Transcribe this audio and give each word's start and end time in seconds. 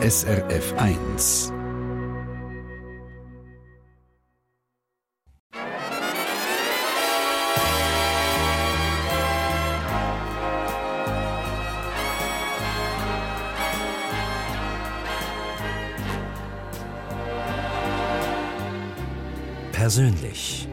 SRF 0.00 0.74
1. 0.78 1.52
Persönlich. 19.72 20.67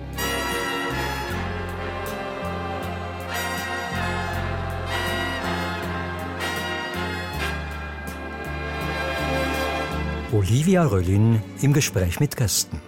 Olivia 10.56 10.86
Röllin 10.86 11.42
im 11.62 11.74
Gespräch 11.74 12.22
mit 12.22 12.38
Gästen. 12.38 12.80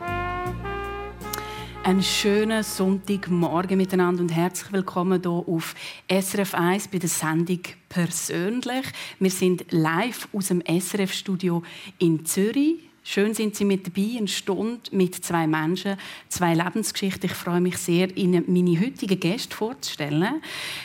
Einen 1.84 2.02
schönen 2.02 2.64
Sonntagmorgen 2.64 3.76
miteinander 3.76 4.22
und 4.22 4.30
herzlich 4.30 4.72
willkommen 4.72 5.22
hier 5.22 5.32
auf 5.32 5.76
SRF 6.10 6.54
1 6.54 6.88
bei 6.88 7.00
der 7.00 7.10
Sendung 7.10 7.60
Persönlich. 7.90 8.86
Wir 9.20 9.32
sind 9.32 9.66
live 9.72 10.30
aus 10.32 10.48
dem 10.48 10.64
SRF-Studio 10.66 11.62
in 12.00 12.26
Zürich. 12.26 12.87
Schön 13.10 13.34
sind 13.34 13.56
Sie 13.56 13.64
mit 13.64 13.88
dabei, 13.88 14.18
eine 14.18 14.28
Stunde 14.28 14.82
mit 14.92 15.16
zwei 15.16 15.48
Menschen, 15.48 15.96
zwei 16.28 16.54
Lebensgeschichten. 16.54 17.30
Ich 17.30 17.38
freue 17.38 17.62
mich 17.62 17.78
sehr, 17.78 18.16
Ihnen 18.18 18.44
meine 18.48 18.78
heutigen 18.82 19.18
Gäste 19.18 19.56
vorzustellen. 19.56 20.42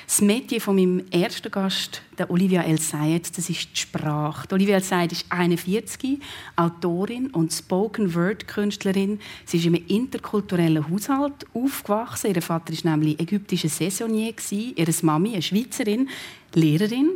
Das 0.07 0.21
Metier 0.21 0.61
von 0.61 0.77
meinem 0.77 1.03
ersten 1.11 1.51
Gast, 1.51 2.01
der 2.17 2.31
Olivia 2.31 2.62
El 2.62 2.79
Sayed, 2.81 3.37
das 3.37 3.51
ist 3.51 3.71
die 3.73 3.81
Sprache. 3.81 4.47
Die 4.47 4.55
Olivia 4.55 4.77
El 4.77 4.85
Sayed 4.85 5.11
ist 5.11 5.27
41, 5.31 6.21
Autorin 6.55 7.27
und 7.31 7.53
Spoken-Word-Künstlerin. 7.53 9.19
Sie 9.45 9.57
ist 9.57 9.67
in 9.67 9.75
einem 9.75 9.86
interkulturellen 9.89 10.89
Haushalt 10.89 11.45
aufgewachsen. 11.55 12.33
Ihr 12.33 12.41
Vater 12.41 12.73
war 12.73 12.97
nämlich 12.97 13.19
ägyptischer 13.19 13.69
Saisonier, 13.69 14.33
ihre 14.53 14.95
Mami 15.03 15.33
eine 15.33 15.42
Schweizerin, 15.42 16.09
Lehrerin. 16.55 17.11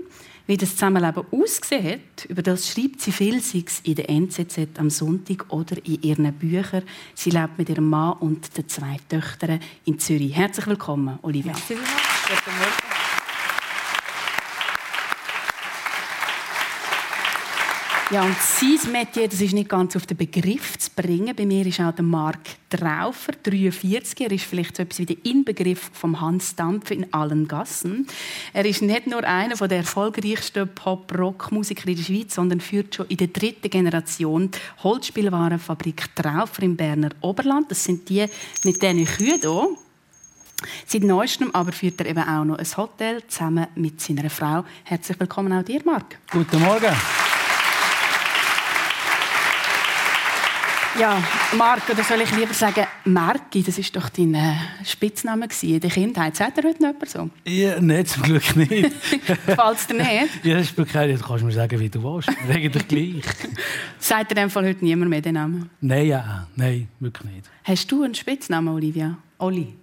Wie 0.46 0.56
das 0.56 0.74
Zusammenleben 0.74 1.24
ausgesehen 1.32 1.94
hat, 1.94 2.24
über 2.26 2.40
das 2.40 2.68
schreibt 2.68 3.00
sie 3.00 3.10
vielseits 3.10 3.80
in 3.82 3.96
der 3.96 4.08
NZZ 4.08 4.78
am 4.78 4.90
Sonntag 4.90 5.52
oder 5.52 5.76
in 5.84 6.00
ihren 6.02 6.32
Büchern. 6.32 6.84
Sie 7.14 7.30
lebt 7.30 7.58
mit 7.58 7.68
ihrem 7.68 7.90
Mann 7.90 8.18
und 8.20 8.56
den 8.56 8.68
zwei 8.68 8.98
Töchtern 9.08 9.58
in 9.84 9.98
Zürich. 9.98 10.36
Herzlich 10.36 10.68
willkommen, 10.68 11.18
Olivia. 11.22 11.52
Merci. 11.52 11.74
Ja, 18.12 18.22
und 18.22 18.36
sein 18.38 18.92
Metier, 18.92 19.26
das 19.26 19.40
ist 19.40 19.52
nicht 19.52 19.68
ganz 19.68 19.96
auf 19.96 20.06
den 20.06 20.16
Begriff 20.16 20.78
zu 20.78 20.90
bringen. 20.94 21.34
Bei 21.34 21.44
mir 21.44 21.66
ist 21.66 21.80
auch 21.80 21.90
der 21.90 22.04
Marc 22.04 22.38
Traufer, 22.70 23.32
43. 23.42 24.20
Er 24.20 24.30
ist 24.30 24.44
vielleicht 24.44 24.76
so 24.76 24.84
etwas 24.84 25.00
wie 25.00 25.06
der 25.06 25.16
Inbegriff 25.24 25.90
vom 25.92 26.20
Hans 26.20 26.54
Dampf 26.54 26.92
in 26.92 27.12
allen 27.12 27.48
Gassen. 27.48 28.06
Er 28.52 28.64
ist 28.64 28.80
nicht 28.80 29.08
nur 29.08 29.24
einer 29.24 29.56
der 29.56 29.78
erfolgreichsten 29.78 30.72
Pop-Rock-Musiker 30.72 31.88
in 31.88 31.96
der 31.96 32.04
Schweiz, 32.04 32.36
sondern 32.36 32.60
führt 32.60 32.94
schon 32.94 33.06
in 33.08 33.16
der 33.16 33.26
dritten 33.26 33.70
Generation 33.70 34.52
Holzspielwarenfabrik 34.84 36.14
Traufer 36.14 36.62
im 36.62 36.76
Berner 36.76 37.10
Oberland. 37.22 37.72
Das 37.72 37.82
sind 37.82 38.08
die 38.08 38.24
mit 38.62 38.80
diesen 38.80 39.04
Kühen 39.04 39.40
hier. 39.40 39.68
Seit 40.86 41.02
neuestem 41.02 41.52
aber 41.52 41.72
führt 41.72 42.00
er 42.00 42.06
eben 42.06 42.22
auch 42.22 42.44
noch 42.44 42.58
ein 42.58 42.76
Hotel 42.76 43.26
zusammen 43.26 43.66
mit 43.74 44.00
seiner 44.00 44.30
Frau. 44.30 44.64
Herzlich 44.84 45.18
willkommen 45.18 45.52
auch 45.52 45.64
dir, 45.64 45.80
Marc. 45.84 46.18
Guten 46.30 46.60
Morgen. 46.60 46.94
Ja, 50.98 51.22
Marc, 51.58 51.90
oder 51.90 52.02
soll 52.02 52.22
ich 52.22 52.34
lieber 52.34 52.54
sagen 52.54 52.86
Merki? 53.04 53.62
Das 53.62 53.76
war 53.76 54.00
doch 54.00 54.08
dein 54.08 54.34
äh, 54.34 54.54
Spitzname 54.82 55.46
in 55.60 55.80
der 55.80 55.90
Kindheit. 55.90 56.36
Sagt 56.36 56.56
er 56.56 56.64
heute 56.64 56.82
noch 56.82 56.92
jemand 56.92 57.10
so? 57.10 57.30
Ja, 57.44 57.78
nein, 57.82 58.06
zum 58.06 58.22
Glück 58.22 58.56
nicht. 58.56 58.70
Gefällt 59.26 59.76
es 59.76 59.86
dir 59.86 59.94
nicht? 59.94 60.44
ja, 60.44 60.54
das 60.54 60.70
ist 60.70 60.78
wirklich, 60.78 61.20
du 61.20 61.26
kannst 61.26 61.44
mir 61.44 61.52
sagen, 61.52 61.78
wie 61.78 61.90
du 61.90 62.02
willst. 62.02 62.30
Eigentlich 62.48 62.88
gleich. 62.88 63.24
Sagt 63.98 64.32
in 64.32 64.36
dem 64.36 64.48
Fall 64.48 64.64
heute 64.64 64.82
niemand 64.82 65.10
mehr 65.10 65.20
den 65.20 65.34
Namen? 65.34 65.68
Nein, 65.82 66.06
ja, 66.06 66.46
nein, 66.56 66.88
wirklich 66.98 67.30
nicht. 67.30 67.50
Hast 67.64 67.92
du 67.92 68.02
einen 68.02 68.14
Spitznamen, 68.14 68.72
Olivia? 68.72 69.18
Oli. 69.36 69.74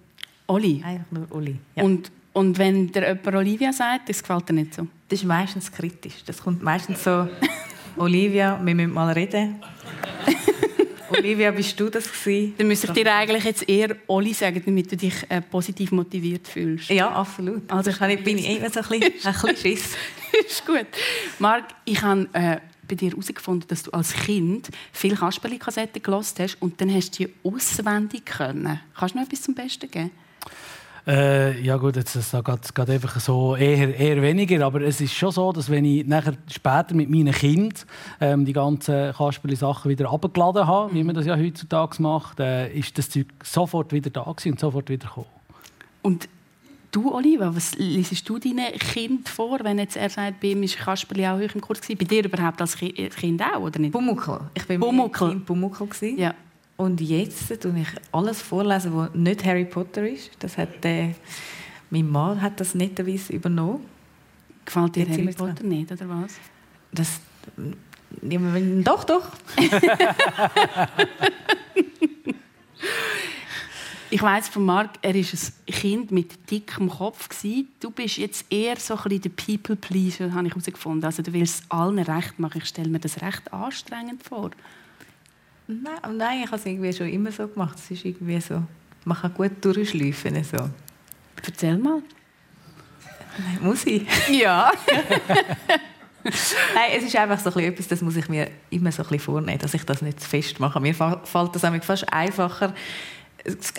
Oli? 0.48 0.82
Eigentlich 0.84 1.12
nur 1.12 1.26
Oli. 1.30 1.56
Ja. 1.76 1.84
Und, 1.84 2.10
und 2.32 2.58
wenn 2.58 2.90
dir 2.90 3.06
jemand 3.06 3.36
Olivia 3.36 3.72
sagt, 3.72 4.08
das 4.08 4.20
gefällt 4.20 4.48
dir 4.48 4.54
nicht 4.54 4.74
so? 4.74 4.88
Das 5.08 5.20
ist 5.20 5.26
meistens 5.26 5.70
kritisch. 5.70 6.24
Das 6.26 6.42
kommt 6.42 6.60
meistens 6.60 7.04
so, 7.04 7.28
Olivia, 7.96 8.58
wir 8.64 8.74
müssen 8.74 8.92
mal 8.92 9.12
reden. 9.12 9.62
Olivia, 11.18 11.50
bist 11.50 11.78
du 11.78 11.88
das 11.88 12.10
gewesen? 12.10 12.54
Dann 12.58 12.68
müsste 12.68 12.88
ich 12.88 12.92
dir 12.92 13.14
eigentlich 13.14 13.44
jetzt 13.44 13.68
eher 13.68 13.96
Oli 14.06 14.32
sagen, 14.32 14.62
damit 14.64 14.90
du 14.90 14.96
dich 14.96 15.14
äh, 15.28 15.40
positiv 15.40 15.92
motiviert 15.92 16.46
fühlst. 16.46 16.90
Ja, 16.90 17.10
absolut. 17.10 17.70
Also 17.70 17.90
ich 17.90 18.24
bin 18.24 18.38
ich 18.38 18.48
immer 18.48 18.70
so 18.70 18.80
ein 18.80 18.88
bisschen, 18.88 19.02
ein 19.24 19.32
bisschen 19.32 19.56
Schiss. 19.56 19.96
ist 20.48 20.66
gut. 20.66 20.86
Marc, 21.38 21.64
ich 21.84 22.02
habe 22.02 22.28
äh, 22.32 22.58
bei 22.88 22.94
dir 22.94 23.10
herausgefunden, 23.10 23.66
dass 23.68 23.82
du 23.82 23.90
als 23.92 24.12
Kind 24.12 24.68
viele 24.92 25.16
Kasperli-Kassetten 25.16 26.02
gelost 26.02 26.38
hast 26.40 26.56
und 26.60 26.80
dann 26.80 26.92
hast 26.92 27.18
du 27.18 27.26
die 27.26 27.34
auswendig 27.42 28.26
können. 28.26 28.80
Kannst 28.94 29.14
du 29.14 29.18
noch 29.18 29.26
etwas 29.26 29.42
zum 29.42 29.54
Besten 29.54 29.90
geben? 29.90 30.10
Äh, 31.06 31.60
ja 31.60 31.76
gut, 31.76 31.96
jetzt 31.96 32.16
das 32.16 32.32
geht, 32.32 32.74
geht 32.74 32.90
einfach 32.90 33.20
so 33.20 33.56
eher, 33.56 33.94
eher 33.94 34.22
weniger, 34.22 34.64
aber 34.64 34.80
es 34.80 35.02
ist 35.02 35.12
schon 35.12 35.32
so, 35.32 35.52
dass 35.52 35.68
wenn 35.68 35.84
ich 35.84 36.06
nachher 36.06 36.34
später 36.50 36.94
mit 36.94 37.10
meinen 37.10 37.32
Kindern 37.32 37.74
ähm, 38.20 38.44
die 38.46 38.54
ganzen 38.54 39.12
Kasperli-Sachen 39.12 39.90
wieder 39.90 40.10
abgeladen 40.10 40.66
habe, 40.66 40.90
mhm. 40.90 40.96
wie 40.96 41.04
man 41.04 41.14
das 41.14 41.26
ja 41.26 41.36
heutzutage 41.36 42.00
macht, 42.00 42.40
äh, 42.40 42.72
ist 42.72 42.96
das 42.96 43.10
Zeug 43.10 43.26
sofort 43.42 43.92
wieder 43.92 44.08
da 44.08 44.22
und 44.22 44.58
sofort 44.58 44.88
wieder 44.88 45.08
gekommen. 45.08 45.26
Und 46.02 46.28
Du, 46.94 47.12
Oliva, 47.12 47.52
was 47.52 47.74
liest 47.74 48.28
du 48.28 48.38
deinen 48.38 48.72
Kind 48.78 49.28
vor, 49.28 49.58
wenn 49.64 49.80
jetzt 49.80 49.96
er 49.96 50.08
sagt, 50.08 50.38
bei 50.38 50.52
ihm 50.52 50.62
war 50.62 50.68
Kasperli 50.68 51.26
auch 51.26 51.40
im 51.40 51.60
Kurs? 51.60 51.80
Bei 51.88 51.94
dir 51.96 52.24
überhaupt 52.24 52.60
als 52.60 52.76
Kind 52.76 53.42
auch, 53.42 53.62
oder 53.62 53.80
nicht? 53.80 53.90
Bumuckel. 53.90 54.38
Ich 54.54 54.68
war 54.68 54.78
Bumuckel. 54.78 55.34
Bumuckel. 55.40 55.88
Ja. 56.16 56.36
Und 56.76 57.00
jetzt 57.00 57.60
tue 57.60 57.78
ich 57.80 57.88
alles 58.10 58.42
vorlesen, 58.42 58.96
was 58.96 59.14
nicht 59.14 59.44
Harry 59.44 59.64
Potter 59.64 60.08
ist. 60.08 60.30
Das 60.40 60.58
hat, 60.58 60.84
äh, 60.84 61.14
mein 61.90 62.10
Mann 62.10 62.42
hat 62.42 62.58
das 62.58 62.74
netterweise 62.74 63.32
übernommen. 63.32 63.84
Gefällt 64.64 64.96
dir 64.96 65.08
Harry 65.08 65.32
Potter 65.32 65.54
dran. 65.54 65.68
nicht, 65.68 65.92
oder 65.92 66.08
was? 66.08 66.34
Das, 66.90 67.20
doch, 68.20 69.04
doch. 69.04 69.28
ich 74.10 74.22
weiß 74.22 74.48
von 74.48 74.64
Marc, 74.64 74.90
er 75.02 75.14
ist 75.14 75.34
ein 75.34 75.72
Kind 75.72 76.10
mit 76.10 76.50
dickem 76.50 76.88
Kopf 76.88 77.28
Du 77.78 77.90
bist 77.90 78.16
jetzt 78.16 78.46
eher 78.50 78.76
so 78.76 78.96
ein 78.96 79.20
der 79.20 79.30
People 79.30 79.76
Pleaser, 79.76 80.32
habe 80.32 80.46
ich 80.46 80.54
herausgefunden. 80.54 81.04
Also 81.04 81.22
du 81.22 81.32
willst 81.32 81.64
allen 81.68 81.98
recht 82.00 82.38
machen. 82.38 82.58
Ich 82.58 82.68
stelle 82.68 82.88
mir 82.88 83.00
das 83.00 83.22
recht 83.22 83.52
anstrengend 83.52 84.24
vor. 84.24 84.50
Nein, 85.66 86.16
nein, 86.16 86.40
ich 86.40 86.46
habe 86.46 86.56
es 86.56 86.66
irgendwie 86.66 86.92
schon 86.92 87.08
immer 87.08 87.32
so 87.32 87.48
gemacht. 87.48 87.78
Es 87.78 87.90
ist 87.90 88.04
irgendwie 88.04 88.40
so, 88.40 88.62
man 89.04 89.16
kann 89.18 89.32
gut 89.34 89.52
durchschleifen. 89.64 90.44
So. 90.44 90.68
Erzähl 91.44 91.78
mal. 91.78 92.02
Nein, 93.38 93.58
muss 93.62 93.86
ich? 93.86 94.06
Ja. 94.30 94.70
Nein, 96.74 96.90
es 96.96 97.04
ist 97.04 97.16
einfach 97.16 97.38
so 97.38 97.58
etwas, 97.60 97.86
das 97.86 98.00
muss 98.00 98.16
ich 98.16 98.28
mir 98.30 98.48
immer 98.70 98.90
so 98.90 99.02
ein 99.02 99.08
bisschen 99.08 99.20
vornehmen, 99.20 99.58
dass 99.58 99.74
ich 99.74 99.84
das 99.84 100.00
nicht 100.00 100.20
zu 100.20 100.28
fest 100.28 100.58
mache. 100.58 100.80
Mir 100.80 100.94
fällt 100.94 101.54
das 101.54 101.84
fast 101.84 102.10
einfacher, 102.10 102.72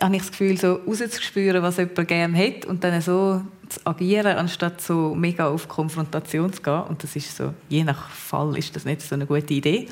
habe 0.01 0.15
ich 0.15 0.21
das 0.21 0.31
Gefühl, 0.31 0.57
so 0.57 0.75
rauszuspüren, 0.87 1.63
was 1.63 1.77
jemand 1.77 2.07
gerne 2.07 2.37
hat 2.37 2.65
und 2.65 2.83
dann 2.83 3.01
so 3.01 3.41
zu 3.67 3.79
agieren, 3.83 4.37
anstatt 4.37 4.79
so 4.79 5.15
mega 5.15 5.47
auf 5.47 5.67
Konfrontation 5.67 6.53
zu 6.53 6.61
gehen. 6.61 6.81
Und 6.83 7.01
das 7.01 7.15
ist 7.15 7.35
so, 7.35 7.53
je 7.67 7.83
nach 7.83 8.09
Fall 8.09 8.55
ist 8.57 8.75
das 8.75 8.85
nicht 8.85 9.01
so 9.01 9.15
eine 9.15 9.25
gute 9.25 9.53
Idee. 9.53 9.87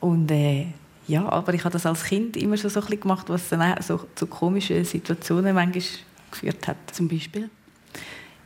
Und 0.00 0.30
äh, 0.30 0.68
ja, 1.10 1.28
aber 1.28 1.54
ich 1.54 1.64
habe 1.64 1.72
das 1.72 1.86
als 1.86 2.04
Kind 2.04 2.36
immer 2.36 2.56
schon 2.56 2.70
so 2.70 2.80
ein 2.80 3.00
gemacht, 3.00 3.28
was 3.28 3.48
dann 3.48 3.62
auch 3.62 3.82
so 3.82 4.06
zu 4.14 4.28
komischen 4.28 4.84
Situationen 4.84 5.54
manchmal 5.54 5.82
geführt 6.30 6.68
hat. 6.68 6.76
Zum 6.92 7.08
Beispiel? 7.08 7.50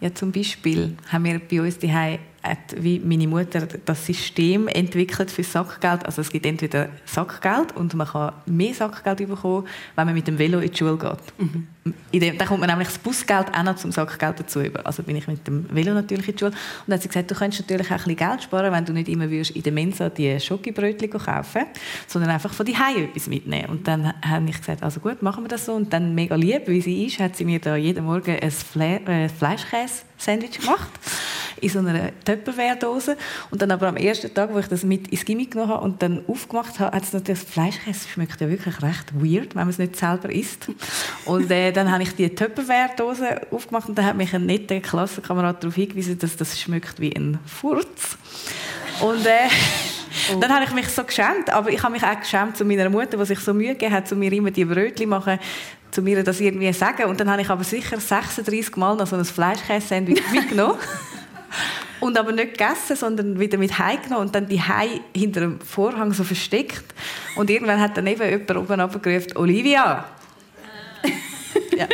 Ja, 0.01 0.15
zum 0.15 0.33
Beispiel 0.33 0.97
haben 1.09 1.25
wir 1.25 1.39
bei 1.39 1.61
uns 1.61 1.79
die 1.79 1.93
hat 2.45 2.77
wie 2.77 3.01
meine 3.01 3.27
Mutter 3.27 3.67
das 3.85 4.07
System 4.07 4.69
entwickelt 4.69 5.31
für 5.31 5.43
Sackgeld. 5.43 6.05
Also 6.05 6.21
es 6.21 6.31
gibt 6.31 6.47
entweder 6.47 6.89
Sackgeld 7.07 7.75
und 7.77 7.95
man 7.95 8.07
kann 8.07 8.33
mehr 8.47 8.75
Sackgeld 8.75 9.27
bekommen, 9.29 9.67
wenn 9.97 10.07
man 10.07 10.15
mit 10.15 10.27
dem 10.27 10.39
Velo 10.39 10.59
in 10.61 10.71
die 10.71 10.77
Schule 10.77 10.99
geht. 10.99 11.19
Mhm. 11.39 11.67
Dem, 12.13 12.39
dann 12.39 12.49
kommt 12.49 12.61
man 12.61 12.71
nämlich 12.71 12.89
das 12.89 12.99
Busgeld 12.99 13.49
auch 13.55 13.63
noch 13.63 13.77
zum 13.77 13.93
Sackgeld 13.93 14.41
dazu 14.41 14.61
über. 14.61 14.87
Also 14.87 15.03
bin 15.03 15.17
ich 15.17 15.27
mit 15.27 15.47
dem 15.47 15.67
Velo 15.75 15.93
natürlich 15.93 16.29
in 16.29 16.35
die 16.35 16.39
Schule. 16.39 16.53
Und 16.53 16.59
dann 16.87 16.95
hat 16.95 17.03
sie 17.03 17.09
gesagt, 17.09 17.31
du 17.31 17.35
könntest 17.35 17.63
natürlich 17.63 17.89
auch 17.89 17.93
ein 17.93 17.97
bisschen 17.99 18.17
Geld 18.17 18.43
sparen, 18.43 18.73
wenn 18.73 18.85
du 18.85 18.93
nicht 18.93 19.09
immer 19.09 19.31
würdest 19.31 19.51
in 19.51 19.63
der 19.63 19.73
Mensa 19.73 20.09
die 20.09 20.39
Schokibrötchen 20.39 21.11
kaufen 21.11 21.65
sondern 22.07 22.31
einfach 22.31 22.53
von 22.53 22.67
die 22.67 22.75
etwas 22.75 23.27
mitnehmen. 23.27 23.69
Und 23.69 23.89
dann 23.89 24.13
habe 24.23 24.49
ich 24.49 24.59
gesagt, 24.59 24.83
also 24.83 25.01
gut, 25.01 25.23
machen 25.23 25.45
wir 25.45 25.49
das 25.49 25.67
so. 25.67 25.73
Und 25.75 25.93
dann 25.93 26.15
mega 26.15 26.35
lieb, 26.35 26.63
wie 26.67 26.81
sie 26.81 27.07
ist, 27.07 27.19
hat 27.19 27.37
sie 27.37 27.45
mir 27.45 27.59
da 27.59 27.77
jeden 27.77 28.05
Morgen 28.05 28.39
ein 28.41 28.51
Fle 28.51 29.01
äh, 29.07 29.29
Fleischkäse-Sandwich 29.29 30.61
gemacht 30.61 30.91
in 31.61 31.69
so 31.69 31.79
einer 31.79 32.11
Tupperware-Dose. 32.25 33.17
Und 33.51 33.63
dann 33.63 33.71
aber 33.71 33.89
am 33.89 33.97
ersten 33.97 34.33
Tag, 34.33 34.53
wo 34.53 34.59
ich 34.59 34.67
das 34.67 34.85
mit 34.85 35.09
ins 35.09 35.25
Gimmick 35.25 35.53
genommen 35.53 35.73
habe 35.73 35.85
und 35.85 36.03
dann 36.03 36.23
aufgemacht 36.27 36.79
habe, 36.81 36.97
hat 36.97 37.03
es 37.05 37.13
natürlich 37.13 37.43
das 37.43 37.51
Fleischkäse 37.51 38.09
schmeckt 38.09 38.41
ja 38.41 38.49
wirklich 38.49 38.83
recht 38.83 39.13
weird, 39.15 39.55
wenn 39.55 39.63
man 39.63 39.71
es 39.71 39.79
nicht 39.79 39.97
selber 39.97 40.31
isst. 40.31 40.69
Und 41.25 41.51
äh, 41.51 41.73
dann 41.73 41.91
habe 41.91 42.03
ich 42.03 42.15
die 42.15 42.35
Tupperware-Dose 42.35 43.43
aufgemacht 43.51 43.89
und 43.89 43.97
dann 43.97 44.07
hat 44.07 44.17
mich 44.17 44.35
ein 44.35 44.47
netter 44.47 44.81
Klassenkamerad 44.81 45.63
darauf 45.63 45.75
hingewiesen, 45.75 46.19
dass 46.19 46.37
das 46.37 46.61
schmeckt 46.61 47.01
wie 47.01 47.15
ein 47.15 47.39
Furz. 47.47 48.17
Und 49.01 49.27
äh, 49.27 49.49
oh. 50.33 50.39
dann 50.41 50.53
habe 50.53 50.65
ich 50.65 50.73
mich 50.73 50.89
so 50.89 51.05
geschämt, 51.05 51.51
aber 51.51 51.71
ich 51.71 51.83
habe 51.83 51.93
mich 51.93 52.03
auch 52.03 52.19
geschämt 52.19 52.57
zu 52.57 52.65
meiner 52.65 52.89
Mutter, 52.89 53.17
die 53.17 53.25
sich 53.25 53.41
so 53.41 53.53
Mühe 53.53 53.73
gegeben 53.73 53.93
hat, 53.93 54.09
zu 54.09 54.17
mir 54.17 54.33
immer 54.33 54.51
die 54.51 54.65
Brötchen 54.65 55.09
machen, 55.09 55.39
zu 55.91 56.03
mir 56.03 56.23
das 56.23 56.41
irgendwie 56.41 56.73
sagen. 56.73 57.05
Und 57.05 57.21
dann 57.21 57.31
habe 57.31 57.43
ich 57.43 57.51
aber 57.51 57.65
sicher 57.65 57.99
36 57.99 58.77
Mal 58.77 58.97
noch 58.97 59.07
so 59.07 59.17
ein 59.17 59.25
Fleischkäse-Sandwich 59.25 60.23
mitgenommen. 60.33 60.79
und 62.01 62.19
aber 62.19 62.33
nicht 62.33 62.59
gegessen, 62.59 62.97
sondern 62.97 63.39
wieder 63.41 63.59
mit 63.59 63.79
heimgenommen 63.79 64.27
und 64.27 64.35
dann 64.35 64.49
die 64.49 64.61
Hai 64.61 65.01
hinter 65.15 65.41
dem 65.41 65.61
Vorhang 65.61 66.13
so 66.13 66.25
versteckt. 66.25 66.85
Und 67.37 67.51
irgendwann 67.51 67.81
hat 67.81 67.97
dann 67.97 68.07
eben 68.07 68.29
jemand 68.29 68.57
oben 68.57 68.81
abgerufen, 68.81 69.37
Olivia. 69.37 70.05
ja. 71.77 71.87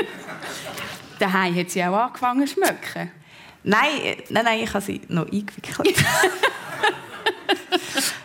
Der 1.19 1.33
Hai 1.33 1.53
hat 1.53 1.71
sie 1.71 1.85
auch 1.85 1.97
angefangen 1.97 2.47
zu 2.47 2.55
schmecken. 2.55 3.11
Nein, 3.63 4.01
äh, 4.03 4.17
nein, 4.31 4.45
nein, 4.45 4.61
ich 4.63 4.73
habe 4.73 4.85
sie 4.85 5.03
noch 5.09 5.27
eingewickelt. 5.31 5.79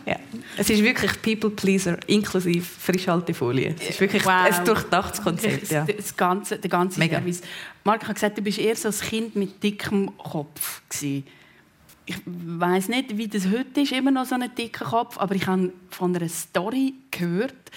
ja. 0.06 0.16
Es 0.58 0.70
ist 0.70 0.84
wirklich 0.84 1.22
People 1.22 1.50
Pleaser 1.50 1.98
inklusive 2.08 2.66
Frischhaltefolie. 2.66 3.76
Es 3.80 3.92
ist 3.92 4.02
wirklich 4.02 4.26
wow. 4.26 4.52
ein 4.52 4.66
durchdachtes 4.66 5.22
Konzept. 5.22 5.72
Ja. 5.72 5.86
Das 5.86 6.16
ganze, 6.16 6.58
der 6.58 6.70
ganze 6.70 7.00
Mega. 7.00 7.18
Service. 7.18 7.42
Marc 7.84 8.08
hat 8.08 8.16
gesagt, 8.16 8.38
du 8.38 8.42
bist 8.42 8.60
eher 8.60 8.76
so 8.76 8.90
ein 8.90 8.94
Kind 8.94 9.36
mit 9.36 9.62
dickem 9.62 10.16
Kopf 10.18 10.82
gewesen. 10.90 11.26
Ich 12.06 12.18
weiß 12.26 12.90
nicht, 12.90 13.18
wie 13.18 13.28
das 13.28 13.48
heute 13.48 13.82
ist, 13.82 13.92
immer 13.92 14.12
noch 14.12 14.26
so 14.26 14.36
ein 14.36 14.50
dicker 14.56 14.86
Kopf, 14.86 15.18
aber 15.18 15.34
ich 15.34 15.48
habe 15.48 15.74
von 15.90 16.16
einer 16.16 16.30
Story 16.30 16.94
gehört, 17.10 17.72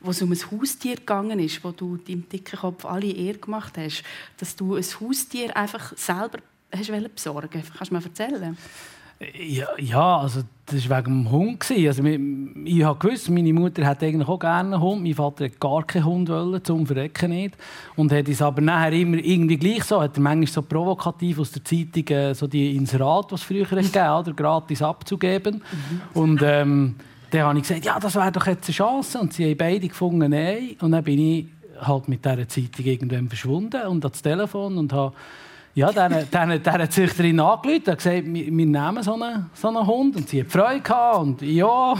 wo 0.00 0.12
es 0.12 0.22
um 0.22 0.30
ein 0.30 0.38
Haustier 0.50 0.96
gegangen 0.96 1.40
ist, 1.40 1.64
wo 1.64 1.72
du 1.72 1.96
deinem 1.96 2.28
dicken 2.28 2.58
Kopf 2.58 2.84
alle 2.84 3.10
Ehre 3.10 3.38
gemacht 3.38 3.76
hast, 3.76 4.04
dass 4.38 4.54
du 4.54 4.76
ein 4.76 4.84
Haustier 5.00 5.56
einfach 5.56 5.96
selber 5.96 6.38
hast 6.74 7.14
besorgen 7.14 7.62
Kannst 7.76 7.90
du 7.90 7.94
mir 7.96 8.04
erzählen? 8.04 8.56
Ja, 9.38 9.68
ja, 9.78 10.18
also 10.18 10.42
das 10.66 10.88
war 10.88 10.98
wegen 10.98 11.24
dem 11.24 11.30
Hund. 11.30 11.64
Also, 11.70 12.04
ich 12.04 12.84
habe 12.84 12.98
gewusst, 12.98 13.30
meine 13.30 13.52
Mutter 13.52 13.86
hat 13.86 14.02
eigentlich 14.02 14.28
auch 14.28 14.38
gerne 14.38 14.74
einen 14.74 14.80
Hund. 14.82 15.02
Mein 15.02 15.14
Vater 15.14 15.44
hat 15.44 15.60
gar 15.60 15.84
keinen 15.84 16.04
Hund 16.04 16.28
wollen, 16.28 16.64
zum 16.64 16.86
Verrecken 16.86 17.30
nicht. 17.30 17.56
Und 17.96 18.12
hat 18.12 18.28
es 18.28 18.42
aber 18.42 18.60
nachher 18.60 18.92
immer 18.92 19.18
irgendwie 19.18 19.56
gleich 19.56 19.84
so, 19.84 20.00
hat 20.00 20.16
er 20.16 20.22
manchmal 20.22 20.46
so 20.46 20.62
provokativ 20.62 21.38
aus 21.38 21.52
der 21.52 21.64
Zeitung 21.64 22.08
äh, 22.08 22.34
so 22.34 22.46
die 22.46 22.76
Inserat, 22.76 23.32
es 23.32 23.42
früher 23.42 23.64
gegeben 23.66 23.92
hat, 23.94 24.36
gratis 24.36 24.82
abzugeben. 24.82 25.56
Mhm. 25.56 26.20
Und 26.20 26.42
ähm, 26.42 26.94
dann 27.30 27.42
habe 27.42 27.58
ich 27.58 27.66
gesagt, 27.66 27.84
ja, 27.84 27.98
das 27.98 28.14
wäre 28.14 28.32
doch 28.32 28.46
jetzt 28.46 28.68
eine 28.68 28.74
Chance. 28.74 29.20
Und 29.20 29.32
sie 29.32 29.50
haben 29.50 29.56
beide 29.56 29.88
gefunden, 29.88 30.30
nein. 30.30 30.76
Und 30.80 30.92
dann 30.92 31.04
bin 31.04 31.18
ich 31.18 31.46
halt 31.80 32.08
mit 32.08 32.24
dieser 32.24 32.48
Zeitung 32.48 32.84
irgendwann 32.84 33.28
verschwunden 33.28 33.82
und 33.86 34.04
ans 34.04 34.22
Telefon 34.22 34.78
und 34.78 34.92
habe 34.92 35.14
ja, 35.74 35.90
dann, 35.90 36.26
dann, 36.30 36.62
dann 36.62 36.74
hat 36.74 36.82
die 36.82 36.88
Züchterin 36.90 37.40
angerufen 37.40 37.90
und 37.90 37.96
gesagt, 37.96 38.24
wir, 38.24 38.66
nehmen 38.66 39.02
so 39.02 39.14
einen, 39.14 39.50
so 39.54 39.68
einen 39.68 39.86
Hund. 39.86 40.16
Und 40.16 40.28
sie 40.28 40.40
hat 40.40 40.48
Freude 40.48 40.80
gehabt 40.80 41.18
und 41.18 41.42
ja. 41.42 41.94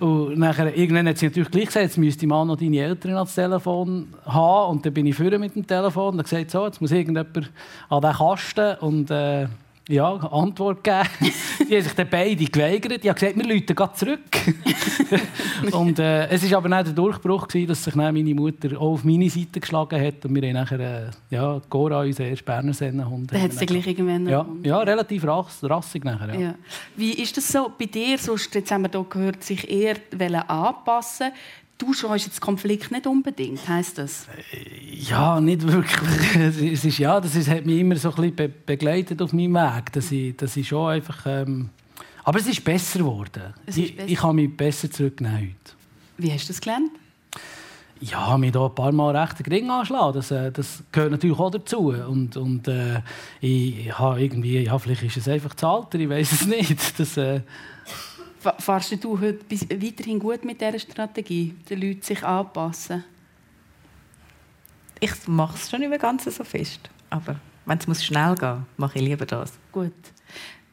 Und 0.00 0.38
nachher, 0.38 0.76
irgendwann 0.76 1.08
hat 1.08 1.18
sie 1.18 1.26
natürlich 1.26 1.50
gleich 1.50 1.66
gesagt, 1.66 1.84
jetzt 1.84 1.98
müsste 1.98 2.26
man 2.26 2.48
noch 2.48 2.56
deine 2.56 2.78
Eltern 2.78 3.14
ans 3.14 3.34
Telefon 3.34 4.08
haben. 4.24 4.70
Und 4.72 4.84
dann 4.84 4.92
bin 4.92 5.06
ich 5.06 5.14
vorne 5.14 5.38
mit 5.38 5.54
dem 5.54 5.66
Telefon 5.66 6.14
und 6.14 6.22
gesagt, 6.22 6.50
so, 6.50 6.66
jetzt 6.66 6.80
muss 6.80 6.90
irgendjemand 6.90 7.50
an 7.88 8.00
den 8.00 8.12
Kasten. 8.12 8.76
Und 8.80 9.10
äh, 9.10 9.46
ja, 9.88 10.14
Antwort 10.14 10.82
gegeben. 10.82 11.08
die 11.68 11.76
haben 11.76 11.82
sich 11.82 11.92
dann 11.92 12.08
beide 12.10 12.44
geweigert. 12.44 13.04
Die 13.04 13.08
haben 13.08 13.14
gesagt, 13.14 13.36
wir 13.36 13.44
läuten 13.44 13.76
gerade 13.76 13.94
zurück. 13.94 14.20
und 15.72 15.98
äh, 15.98 16.26
es 16.28 16.50
war 16.50 16.58
aber 16.58 16.68
nicht 16.68 16.86
der 16.88 16.92
Durchbruch, 16.94 17.46
gewesen, 17.46 17.68
dass 17.68 17.84
sich 17.84 17.94
meine 17.94 18.34
Mutter 18.34 18.76
auch 18.76 18.94
auf 18.94 19.04
meine 19.04 19.30
Seite 19.30 19.60
geschlagen 19.60 20.00
hat. 20.00 20.24
Und 20.24 20.34
wir 20.34 20.42
haben 20.42 20.54
nachher, 20.54 20.80
äh, 20.80 21.10
ja, 21.30 21.60
Gora, 21.70 22.00
unser 22.00 22.24
erster 22.24 22.44
Berner 22.44 22.74
Sennenhund. 22.74 23.32
Da 23.32 23.38
hat 23.38 23.52
es 23.52 23.60
gleich 23.60 23.86
irgendwann 23.86 24.28
ja, 24.28 24.46
ja, 24.62 24.78
relativ 24.78 25.24
rass, 25.24 25.58
rassig 25.62 26.04
nachher. 26.04 26.34
Ja. 26.34 26.40
ja. 26.40 26.54
Wie 26.96 27.12
ist 27.12 27.36
das 27.36 27.48
so 27.48 27.70
bei 27.78 27.86
dir? 27.86 28.18
Sonst, 28.18 28.54
jetzt 28.54 28.70
haben 28.72 28.82
wir 28.82 28.90
hier 28.90 29.06
gehört, 29.08 29.44
sich 29.44 29.70
eher 29.70 29.96
anpassen 30.48 31.32
Du 31.78 31.92
scheust 31.92 32.26
jetzt 32.26 32.40
Konflikt 32.40 32.90
nicht 32.90 33.06
unbedingt, 33.06 33.68
heißt 33.68 33.98
das? 33.98 34.26
Ja, 34.90 35.40
nicht 35.40 35.62
wirklich. 35.62 36.36
Es 36.70 36.84
ist, 36.84 36.98
ja, 36.98 37.20
das 37.20 37.34
ist, 37.36 37.48
hat 37.48 37.66
mich 37.66 37.80
immer 37.80 37.96
so 37.96 38.14
ein 38.14 38.32
bisschen 38.32 38.54
begleitet 38.64 39.20
auf 39.20 39.32
meinem 39.32 39.54
Weg, 39.54 39.92
dass 39.92 40.10
ich, 40.10 40.36
dass 40.36 40.56
ich 40.56 40.68
schon 40.68 40.88
einfach... 40.88 41.26
Ähm, 41.26 41.68
aber 42.24 42.38
es 42.38 42.46
ist 42.46 42.64
besser 42.64 43.00
geworden. 43.00 43.54
Ist 43.66 43.78
ich, 43.78 43.94
besser. 43.94 44.08
ich 44.08 44.16
kann 44.16 44.36
mich 44.36 44.56
besser 44.56 44.90
zurücknehmen 44.90 45.38
heute. 45.38 45.76
Wie 46.18 46.32
hast 46.32 46.44
du 46.44 46.48
das 46.48 46.60
gelernt? 46.60 46.90
Ja, 48.00 48.36
mich 48.36 48.52
da 48.52 48.66
ein 48.66 48.74
paar 48.74 48.92
Mal 48.92 49.16
recht 49.16 49.38
den 49.38 49.52
Ring 49.52 49.70
anschlagen. 49.70 50.14
Das, 50.14 50.30
äh, 50.30 50.50
das 50.50 50.82
gehört 50.92 51.12
natürlich 51.12 51.38
auch 51.38 51.50
dazu. 51.50 51.88
Und, 51.88 52.36
und 52.36 52.68
äh, 52.68 53.00
ich, 53.40 53.86
ich 53.86 53.98
habe 53.98 54.22
irgendwie, 54.22 54.60
ja, 54.60 54.78
vielleicht 54.78 55.02
ist 55.02 55.16
es 55.16 55.28
einfach 55.28 55.54
das 55.54 55.64
Alter, 55.64 55.98
ich 55.98 56.08
weiß 56.08 56.32
es 56.32 56.46
nicht. 56.46 56.98
Das, 56.98 57.16
äh, 57.16 57.40
Fahrst 58.58 59.04
du 59.04 59.20
heute 59.20 59.44
weiterhin 59.50 60.18
gut 60.18 60.44
mit 60.44 60.60
dieser 60.60 60.78
Strategie, 60.78 61.54
den 61.68 61.80
Leuten 61.80 62.02
sich 62.02 62.22
anpassen? 62.22 63.04
Ich 65.00 65.12
mache 65.26 65.56
es 65.56 65.70
schon 65.70 65.80
nicht 65.80 65.88
mehr 65.88 65.98
ganz 65.98 66.24
so 66.24 66.44
fest. 66.44 66.88
Aber 67.10 67.36
wenn 67.64 67.78
es 67.78 68.04
schnell 68.04 68.34
gehen 68.34 68.58
muss, 68.58 68.66
mache 68.76 68.98
ich 68.98 69.04
lieber 69.04 69.26
das. 69.26 69.52
Gut. 69.72 69.92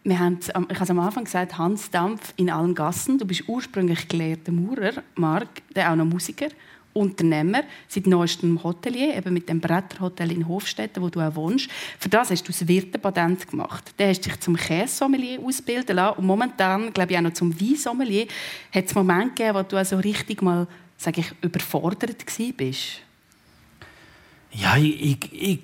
Wir 0.03 0.19
haben, 0.19 0.39
ich 0.39 0.79
habe 0.79 0.91
am 0.91 0.99
Anfang 0.99 1.23
gesagt, 1.23 1.57
Hans 1.57 1.89
Dampf 1.89 2.33
in 2.35 2.49
allen 2.49 2.75
Gassen. 2.75 3.17
Du 3.17 3.25
bist 3.25 3.47
ursprünglich 3.47 4.07
gelehrter 4.07 4.51
Maurer, 4.51 5.01
Marc, 5.15 5.61
der 5.73 5.91
auch 5.91 5.95
noch 5.95 6.05
Musiker. 6.05 6.49
Unternehmer, 6.93 7.63
seit 7.87 8.07
neuestem 8.07 8.63
Hotelier, 8.63 9.15
eben 9.15 9.33
mit 9.33 9.49
dem 9.49 9.59
Bretterhotel 9.59 10.31
in 10.31 10.47
Hofstetten, 10.47 11.01
wo 11.01 11.09
du 11.09 11.19
auch 11.19 11.35
wohnst. 11.35 11.69
Für 11.99 12.09
das 12.09 12.31
hast 12.31 12.43
du 12.43 12.51
das 12.51 12.67
Wirtepatent 12.67 13.47
gemacht. 13.47 13.93
Dann 13.97 14.09
hast 14.09 14.21
du 14.21 14.29
dich 14.29 14.39
zum 14.39 14.55
Käsesommelier 14.55 15.39
ausbilden 15.41 15.95
lassen 15.95 16.19
und 16.19 16.25
momentan, 16.25 16.93
glaube 16.93 17.11
ich, 17.11 17.17
auch 17.17 17.23
noch 17.23 17.33
zum 17.33 17.59
Weinsommelier. 17.59 18.27
Hat 18.71 18.85
es 18.85 18.95
Momente 18.95 19.35
gegeben, 19.35 19.57
wo 19.57 19.63
du 19.63 19.77
also 19.77 19.97
richtig 19.97 20.41
mal, 20.41 20.67
sage 20.97 21.21
ich, 21.21 21.31
überfordert 21.41 22.23
bist? 22.57 23.01
Ja, 24.51 24.77
ich, 24.77 25.01
ich, 25.01 25.33
ich 25.33 25.59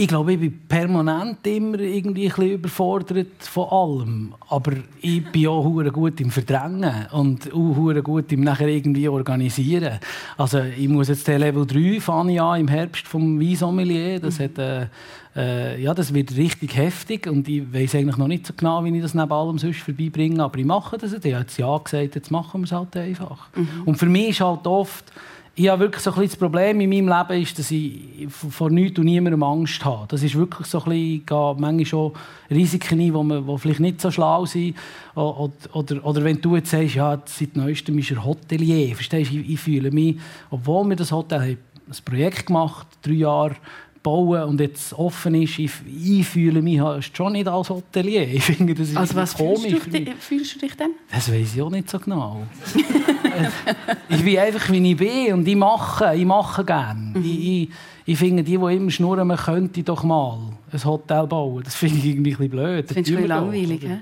ich 0.00 0.06
glaube, 0.06 0.34
ich 0.34 0.38
bin 0.38 0.60
permanent 0.68 1.44
immer 1.44 1.80
irgendwie 1.80 2.26
ein 2.26 2.32
bisschen 2.32 2.52
überfordert 2.52 3.42
von 3.42 3.68
allem. 3.68 4.34
Aber 4.48 4.72
ich 5.00 5.24
bin 5.32 5.48
auch 5.48 5.64
gut 5.92 6.20
im 6.20 6.30
Verdrängen 6.30 7.06
und 7.10 7.52
auch 7.52 8.02
gut 8.04 8.30
im 8.30 8.42
nachher 8.42 8.68
irgendwie 8.68 9.08
organisieren. 9.08 9.98
Also 10.36 10.60
ich 10.60 10.88
muss 10.88 11.08
jetzt 11.08 11.26
den 11.26 11.40
Level 11.40 11.66
3 11.66 12.00
fahren 12.00 12.28
ja 12.28 12.54
im 12.54 12.68
Herbst 12.68 13.08
vom 13.08 13.40
Weinsommelier. 13.40 14.20
Das, 14.20 14.38
hat, 14.38 14.56
äh, 14.58 14.86
äh, 15.34 15.82
ja, 15.82 15.92
das 15.94 16.14
wird 16.14 16.36
richtig 16.36 16.76
heftig 16.76 17.26
und 17.26 17.48
ich 17.48 17.72
weiß 17.72 17.96
eigentlich 17.96 18.18
noch 18.18 18.28
nicht 18.28 18.46
so 18.46 18.54
genau, 18.56 18.84
wie 18.84 18.94
ich 18.94 19.02
das 19.02 19.14
neben 19.14 19.32
allem 19.32 19.58
sonst 19.58 19.80
vorbeibringe. 19.80 20.44
Aber 20.44 20.58
ich 20.60 20.64
mache 20.64 20.96
das. 20.96 21.12
Ich 21.12 21.18
habe 21.18 21.40
jetzt 21.40 21.58
ja 21.58 21.76
gesagt, 21.76 22.14
jetzt 22.14 22.30
machen 22.30 22.60
wir 22.60 22.66
es 22.66 22.72
halt 22.72 22.96
einfach. 22.96 23.48
Mhm. 23.56 23.82
Und 23.84 23.96
für 23.96 24.06
mich 24.06 24.28
ist 24.28 24.40
halt 24.42 24.64
oft 24.64 25.12
ich 25.58 25.68
habe 25.68 25.80
wirklich 25.80 26.02
so 26.04 26.10
ein 26.10 26.14
bisschen 26.14 26.30
das 26.30 26.36
Problem 26.38 26.80
in 26.80 26.88
meinem 26.88 27.08
Leben 27.08 27.42
ist, 27.42 27.58
dass 27.58 27.72
ich 27.72 28.28
vor 28.28 28.70
nichts 28.70 28.96
und 29.00 29.06
niemandem 29.06 29.42
Angst 29.42 29.84
habe. 29.84 30.06
Das 30.06 30.22
ist 30.22 30.36
wirklich 30.36 30.68
so 30.68 30.80
ein 30.84 30.88
bisschen, 30.88 31.60
manchmal 31.60 31.84
schon 31.84 32.12
Risiken 32.48 33.00
ein, 33.00 33.28
die, 33.28 33.58
vielleicht 33.58 33.80
nicht 33.80 34.00
so 34.00 34.12
schlau 34.12 34.46
sind. 34.46 34.76
Oder, 35.16 35.50
oder, 35.72 36.06
oder 36.06 36.22
wenn 36.22 36.40
du 36.40 36.54
jetzt 36.54 36.70
sagst, 36.70 36.94
ja, 36.94 37.20
seit 37.24 37.56
neuestem 37.56 37.98
ist 37.98 38.12
er 38.12 38.24
Hotelier. 38.24 38.94
Verstehst 38.94 39.32
du? 39.32 39.38
Ich, 39.38 39.50
ich 39.50 39.60
fühle 39.60 39.90
mich, 39.90 40.16
obwohl 40.48 40.88
wir 40.88 40.96
das 40.96 41.10
Hotel 41.10 41.40
haben, 41.40 41.58
ein 41.88 42.04
Projekt 42.04 42.46
gemacht, 42.46 42.86
drei 43.02 43.12
Jahre 43.14 43.56
bauen 44.00 44.42
und 44.44 44.60
jetzt 44.60 44.92
offen 44.92 45.34
ist, 45.34 45.58
ich, 45.58 45.72
ich 46.02 46.26
fühle 46.26 46.62
mich 46.62 46.80
schon 47.12 47.32
nicht 47.32 47.48
als 47.48 47.68
Hotelier. 47.68 48.28
Ich 48.28 48.44
finde, 48.44 48.74
das 48.74 48.90
ist 48.90 48.96
also 48.96 49.16
was 49.16 49.34
komisch. 49.34 49.74
Fühlst 49.74 50.08
du, 50.08 50.12
fühlst 50.20 50.54
du 50.54 50.58
dich 50.60 50.76
denn? 50.76 50.92
Das 51.10 51.32
weiß 51.32 51.56
ich 51.56 51.62
auch 51.62 51.70
nicht 51.70 51.90
so 51.90 51.98
genau. 51.98 52.46
ich 54.08 54.24
bin 54.24 54.38
einfach, 54.38 54.70
wie 54.70 54.90
ich 54.90 54.96
bin 54.96 55.34
und 55.34 55.48
ich 55.48 55.56
mache, 55.56 56.14
ich 56.14 56.24
mache 56.24 56.64
gerne. 56.64 57.18
Mhm. 57.18 57.24
Ich, 57.24 57.62
ich, 57.62 57.70
ich, 58.06 58.18
finde, 58.18 58.42
die, 58.42 58.56
die 58.56 58.76
immer 58.76 58.90
schnurren, 58.90 59.28
man 59.28 59.36
könnte 59.36 59.82
doch 59.82 60.02
mal 60.02 60.38
ein 60.72 60.84
Hotel 60.84 61.26
bauen. 61.26 61.62
Das 61.64 61.74
finde 61.74 61.98
ich 61.98 62.06
irgendwie 62.06 62.30
ein 62.30 62.36
bisschen 62.36 62.50
blöd. 62.50 62.84
Das 62.86 62.94
findest 62.94 63.16
du 63.16 63.26
langweilig, 63.26 63.82
ja. 63.82 64.00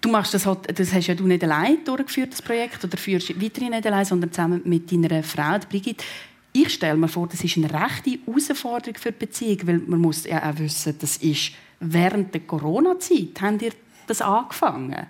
Du 0.00 0.10
machst 0.10 0.34
das, 0.34 0.42
das 0.42 0.92
hast 0.92 1.06
ja 1.06 1.14
du 1.14 1.26
nicht 1.26 1.42
allein 1.42 1.78
durchgeführt, 1.82 2.32
das 2.32 2.42
Projekt, 2.42 2.84
oder 2.84 2.98
führst 2.98 3.40
weiterhin 3.40 3.70
nicht 3.70 3.86
allein, 3.86 4.04
sondern 4.04 4.30
zusammen 4.30 4.60
mit 4.64 4.92
deiner 4.92 5.22
Frau, 5.22 5.58
Brigitte. 5.66 6.04
Ich 6.52 6.74
stelle 6.74 6.96
mir 6.96 7.08
vor, 7.08 7.26
das 7.26 7.42
ist 7.42 7.56
eine 7.56 7.72
rechte 7.72 8.18
Herausforderung 8.26 8.96
für 8.96 9.12
die 9.12 9.18
Beziehung, 9.18 9.58
weil 9.64 9.78
man 9.78 10.00
muss 10.00 10.24
ja 10.24 10.48
auch 10.48 10.58
wissen, 10.58 10.94
das 11.00 11.16
ist 11.16 11.52
während 11.80 12.34
der 12.34 12.42
Corona-Zeit, 12.42 13.40
habt 13.40 13.62
ihr 13.62 13.72
das 14.06 14.20
angefangen? 14.20 15.06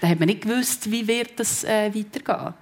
Da 0.00 0.08
hat 0.08 0.18
man 0.18 0.28
nicht 0.28 0.42
gewusst, 0.42 0.90
wie 0.90 1.06
wird 1.06 1.38
das 1.38 1.64
äh, 1.64 1.92
weitergehen. 1.94 2.54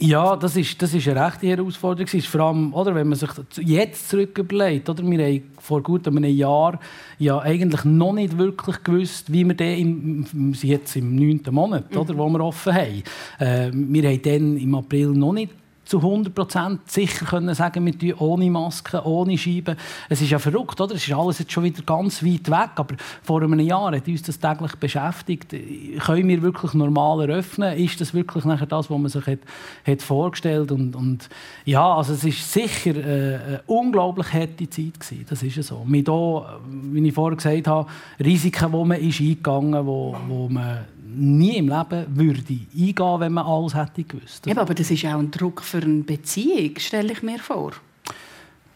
Ja, 0.00 0.34
das 0.36 0.56
ist, 0.56 0.82
das 0.82 0.92
ist 0.92 1.06
eine 1.08 1.24
rechte 1.24 1.46
Herausforderung. 1.46 2.08
Vor 2.20 2.40
allem, 2.40 2.74
oder, 2.74 2.94
wenn 2.94 3.08
man 3.08 3.18
sich 3.18 3.30
jetzt 3.60 4.08
zurück 4.08 4.36
überlegt. 4.36 4.88
Oder? 4.88 5.08
Wir 5.08 5.24
haben 5.24 5.42
vor 5.60 5.82
gut 5.82 6.06
einem 6.08 6.24
Jahr 6.24 6.80
ja 7.18 7.38
eigentlich 7.38 7.84
noch 7.84 8.12
nicht 8.12 8.36
wirklich 8.36 8.82
gewusst, 8.82 9.32
wie 9.32 9.46
wir 9.46 9.54
den 9.54 10.26
im, 10.34 10.52
jetzt 10.60 10.96
im 10.96 11.14
neunten 11.14 11.54
Monat, 11.54 11.92
mhm. 11.92 12.00
oder, 12.00 12.18
wo 12.18 12.28
wir 12.28 12.40
offen 12.40 12.74
haben. 12.74 13.02
Äh, 13.38 13.70
wir 13.72 14.10
haben 14.10 14.22
dann 14.22 14.56
im 14.56 14.74
April 14.74 15.08
noch 15.10 15.32
nicht 15.32 15.52
zu 15.84 15.98
100% 15.98 16.78
sicher 16.86 17.26
können 17.26 17.54
sagen, 17.54 17.84
wir 17.84 17.98
tun 17.98 18.14
ohne 18.18 18.50
Masken, 18.50 19.00
ohne 19.00 19.36
Scheiben. 19.36 19.76
Es 20.08 20.20
ist 20.20 20.30
ja 20.30 20.38
verrückt, 20.38 20.80
oder? 20.80 20.94
Es 20.94 21.06
ist 21.06 21.14
alles 21.14 21.38
jetzt 21.38 21.52
schon 21.52 21.64
wieder 21.64 21.82
ganz 21.82 22.22
weit 22.22 22.50
weg, 22.50 22.70
aber 22.76 22.96
vor 23.22 23.42
einem 23.42 23.60
Jahr 23.60 23.94
hat 23.94 24.08
uns 24.08 24.22
das 24.22 24.38
täglich 24.38 24.74
beschäftigt. 24.76 25.54
Können 26.00 26.28
wir 26.28 26.42
wirklich 26.42 26.74
normal 26.74 27.28
eröffnen? 27.28 27.76
Ist 27.76 28.00
das 28.00 28.14
wirklich 28.14 28.44
nachher 28.44 28.66
das, 28.66 28.90
was 28.90 28.98
man 28.98 29.08
sich 29.08 29.26
hat, 29.26 29.40
hat 29.86 30.02
vorgestellt 30.02 30.72
und, 30.72 30.96
und 30.96 31.28
ja, 31.64 31.94
also 31.94 32.14
es 32.14 32.24
ist 32.24 32.52
sicher 32.52 32.96
äh, 32.96 33.34
eine 33.34 33.62
unglaublich 33.66 34.32
harte 34.32 34.68
Zeit 34.68 35.00
gewesen. 35.00 35.26
Das 35.28 35.42
ist 35.42 35.56
ja 35.56 35.62
so. 35.62 35.84
Mit 35.84 36.08
auch, 36.08 36.46
wie 36.70 37.06
ich 37.06 37.14
vorher 37.14 37.36
gesagt 37.36 37.66
habe, 37.66 37.90
Risiken, 38.22 38.72
die 38.72 38.84
man 38.84 39.00
ist 39.00 39.20
eingegangen, 39.20 39.86
wo, 39.86 40.16
wo 40.28 40.48
man 40.48 40.84
nie 41.14 41.58
im 41.58 41.68
Leben 41.68 42.06
würde 42.08 42.42
eingehen, 42.74 43.20
wenn 43.20 43.32
man 43.32 43.46
alles 43.46 43.74
hätte 43.74 44.04
gewusst. 44.04 44.46
Ja, 44.46 44.56
aber 44.56 44.74
das 44.74 44.90
ist 44.90 45.04
auch 45.04 45.18
ein 45.18 45.30
Druck 45.30 45.62
für 45.62 45.82
eine 45.82 46.02
Beziehung, 46.02 46.78
stelle 46.78 47.12
ich 47.12 47.22
mir 47.22 47.38
vor. 47.38 47.72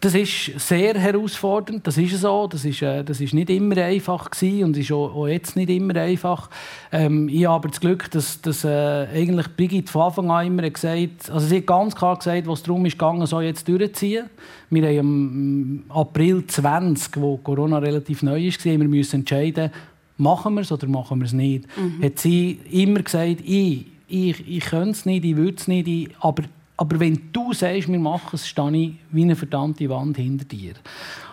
Das 0.00 0.14
ist 0.14 0.52
sehr 0.60 0.94
herausfordernd, 0.96 1.84
das 1.84 1.98
ist 1.98 2.20
so. 2.20 2.46
Das 2.46 2.64
ist, 2.64 2.82
äh, 2.82 3.02
das 3.02 3.20
ist 3.20 3.34
nicht 3.34 3.50
immer 3.50 3.78
einfach 3.78 4.30
gewesen 4.30 4.62
und 4.62 4.76
ist 4.76 4.92
auch, 4.92 5.12
auch 5.12 5.26
jetzt 5.26 5.56
nicht 5.56 5.70
immer 5.70 5.96
einfach. 5.96 6.50
Ähm, 6.92 7.28
ich 7.28 7.46
habe 7.46 7.56
aber 7.56 7.68
das 7.68 7.80
Glück, 7.80 8.08
dass, 8.12 8.40
dass 8.40 8.62
äh, 8.62 9.08
eigentlich 9.12 9.48
Brigitte 9.56 9.90
von 9.90 10.02
Anfang 10.02 10.30
an 10.30 10.46
immer 10.46 10.70
gesagt 10.70 11.28
also 11.30 11.44
sie 11.44 11.56
hat 11.56 11.66
ganz 11.66 11.96
klar 11.96 12.16
gesagt, 12.16 12.46
was 12.46 12.62
darum 12.62 12.86
ist 12.86 12.92
gegangen, 12.92 13.26
so 13.26 13.40
jetzt 13.40 13.66
durchziehen. 13.66 14.30
Wir 14.70 14.86
haben 14.86 14.98
im 14.98 15.84
April 15.88 16.46
20, 16.46 17.16
wo 17.16 17.38
Corona 17.38 17.78
relativ 17.78 18.22
neu 18.22 18.46
ist, 18.46 18.64
wir 18.64 18.78
müssen 18.78 19.20
entscheiden, 19.20 19.72
machen 20.18 20.54
wir 20.54 20.62
es 20.62 20.72
oder 20.72 20.86
machen 20.86 21.20
wir 21.20 21.26
es 21.26 21.32
nicht. 21.32 21.64
Mhm. 21.76 22.04
Hat 22.04 22.18
sie 22.18 22.60
immer 22.70 23.02
gesagt, 23.02 23.40
ich, 23.44 23.86
ich, 24.08 24.48
ich 24.48 24.60
könnte 24.60 24.90
es 24.90 25.06
nicht, 25.06 25.24
ich 25.24 25.36
würde 25.36 25.56
es 25.56 25.68
nicht, 25.68 25.88
ich, 25.88 26.10
aber, 26.20 26.44
aber 26.76 27.00
wenn 27.00 27.32
du 27.32 27.52
sagst, 27.52 27.88
wir 27.88 27.98
machen 27.98 28.30
es, 28.32 28.46
stehe 28.46 28.76
ich 28.76 28.92
wie 29.10 29.22
eine 29.22 29.36
verdammte 29.36 29.88
Wand 29.88 30.16
hinter 30.16 30.44
dir. 30.44 30.74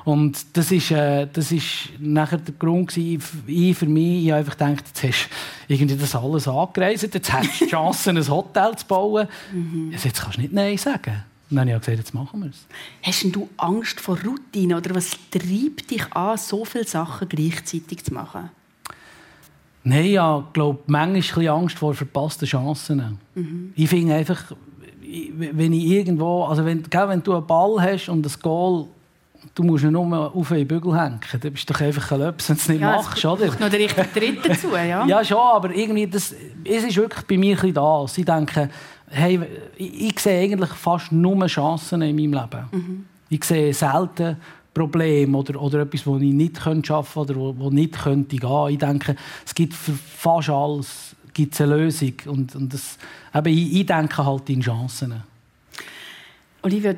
Und 0.03 0.45
das 0.55 0.71
ist, 0.71 0.91
äh, 0.91 1.27
das 1.31 1.51
ist 1.51 1.89
nachher 1.99 2.37
der 2.37 2.53
Grund 2.53 2.89
gewesen, 2.89 3.43
ich 3.47 3.75
für 3.75 3.87
mich, 3.87 4.25
ich 4.25 4.29
habe 4.29 4.39
einfach 4.39 4.55
gedacht, 4.55 4.83
jetzt 4.87 5.03
hast 5.03 5.29
du 5.67 5.73
irgendwie 5.73 5.95
das 5.95 6.15
alles 6.15 6.47
angereist, 6.47 7.03
jetzt 7.11 7.33
hast 7.33 7.59
du 7.59 7.65
die 7.65 7.71
Chance, 7.71 8.11
ein 8.11 8.27
Hotel 8.29 8.75
zu 8.75 8.85
bauen. 8.85 9.27
Mhm. 9.51 9.91
Jetzt 9.91 10.21
kannst 10.21 10.37
du 10.37 10.41
nicht 10.41 10.53
Nein 10.53 10.77
sagen. 10.77 11.23
Und 11.49 11.57
dann 11.57 11.67
habe 11.67 11.77
ich 11.77 11.85
gesagt, 11.85 11.97
jetzt 11.97 12.13
machen 12.13 12.41
wir 12.41 12.49
es. 12.49 12.65
Hast 13.03 13.35
du 13.35 13.49
Angst 13.57 13.99
vor 13.99 14.17
Routine 14.19 14.77
oder 14.77 14.93
was 14.93 15.11
treibt 15.31 15.89
dich 15.89 16.11
an, 16.13 16.37
so 16.37 16.65
viele 16.65 16.85
Sachen 16.85 17.27
gleichzeitig 17.27 18.03
zu 18.03 18.13
machen? 18.13 18.49
Nein, 19.87 20.07
ja, 20.07 20.43
glaube 20.51 20.79
manchmal 20.87 21.45
ein 21.45 21.51
Angst 21.51 21.77
vor 21.77 21.93
verpassten 21.93 22.47
Chancen. 22.47 23.19
Mhm. 23.35 23.71
Ich 23.75 23.87
finde 23.87 24.15
einfach, 24.15 24.51
wenn 25.01 25.73
ich 25.73 25.85
irgendwo, 25.85 26.43
also 26.43 26.65
wenn, 26.65 26.83
wenn 26.91 27.23
du 27.23 27.33
einen 27.33 27.47
Ball 27.47 27.81
hast 27.81 28.09
und 28.09 28.23
das 28.23 28.39
Goal 28.39 28.87
du 29.53 29.63
musst 29.63 29.83
ihn 29.83 29.91
nur 29.91 30.35
auf 30.35 30.49
den 30.49 30.67
Bügel 30.67 30.99
hängen. 30.99 31.19
Dann 31.39 31.51
bist 31.53 31.69
du 31.69 31.73
doch 31.73 31.81
einfach 31.81 32.11
ein 32.11 32.19
Löps, 32.19 32.49
wenn 32.49 32.55
du 32.55 32.61
es 32.61 32.69
nicht 32.69 32.81
ja, 32.81 32.91
machst. 32.91 33.23
Oder? 33.23 33.45
noch 33.45 33.69
der 33.69 33.79
richtige 33.79 34.11
Tritt 34.11 34.39
dazu, 34.49 34.75
ja? 34.75 35.05
ja, 35.05 35.23
schon, 35.23 35.37
aber 35.37 35.73
irgendwie, 35.73 36.07
das, 36.07 36.33
es 36.63 36.83
ist 36.83 36.95
wirklich 36.95 37.25
bei 37.25 37.37
mir 37.37 37.61
ein 37.63 37.73
das. 37.73 38.17
Ich 38.17 38.25
denke, 38.25 38.69
hey, 39.09 39.39
ich, 39.77 40.09
ich 40.09 40.19
sehe 40.19 40.43
eigentlich 40.43 40.71
fast 40.71 41.11
nur 41.11 41.45
Chancen 41.45 42.01
in 42.01 42.15
meinem 42.15 42.33
Leben. 42.33 42.65
Mhm. 42.71 43.05
Ich 43.29 43.43
sehe 43.43 43.73
selten 43.73 44.37
Problem 44.75 45.33
oder, 45.33 45.59
oder 45.59 45.79
etwas, 45.79 46.03
das 46.03 46.21
ich 46.21 46.33
nicht 46.33 46.57
schaffen 46.57 46.83
könnte 46.83 46.93
oder 47.19 47.35
wo, 47.35 47.55
wo 47.57 47.69
nicht 47.71 47.97
könnte 47.97 48.35
gehen. 48.35 48.69
Ich 48.69 48.77
denke, 48.77 49.15
es 49.43 49.55
gibt 49.55 49.73
für 49.73 49.93
fast 49.93 50.49
alles 50.49 51.15
gibt's 51.33 51.59
eine 51.59 51.75
Lösung 51.75 52.13
und, 52.27 52.55
und 52.55 52.73
das, 52.73 52.97
eben, 53.33 53.47
ich, 53.47 53.81
ich 53.81 53.85
denke 53.85 54.25
halt 54.25 54.49
in 54.49 54.61
Chancen. 54.61 55.21
Olivia, 56.61 56.95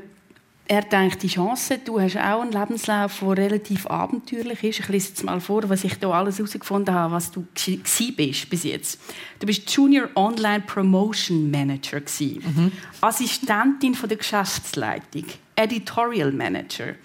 er 0.70 0.82
denkt 0.82 1.24
die 1.24 1.28
Chancen. 1.28 1.80
Du 1.86 2.00
hast 2.00 2.18
auch 2.18 2.42
einen 2.42 2.52
Lebenslauf, 2.52 3.20
der 3.20 3.38
relativ 3.38 3.88
abenteuerlich 3.88 4.64
ist. 4.64 4.80
Ich 4.82 4.88
lese 4.90 5.10
jetzt 5.10 5.24
mal 5.24 5.40
vor, 5.40 5.68
was 5.70 5.84
ich 5.84 5.96
hier 5.98 6.10
alles 6.10 6.38
herausgefunden 6.38 6.94
habe, 6.94 7.14
was 7.14 7.32
du 7.32 7.46
bist 7.56 8.50
bis 8.50 8.64
jetzt. 8.64 9.00
Du 9.40 9.48
bist 9.48 9.70
Junior 9.72 10.10
Online 10.16 10.62
Promotion 10.62 11.50
Manager 11.50 12.00
mhm. 12.00 12.72
Assistentin 13.02 13.96
von 13.96 14.10
der 14.10 14.18
Geschäftsleitung, 14.18 15.26
Editorial 15.56 16.32
Manager, 16.32 16.96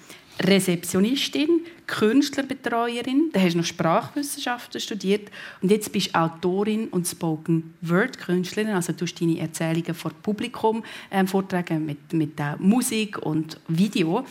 Rezeptionistin, 0.44 1.66
Künstlerbetreuerin, 1.86 3.30
dann 3.32 3.42
hast 3.42 3.54
du 3.54 3.58
noch 3.58 3.64
Sprachwissenschaften 3.64 4.80
studiert 4.80 5.30
und 5.60 5.70
jetzt 5.70 5.92
bist 5.92 6.14
du 6.14 6.18
Autorin 6.18 6.88
und 6.88 7.06
Spoken 7.06 7.74
Word 7.80 8.18
Künstlerin, 8.18 8.72
also 8.72 8.92
du 8.92 9.04
deine 9.04 9.38
Erzählungen 9.38 9.94
vor 9.94 10.12
Publikum 10.22 10.82
ähm, 11.10 11.26
vortragen 11.26 11.84
mit, 11.84 12.12
mit 12.12 12.38
äh, 12.40 12.56
Musik 12.58 13.18
und 13.18 13.60
Video. 13.68 14.24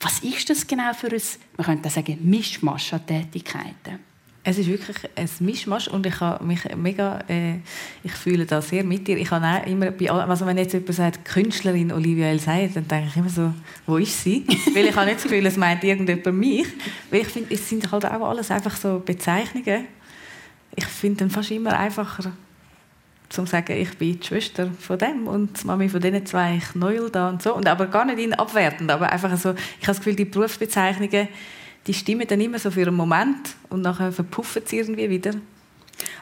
Was 0.00 0.20
ist 0.20 0.48
das 0.48 0.66
genau 0.66 0.92
für 0.94 1.12
ein, 1.12 1.22
man 1.56 1.66
könnte 1.66 1.90
sagen, 1.90 2.18
Mischmasch 2.22 2.92
an 2.92 3.06
Tätigkeiten? 3.06 4.09
Es 4.42 4.56
ist 4.56 4.68
wirklich 4.68 4.96
ein 5.16 5.28
Mischmasch 5.40 5.88
und 5.88 6.06
ich 6.06 6.18
habe 6.20 6.42
mich 6.42 6.60
mega, 6.74 7.18
äh, 7.28 7.56
ich 8.02 8.12
fühle 8.12 8.46
da 8.46 8.62
sehr 8.62 8.84
mit 8.84 9.06
dir. 9.06 9.18
Ich 9.18 9.30
habe 9.30 9.68
immer, 9.68 9.90
bei 9.90 10.10
allem, 10.10 10.30
also 10.30 10.46
wenn 10.46 10.56
jetzt 10.56 10.72
jemand 10.72 10.94
sagt, 10.94 11.24
Künstlerin 11.26 11.92
Olivia 11.92 12.28
Elsay, 12.28 12.70
dann 12.72 12.88
denke 12.88 13.08
ich 13.08 13.16
immer 13.16 13.28
so, 13.28 13.52
wo 13.86 13.98
ist 13.98 14.22
sie? 14.22 14.46
Weil 14.74 14.86
ich 14.86 14.96
habe 14.96 15.06
nicht 15.06 15.16
das 15.16 15.24
Gefühl, 15.24 15.44
es 15.44 15.58
meint 15.58 15.84
irgendjemand 15.84 16.38
mich. 16.38 16.66
Weil 17.10 17.20
ich 17.20 17.28
finde, 17.28 17.54
es 17.54 17.68
sind 17.68 17.92
halt 17.92 18.06
auch 18.06 18.28
alles 18.28 18.50
einfach 18.50 18.74
so 18.76 19.02
Bezeichnungen. 19.04 19.86
Ich 20.74 20.86
finde 20.86 21.18
dann 21.18 21.30
fast 21.30 21.50
immer 21.50 21.78
einfacher, 21.78 22.32
zu 23.30 23.46
sagen, 23.46 23.76
ich 23.76 23.96
bin 23.96 24.18
die 24.18 24.26
Schwester 24.26 24.70
von 24.80 24.98
dem 24.98 25.28
und 25.28 25.62
die 25.62 25.66
Mami 25.66 25.88
von 25.88 26.00
diesen 26.00 26.26
zwei 26.26 26.60
Knäuel 26.72 27.10
da 27.10 27.28
und 27.28 27.42
so. 27.42 27.54
Und 27.54 27.68
aber 27.68 27.86
gar 27.86 28.04
nicht 28.04 28.18
in 28.18 28.34
abwertend, 28.34 28.90
aber 28.90 29.10
einfach 29.10 29.36
so, 29.36 29.50
ich 29.50 29.86
habe 29.86 29.86
das 29.86 29.98
Gefühl, 29.98 30.16
die 30.16 30.24
Berufsbezeichnungen 30.24 31.28
die 31.86 31.94
stimmen 31.94 32.26
dann 32.28 32.40
immer 32.40 32.58
so 32.58 32.70
für 32.70 32.86
einen 32.86 32.96
Moment 32.96 33.54
und 33.68 33.82
nachher 33.82 34.12
verpuffen 34.12 34.62
sie 34.66 34.78
irgendwie 34.78 35.08
wieder. 35.10 35.32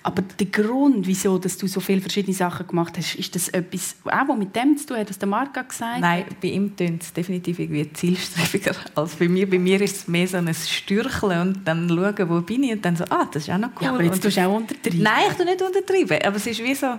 Aber 0.03 0.23
der 0.23 0.47
Grund, 0.47 1.07
wieso 1.07 1.39
dass 1.39 1.57
du 1.57 1.67
so 1.67 1.81
viele 1.81 2.01
verschiedene 2.01 2.35
Sachen 2.35 2.67
gemacht 2.67 2.97
hast, 2.97 3.15
ist 3.15 3.35
das 3.35 3.49
etwas, 3.49 3.97
auch 4.05 4.37
mit 4.37 4.55
dem 4.55 4.77
zu 4.77 4.87
tun 4.87 4.97
hat, 4.97 5.09
was 5.09 5.19
der 5.19 5.29
Marc 5.29 5.55
gesagt 5.69 6.01
Nein, 6.01 6.25
bei 6.41 6.49
ihm 6.49 6.75
tönt 6.77 7.03
es 7.03 7.13
definitiv 7.13 7.59
irgendwie 7.59 7.93
zielstrebiger 7.93 8.75
als 8.95 9.17
bei 9.17 9.29
mir. 9.29 9.49
Bei 9.49 9.59
mir 9.59 9.81
ist 9.81 9.97
es 9.97 10.09
mehr 10.09 10.27
so 10.27 10.37
ein 10.39 10.53
Stürcheln 10.55 11.49
und 11.49 11.69
dann 11.69 11.89
schauen, 11.89 12.29
wo 12.29 12.41
bin 12.41 12.65
ich 12.65 12.73
und 12.73 12.85
dann 12.85 12.97
so, 12.97 13.05
ah, 13.09 13.29
das 13.31 13.45
ist 13.45 13.51
auch 13.51 13.59
noch 13.59 13.71
cool. 13.77 13.85
Ja, 13.85 13.93
aber 13.93 14.03
jetzt 14.03 14.23
tust 14.23 14.37
du 14.37 14.47
auch 14.47 14.57
untertreiben. 14.57 15.03
Nein, 15.03 15.25
ich 15.31 15.37
tue 15.37 15.45
nicht 15.45 15.63
untertreiben, 15.63 16.19
aber 16.25 16.37
es 16.37 16.47
ist 16.47 16.63
wie 16.63 16.75
so 16.75 16.99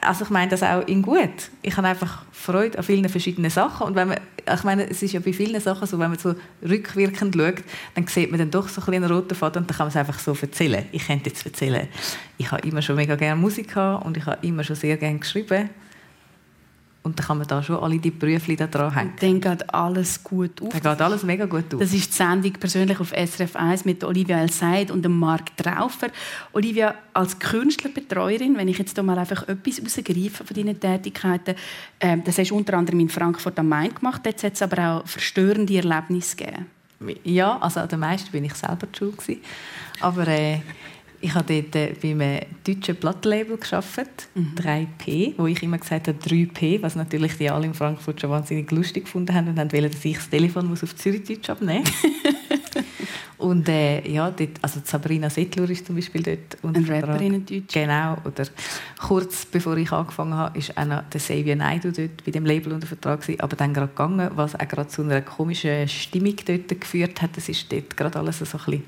also 0.00 0.24
ich 0.24 0.30
meine 0.30 0.50
das 0.50 0.62
auch 0.62 0.86
in 0.86 1.02
gut. 1.02 1.50
Ich 1.62 1.76
habe 1.76 1.88
einfach 1.88 2.24
Freude 2.32 2.78
an 2.78 2.84
vielen 2.84 3.08
verschiedenen 3.08 3.50
Sachen 3.50 3.86
und 3.86 3.94
wenn 3.94 4.08
man, 4.08 4.18
ich 4.52 4.64
meine, 4.64 4.88
es 4.88 5.02
ist 5.02 5.12
ja 5.12 5.20
bei 5.20 5.32
vielen 5.32 5.60
Sachen 5.60 5.86
so, 5.86 5.98
wenn 5.98 6.10
man 6.10 6.18
so 6.18 6.34
rückwirkend 6.66 7.34
schaut, 7.34 7.64
dann 7.94 8.06
sieht 8.06 8.30
man 8.30 8.38
dann 8.38 8.50
doch 8.50 8.68
so 8.68 8.80
ein 8.80 8.94
einen 8.94 9.10
roten 9.10 9.34
Faden 9.34 9.62
und 9.62 9.70
dann 9.70 9.76
kann 9.76 9.86
man 9.86 9.90
es 9.90 9.96
einfach 9.96 10.18
so 10.18 10.36
erzählen. 10.40 10.86
Ich 10.92 11.06
könnte 11.06 11.30
jetzt 11.30 11.44
erzählen, 11.44 11.88
ich 12.36 12.50
habe 12.50 12.66
immer 12.66 12.82
schon 12.82 12.96
mega 12.96 13.16
gerne 13.16 13.40
Musik 13.40 13.68
gehabt 13.74 14.04
und 14.04 14.16
ich 14.16 14.26
habe 14.26 14.46
immer 14.46 14.64
schon 14.64 14.76
sehr 14.76 14.96
gerne 14.96 15.18
geschrieben 15.18 15.70
und 17.08 17.18
dann 17.18 17.26
kann 17.26 17.38
man 17.38 17.46
da 17.46 17.62
schon 17.62 17.76
alle 17.76 17.98
die 17.98 18.10
Berufe 18.10 18.54
da 18.54 18.66
dran 18.66 18.94
hängen. 18.94 19.12
dann 19.18 19.40
geht 19.40 19.74
alles 19.74 20.22
gut 20.22 20.60
auf. 20.60 20.68
Dann 20.68 20.82
geht 20.82 21.00
alles 21.00 21.22
mega 21.22 21.46
gut 21.46 21.72
auf. 21.72 21.80
Das 21.80 21.94
ist 21.94 22.10
die 22.10 22.16
Sendung 22.16 22.52
persönlich 22.52 23.00
auf 23.00 23.12
SRF 23.12 23.56
1 23.56 23.86
mit 23.86 24.04
Olivia 24.04 24.40
El 24.40 24.50
Said 24.50 24.90
und 24.90 25.08
Marc 25.08 25.56
Traufer. 25.56 26.08
Olivia, 26.52 26.94
als 27.14 27.38
Künstlerbetreuerin, 27.38 28.56
wenn 28.58 28.68
ich 28.68 28.78
jetzt 28.78 28.94
hier 28.94 29.02
mal 29.02 29.18
einfach 29.18 29.48
etwas 29.48 29.82
rausgreife 29.82 30.44
von 30.44 30.54
deinen 30.54 30.78
Tätigkeiten, 30.78 31.54
äh, 31.98 32.18
das 32.24 32.36
hast 32.36 32.50
du 32.50 32.56
unter 32.56 32.74
anderem 32.74 33.00
in 33.00 33.08
Frankfurt 33.08 33.58
am 33.58 33.70
Main 33.70 33.94
gemacht, 33.94 34.26
jetzt 34.26 34.44
hat 34.44 34.52
es 34.52 34.62
aber 34.62 35.00
auch 35.00 35.06
verstörende 35.06 35.74
Erlebnisse 35.74 36.36
gegeben. 36.36 36.66
Ja, 37.24 37.58
also 37.58 37.80
am 37.80 38.00
meisten 38.00 38.30
bin 38.32 38.44
ich 38.44 38.54
selber 38.54 38.86
die 38.86 38.98
Schule. 38.98 39.38
Aber 40.00 40.26
äh, 40.28 40.60
ich 41.20 41.34
habe 41.34 41.62
dort 41.62 41.74
äh, 41.76 41.94
bei 42.00 42.10
einem 42.10 42.40
deutschen 42.64 42.96
Plattenlabel 42.96 43.56
gearbeitet, 43.56 44.28
mhm. 44.34 44.54
3P, 44.56 45.34
wo 45.36 45.46
ich 45.46 45.62
immer 45.62 45.78
gesagt 45.78 46.08
habe 46.08 46.18
3P, 46.18 46.82
was 46.82 46.96
natürlich 46.96 47.36
die 47.36 47.50
alle 47.50 47.66
in 47.66 47.74
Frankfurt 47.74 48.20
schon 48.20 48.30
wahnsinnig 48.30 48.70
lustig 48.70 49.04
gefunden 49.04 49.34
haben 49.34 49.48
und 49.48 49.58
wollten, 49.58 49.90
dass 49.90 50.04
ich 50.04 50.16
das 50.16 50.30
Telefon 50.30 50.68
muss 50.68 50.84
auf 50.84 50.94
Zürichdeutsch 50.94 51.50
abnehmen 51.50 51.84
Und 53.38 53.68
äh, 53.68 54.06
ja, 54.08 54.32
dort, 54.32 54.50
also 54.62 54.80
Sabrina 54.82 55.30
Settler 55.30 55.70
ist 55.70 55.86
zum 55.86 55.94
Beispiel 55.94 56.22
dort 56.22 56.58
unter 56.62 56.80
Ein 56.80 57.04
Rapperin 57.04 57.34
in 57.34 57.46
Deutsch. 57.46 57.72
Genau. 57.72 58.16
Oder 58.24 58.44
kurz 58.98 59.46
bevor 59.46 59.76
ich 59.76 59.92
angefangen 59.92 60.34
habe, 60.34 60.58
ist 60.58 60.76
auch 60.76 60.84
noch 60.84 61.02
der 61.08 61.20
Xavier 61.20 61.54
Naidoo 61.54 61.92
dort 61.92 62.24
bei 62.24 62.32
dem 62.32 62.44
Label 62.44 62.72
unter 62.72 62.88
Vertrag 62.88 63.20
gewesen, 63.20 63.40
aber 63.40 63.54
dann 63.54 63.72
gerade 63.72 63.88
gegangen, 63.88 64.30
was 64.34 64.56
auch 64.56 64.66
gerade 64.66 64.88
zu 64.88 65.02
einer 65.02 65.22
komischen 65.22 65.86
Stimmung 65.86 66.34
dort 66.44 66.80
geführt 66.80 67.22
hat. 67.22 67.36
Das 67.36 67.48
ist 67.48 67.72
dort 67.72 67.96
gerade 67.96 68.18
alles 68.18 68.40
so 68.40 68.44
ein 68.44 68.50
bisschen 68.50 68.82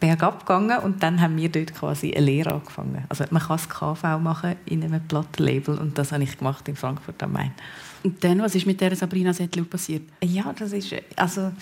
bergab 0.00 0.40
gegangen 0.40 0.78
und 0.78 1.02
dann 1.02 1.20
haben 1.20 1.36
wir 1.36 1.48
dort 1.48 1.74
quasi 1.74 2.12
eine 2.12 2.26
Lehre 2.26 2.54
angefangen. 2.54 3.04
Also 3.08 3.24
man 3.30 3.42
kann 3.42 3.56
das 3.56 3.68
KV 3.68 4.18
machen 4.18 4.56
in 4.66 4.82
einem 4.84 5.06
Plattenlabel 5.06 5.78
und 5.78 5.98
das 5.98 6.12
habe 6.12 6.22
ich 6.22 6.38
gemacht 6.38 6.68
in 6.68 6.76
Frankfurt 6.76 7.22
am 7.22 7.32
Main. 7.32 7.52
Und 8.04 8.22
dann, 8.24 8.40
was 8.42 8.54
ist 8.54 8.66
mit 8.66 8.80
der 8.80 8.96
Sabrina 8.96 9.32
Settler 9.32 9.62
passiert? 9.62 10.02
Ja, 10.22 10.52
das 10.58 10.72
ist, 10.72 10.92
also, 11.14 11.52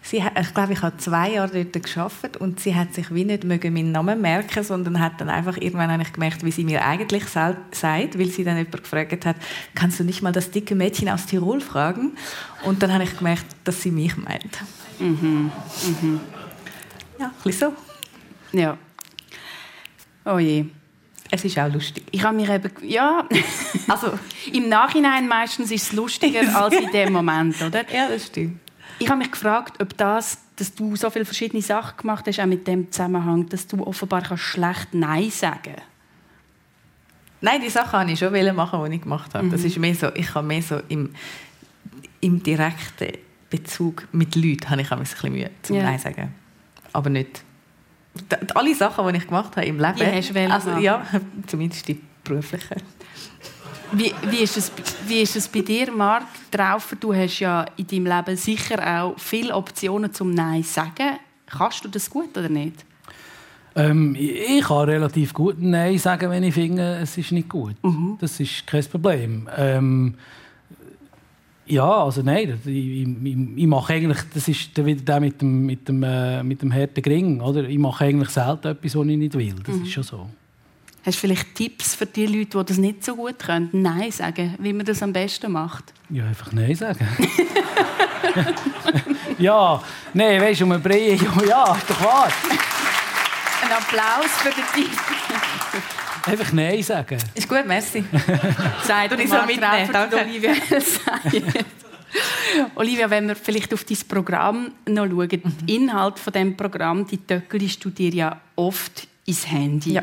sie, 0.00 0.22
ich 0.40 0.54
glaube, 0.54 0.72
ich 0.72 0.80
habe 0.80 0.96
zwei 0.96 1.32
Jahre 1.32 1.64
dort 1.64 1.84
geschafft 1.84 2.38
und 2.38 2.60
sie 2.60 2.74
hat 2.74 2.94
sich 2.94 3.12
wie 3.14 3.24
nicht 3.24 3.44
mögen 3.44 3.74
meinen 3.74 3.92
Namen 3.92 4.20
merken, 4.20 4.64
sondern 4.64 5.00
hat 5.00 5.20
dann 5.20 5.28
einfach 5.28 5.58
irgendwann 5.58 5.92
habe 5.92 6.02
ich 6.02 6.12
gemerkt, 6.12 6.44
wie 6.44 6.50
sie 6.50 6.64
mir 6.64 6.84
eigentlich 6.84 7.24
sagt, 7.26 8.18
weil 8.18 8.28
sie 8.28 8.44
dann 8.44 8.56
jemand 8.56 8.82
gefragt 8.82 9.26
hat, 9.26 9.36
kannst 9.74 10.00
du 10.00 10.04
nicht 10.04 10.22
mal 10.22 10.32
das 10.32 10.50
dicke 10.50 10.74
Mädchen 10.74 11.10
aus 11.10 11.26
Tirol 11.26 11.60
fragen? 11.60 12.12
Und 12.64 12.82
dann 12.82 12.92
habe 12.92 13.04
ich 13.04 13.16
gemerkt, 13.16 13.46
dass 13.64 13.82
sie 13.82 13.90
mich 13.90 14.16
meint. 14.16 14.62
Mhm. 14.98 15.50
Mhm. 16.00 16.20
Ja, 17.22 17.28
ein 17.28 17.34
bisschen 17.44 17.72
so. 18.52 18.58
Ja. 18.58 18.76
Oh 20.24 20.38
je. 20.38 20.66
Es 21.30 21.44
ist 21.44 21.56
auch 21.58 21.72
lustig. 21.72 22.04
Ich 22.10 22.22
habe 22.24 22.36
mich 22.36 22.48
eben, 22.48 22.70
ja, 22.82 23.26
also 23.88 24.18
im 24.52 24.68
Nachhinein 24.68 25.28
meistens 25.28 25.70
ist 25.70 25.84
es 25.84 25.92
lustiger 25.92 26.54
als 26.54 26.74
in 26.74 26.90
dem 26.90 27.12
Moment, 27.12 27.62
oder? 27.62 27.84
Ja, 27.92 28.08
das 28.08 28.26
stimmt. 28.26 28.58
Ich 28.98 29.08
habe 29.08 29.18
mich 29.18 29.30
gefragt, 29.30 29.80
ob 29.80 29.96
das, 29.96 30.38
dass 30.56 30.74
du 30.74 30.96
so 30.96 31.10
viele 31.10 31.24
verschiedene 31.24 31.62
Sachen 31.62 31.96
gemacht 31.96 32.26
hast, 32.26 32.40
auch 32.40 32.46
mit 32.46 32.66
dem 32.66 32.90
Zusammenhang, 32.90 33.48
dass 33.48 33.66
du 33.66 33.82
offenbar 33.84 34.22
kannst 34.22 34.42
schlecht 34.42 34.88
Nein 34.92 35.30
sagen 35.30 35.76
Nein, 37.40 37.60
die 37.60 37.70
Sachen 37.70 38.00
habe 38.00 38.10
ich 38.10 38.18
schon 38.18 38.54
machen, 38.54 38.84
die 38.84 38.96
ich 38.96 39.02
gemacht 39.02 39.34
habe. 39.34 39.46
Mhm. 39.46 39.50
Das 39.52 39.64
ist 39.64 39.78
mehr 39.78 39.94
so, 39.94 40.08
ich 40.14 40.34
habe 40.34 40.46
mehr 40.46 40.62
so 40.62 40.80
im, 40.88 41.10
im 42.20 42.42
direkten 42.42 43.18
Bezug 43.48 44.08
mit 44.12 44.34
Leuten 44.34 44.70
habe 44.70 44.82
ich 44.82 44.90
ein 44.90 44.98
bisschen 44.98 45.32
Mühe 45.32 45.50
zum 45.62 45.76
ja. 45.76 45.84
Nein 45.84 45.98
sagen. 45.98 46.41
Aber 46.92 47.10
nicht 47.10 47.42
alle 48.54 48.74
Sachen, 48.74 49.08
die 49.08 49.18
ich 49.18 49.26
gemacht 49.26 49.56
habe 49.56 49.66
im 49.66 49.78
Leben. 49.78 49.96
Die 49.96 50.04
hast 50.04 50.34
du 50.34 50.50
also, 50.50 50.70
ja, 50.78 51.04
zumindest 51.46 51.88
die 51.88 52.00
beruflichen. 52.24 52.82
Wie, 53.92 54.12
wie, 54.30 54.38
ist 54.38 54.56
es, 54.56 54.72
wie 55.06 55.20
ist 55.20 55.36
es 55.36 55.48
bei 55.48 55.60
dir, 55.60 55.92
Marc? 55.92 56.24
Traufer, 56.50 56.96
du 56.96 57.14
hast 57.14 57.40
ja 57.40 57.66
in 57.76 57.86
deinem 57.86 58.06
Leben 58.06 58.36
sicher 58.36 59.02
auch 59.02 59.18
viele 59.18 59.54
Optionen 59.54 60.12
zum 60.12 60.32
Nein 60.32 60.62
sagen. 60.62 61.18
Kannst 61.46 61.84
du 61.84 61.88
das 61.88 62.08
gut 62.08 62.36
oder 62.36 62.48
nicht? 62.48 62.86
Ähm, 63.74 64.16
ich 64.18 64.64
kann 64.64 64.88
relativ 64.88 65.34
gut 65.34 65.56
Nein 65.58 65.98
sagen, 65.98 66.30
wenn 66.30 66.42
ich 66.42 66.54
finde, 66.54 67.00
es 67.02 67.18
ist 67.18 67.32
nicht 67.32 67.50
gut. 67.50 67.74
Mhm. 67.82 68.16
Das 68.18 68.40
ist 68.40 68.66
kein 68.66 68.84
Problem. 68.84 69.48
Ähm, 69.56 70.14
ja, 71.66 72.04
also 72.04 72.22
nein, 72.22 72.58
ich, 72.64 72.70
ich, 72.70 73.36
ich, 73.56 73.66
mache 73.66 73.92
eigentlich, 73.94 74.18
das 74.34 74.48
ist 74.48 74.76
wieder 74.84 75.02
der 75.02 75.20
mit 75.20 75.40
dem, 75.40 75.66
mit 75.66 75.88
dem, 75.88 76.02
äh, 76.02 76.42
mit 76.42 76.60
dem 76.62 76.72
harten 76.72 77.00
Gring, 77.02 77.40
oder? 77.40 77.64
Ich 77.64 77.78
mache 77.78 78.04
eigentlich 78.04 78.30
selten 78.30 78.68
etwas, 78.68 78.96
was 78.96 79.06
ich 79.06 79.16
nicht 79.16 79.34
will, 79.34 79.54
das 79.64 79.76
mhm. 79.76 79.82
ist 79.82 79.92
schon 79.92 80.02
so. 80.02 80.30
Hast 81.04 81.16
du 81.16 81.20
vielleicht 81.20 81.54
Tipps 81.54 81.96
für 81.96 82.06
die 82.06 82.26
Leute, 82.26 82.58
die 82.58 82.64
das 82.64 82.78
nicht 82.78 83.04
so 83.04 83.16
gut 83.16 83.38
können, 83.40 83.70
Nein 83.72 84.12
sagen, 84.12 84.54
wie 84.60 84.72
man 84.72 84.86
das 84.86 85.02
am 85.02 85.12
besten 85.12 85.50
macht? 85.50 85.92
Ja, 86.10 86.26
einfach 86.26 86.52
Nein 86.52 86.74
sagen. 86.74 87.06
ja, 89.38 89.82
nein, 90.14 90.40
weißt 90.40 90.60
du, 90.60 90.64
um 90.64 90.72
ein 90.72 90.82
Brei, 90.82 91.18
ja, 91.48 91.74
ist 91.74 91.90
doch 91.90 92.00
wahr. 92.04 92.28
Ein 93.64 93.72
Applaus 93.72 94.30
für 94.38 94.50
den 94.50 94.64
Tipp. 94.74 94.98
Einfach 96.24 96.52
Nein 96.52 96.82
sagen. 96.82 97.18
Ist 97.34 97.48
gut, 97.48 97.66
merci. 97.66 98.04
Sei 98.84 99.08
du 99.08 99.16
nicht 99.16 99.30
so 99.30 99.36
mitnehmen. 99.46 99.88
Danke. 99.92 100.20
Olivia. 100.20 100.54
Olivia, 102.74 103.10
wenn 103.10 103.28
wir 103.28 103.36
vielleicht 103.36 103.72
auf 103.72 103.84
dein 103.84 103.98
Programm 104.08 104.72
noch 104.86 105.06
schauen, 105.06 105.42
mhm. 105.42 105.66
der 105.66 105.74
Inhalt 105.74 106.18
von 106.18 106.32
dem 106.32 106.56
Programm, 106.56 107.06
die 107.06 107.18
töckelst 107.18 107.84
du 107.84 107.90
dir 107.90 108.10
ja 108.10 108.40
oft 108.56 109.08
ins 109.24 109.50
Handy 109.50 109.92
ja. 109.92 110.02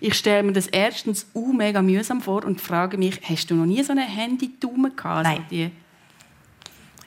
Ich 0.00 0.14
stelle 0.14 0.42
mir 0.42 0.52
das 0.52 0.68
erstens 0.68 1.26
uh, 1.34 1.52
mega 1.52 1.82
mühsam 1.82 2.20
vor 2.20 2.44
und 2.44 2.60
frage 2.60 2.96
mich, 2.96 3.20
hast 3.28 3.50
du 3.50 3.54
noch 3.54 3.66
nie 3.66 3.82
so 3.82 3.92
eine 3.92 4.02
Handy-Tume 4.02 4.92
gehabt? 4.92 5.24
Nein. 5.24 5.44
Also 5.50 5.70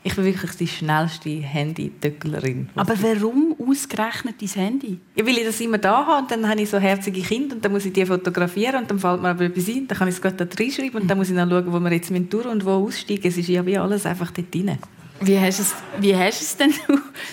ich 0.08 0.16
bin 0.16 0.24
wirklich 0.24 0.52
die 0.52 0.68
schnellste 0.68 1.30
Handy-Töcklerin. 1.30 2.70
Aber 2.76 2.94
warum 3.02 3.56
ausgerechnet 3.60 4.36
dein 4.42 4.50
Handy? 4.50 5.00
Ja, 5.16 5.26
weil 5.26 5.38
ich 5.38 5.46
das 5.46 5.60
immer 5.60 5.78
da 5.78 6.06
habe 6.06 6.22
und 6.22 6.32
dann 6.32 6.48
habe 6.48 6.62
ich 6.62 6.70
so 6.70 6.80
herzige 6.80 7.22
Kinder 7.22 7.56
und 7.56 7.66
dann 7.66 7.74
muss 7.74 7.86
ich 7.86 7.92
die 7.92 8.06
fotografieren 8.06 8.84
und 8.84 8.90
dann 8.90 9.00
fällt 9.00 9.22
mir 9.22 9.30
aber 9.30 9.46
etwas 9.46 9.68
ein, 9.68 9.86
dann 9.86 9.98
kann 9.98 10.08
ich 10.08 10.16
es 10.16 10.22
gerade 10.22 10.46
da 10.46 10.64
reinschreiben 10.64 11.02
und 11.02 11.08
dann 11.10 11.18
muss 11.18 11.30
ich 11.30 11.36
dann 11.36 11.50
schauen, 11.50 11.74
wo 11.74 11.80
wir 11.80 11.92
jetzt 11.92 12.10
durch 12.10 12.46
und 12.46 12.66
wo 12.66 12.86
aussteigen. 12.86 13.28
Es 13.28 13.38
ist 13.38 13.50
ja 13.50 13.66
wie 13.66 13.78
alles 13.78 14.06
einfach 14.06 14.32
dort 14.32 14.54
drin. 14.54 14.78
Wie 15.20 15.38
hast 15.38 15.60
du 15.60 15.64
es, 15.64 15.76
wie 16.00 16.16
hast 16.16 16.42
es 16.42 16.56
denn 16.56 16.74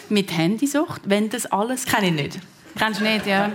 mit 0.09 0.37
Handysucht, 0.37 1.03
wenn 1.05 1.29
das 1.29 1.47
alles... 1.47 1.87
Kenne 1.87 2.09
ich 2.09 2.15
nicht. 2.15 2.39
Kennst 2.77 3.01
du 3.01 3.05
nicht, 3.05 3.25
ja. 3.27 3.53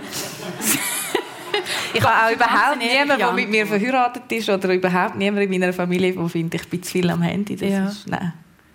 ich 1.92 2.02
habe 2.02 2.26
auch 2.26 2.34
überhaupt 2.34 2.78
niemanden, 2.78 3.18
der 3.18 3.32
mit 3.32 3.50
mir 3.50 3.66
verheiratet 3.66 4.32
ist 4.32 4.48
oder 4.48 4.72
überhaupt 4.72 5.16
niemanden 5.16 5.52
in 5.52 5.60
meiner 5.60 5.74
Familie, 5.74 6.14
der 6.14 6.28
findet, 6.28 6.62
ich 6.62 6.68
bin 6.68 6.82
zu 6.82 6.92
viel 6.92 7.10
am 7.10 7.20
Handy. 7.20 7.56
Das 7.56 7.68
ja. 7.68 7.86
ist, 7.86 8.08
nein. 8.08 8.32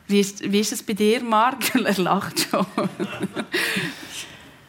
Wie 0.07 0.19
ist, 0.19 0.51
wie 0.51 0.59
ist 0.59 0.71
es 0.71 0.83
bei 0.83 0.93
dir, 0.93 1.21
Marc? 1.23 1.73
er 1.83 1.97
lacht 1.97 2.39
schon. 2.39 2.65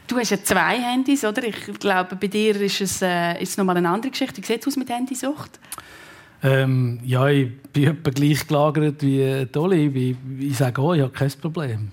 Du 0.07 0.16
hast 0.16 0.31
ja 0.31 0.42
zwei 0.42 0.79
Handys, 0.79 1.25
oder? 1.25 1.44
Ich 1.44 1.79
glaube, 1.79 2.16
bei 2.16 2.29
dir 2.29 2.61
ist 2.61 2.81
es, 2.81 3.03
äh, 3.03 3.42
ist 3.42 3.51
es 3.51 3.57
nochmal 3.57 3.77
eine 3.77 3.88
andere 3.88 4.11
Geschichte. 4.11 4.40
Wie 4.40 4.46
sieht 4.46 4.61
es 4.61 4.68
aus 4.68 4.77
mit 4.77 4.88
Handysucht? 4.88 5.59
Ähm, 6.42 7.01
ja, 7.05 7.29
ich 7.29 7.51
bin 7.72 7.85
etwa 7.85 8.11
gleich 8.11 8.46
gelagert 8.46 9.03
wie 9.03 9.46
Dolly. 9.51 9.87
Ich, 9.87 10.46
ich 10.46 10.57
sage 10.57 10.81
auch, 10.81 10.94
ich 10.94 11.03
habe 11.03 11.12
kein 11.12 11.31
Problem. 11.40 11.90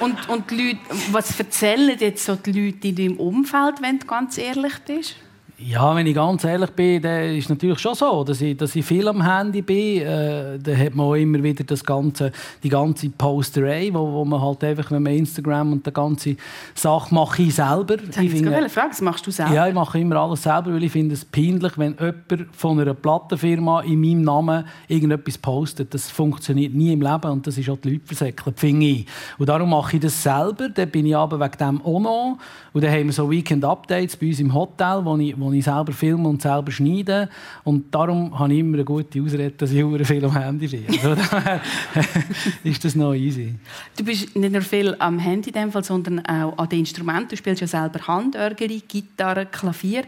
und, 0.00 0.28
und 0.28 0.50
die 0.50 0.56
Leute, 0.56 0.80
was 1.10 1.38
erzählen 1.38 1.96
jetzt 1.98 2.24
so 2.24 2.36
die 2.36 2.52
Leute 2.52 2.88
in 2.88 2.96
deinem 2.96 3.16
Umfeld, 3.16 3.80
wenn 3.80 3.98
du 3.98 4.06
ganz 4.06 4.36
ehrlich 4.36 4.74
bist? 4.86 5.16
Ja, 5.64 5.94
wenn 5.94 6.06
ich 6.06 6.14
ganz 6.14 6.42
ehrlich 6.44 6.70
bin, 6.70 7.00
dann 7.02 7.36
ist 7.36 7.44
es 7.44 7.48
natürlich 7.50 7.78
schon 7.78 7.94
so, 7.94 8.24
dass 8.24 8.40
ich, 8.40 8.56
dass 8.56 8.74
ich 8.74 8.84
viel 8.84 9.06
am 9.06 9.22
Handy 9.22 9.62
bin. 9.62 10.02
Äh, 10.02 10.58
da 10.58 10.74
hat 10.74 10.94
man 10.94 11.06
auch 11.06 11.14
immer 11.14 11.42
wieder 11.42 11.62
das 11.62 11.84
ganze, 11.84 12.32
die 12.62 12.68
ganze 12.68 13.10
Posterei, 13.10 13.90
wo, 13.92 14.12
wo 14.12 14.24
man 14.24 14.40
halt 14.40 14.64
einfach, 14.64 14.90
wenn 14.90 15.02
man 15.02 15.14
Instagram 15.14 15.72
und 15.72 15.86
die 15.86 15.92
ganze 15.92 16.36
Sache 16.74 17.14
mache 17.14 17.42
ich 17.42 17.54
selber. 17.54 17.96
Das 17.96 18.16
ich 18.16 18.30
finde, 18.30 18.68
fragen, 18.68 18.90
was 18.90 19.00
machst 19.00 19.26
du 19.26 19.30
selber? 19.30 19.54
Ja, 19.54 19.68
ich 19.68 19.74
mache 19.74 20.00
immer 20.00 20.16
alles 20.16 20.42
selber, 20.42 20.72
weil 20.74 20.82
ich 20.82 20.92
finde 20.92 21.14
es 21.14 21.24
peinlich, 21.24 21.78
wenn 21.78 21.94
jemand 21.98 22.56
von 22.56 22.80
einer 22.80 22.94
Plattenfirma 22.94 23.82
in 23.82 24.00
meinem 24.00 24.22
Namen 24.22 24.64
irgendetwas 24.88 25.38
postet. 25.38 25.94
Das 25.94 26.10
funktioniert 26.10 26.74
nie 26.74 26.92
im 26.92 27.02
Leben 27.02 27.30
und 27.30 27.46
das 27.46 27.56
ist 27.56 27.68
auch 27.70 27.78
die 27.78 27.90
Leute 27.90 28.06
versäckelt, 28.06 28.58
finde 28.58 28.86
ich. 28.86 29.06
Und 29.38 29.48
darum 29.48 29.70
mache 29.70 29.96
ich 29.96 30.02
das 30.02 30.22
selber. 30.22 30.68
Dann 30.68 30.90
bin 30.90 31.06
ich 31.06 31.16
aber 31.16 31.38
wegen 31.38 31.58
dem 31.58 31.82
auch 31.82 32.00
noch. 32.00 32.38
Und 32.72 32.82
dann 32.82 32.90
haben 32.90 33.06
wir 33.06 33.12
so 33.12 33.30
Weekend-Updates 33.30 34.16
bei 34.16 34.28
uns 34.28 34.40
im 34.40 34.52
Hotel, 34.52 35.04
wo 35.04 35.16
ich, 35.16 35.38
wo 35.38 35.51
ich 35.54 35.64
selber 35.64 35.92
filme 35.92 36.28
und 36.28 36.42
selber 36.42 36.70
schneide. 36.70 37.28
Und 37.64 37.94
darum 37.94 38.38
habe 38.38 38.52
ich 38.52 38.60
immer 38.60 38.74
eine 38.74 38.84
gute 38.84 39.20
Ausrede, 39.22 39.52
dass 39.52 39.70
ich 39.70 39.84
sehr 39.96 40.06
viel 40.06 40.24
am 40.24 40.36
Handy 40.36 40.68
bin. 40.68 40.86
Also 40.88 41.16
ist 42.64 42.84
das 42.84 42.94
noch 42.94 43.14
easy. 43.14 43.54
Du 43.96 44.04
bist 44.04 44.34
nicht 44.36 44.52
nur 44.52 44.62
viel 44.62 44.94
am 44.98 45.18
Handy 45.18 45.50
in 45.50 45.54
dem 45.54 45.72
Fall, 45.72 45.84
sondern 45.84 46.24
auch 46.26 46.56
an 46.58 46.68
den 46.68 46.80
Instrumenten. 46.80 47.30
Du 47.30 47.36
spielst 47.36 47.60
ja 47.60 47.66
selber 47.66 48.06
Handörgeli, 48.06 48.82
Gitarre, 48.86 49.46
Klavier. 49.46 50.04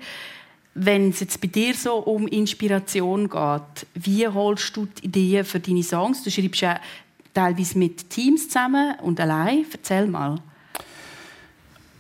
Wenn 0.75 1.11
es 1.11 1.21
jetzt 1.21 1.41
bei 1.41 1.47
dir 1.47 1.75
so 1.75 1.95
um 1.99 2.27
Inspiration 2.27 3.29
geht, 3.29 3.87
wie 3.95 4.27
holst 4.27 4.77
du 4.77 4.87
die 4.87 5.05
Ideen 5.05 5.45
für 5.45 5.61
deine 5.61 5.85
Songs? 5.85 6.25
Du 6.25 6.31
schreibst 6.31 6.63
ja 6.63 6.81
teilweise 7.33 7.79
mit 7.79 8.11
Teams 8.11 8.49
zusammen 8.49 8.95
und 9.03 9.21
allein. 9.21 9.65
Erzähl 9.73 10.07
mal. 10.07 10.41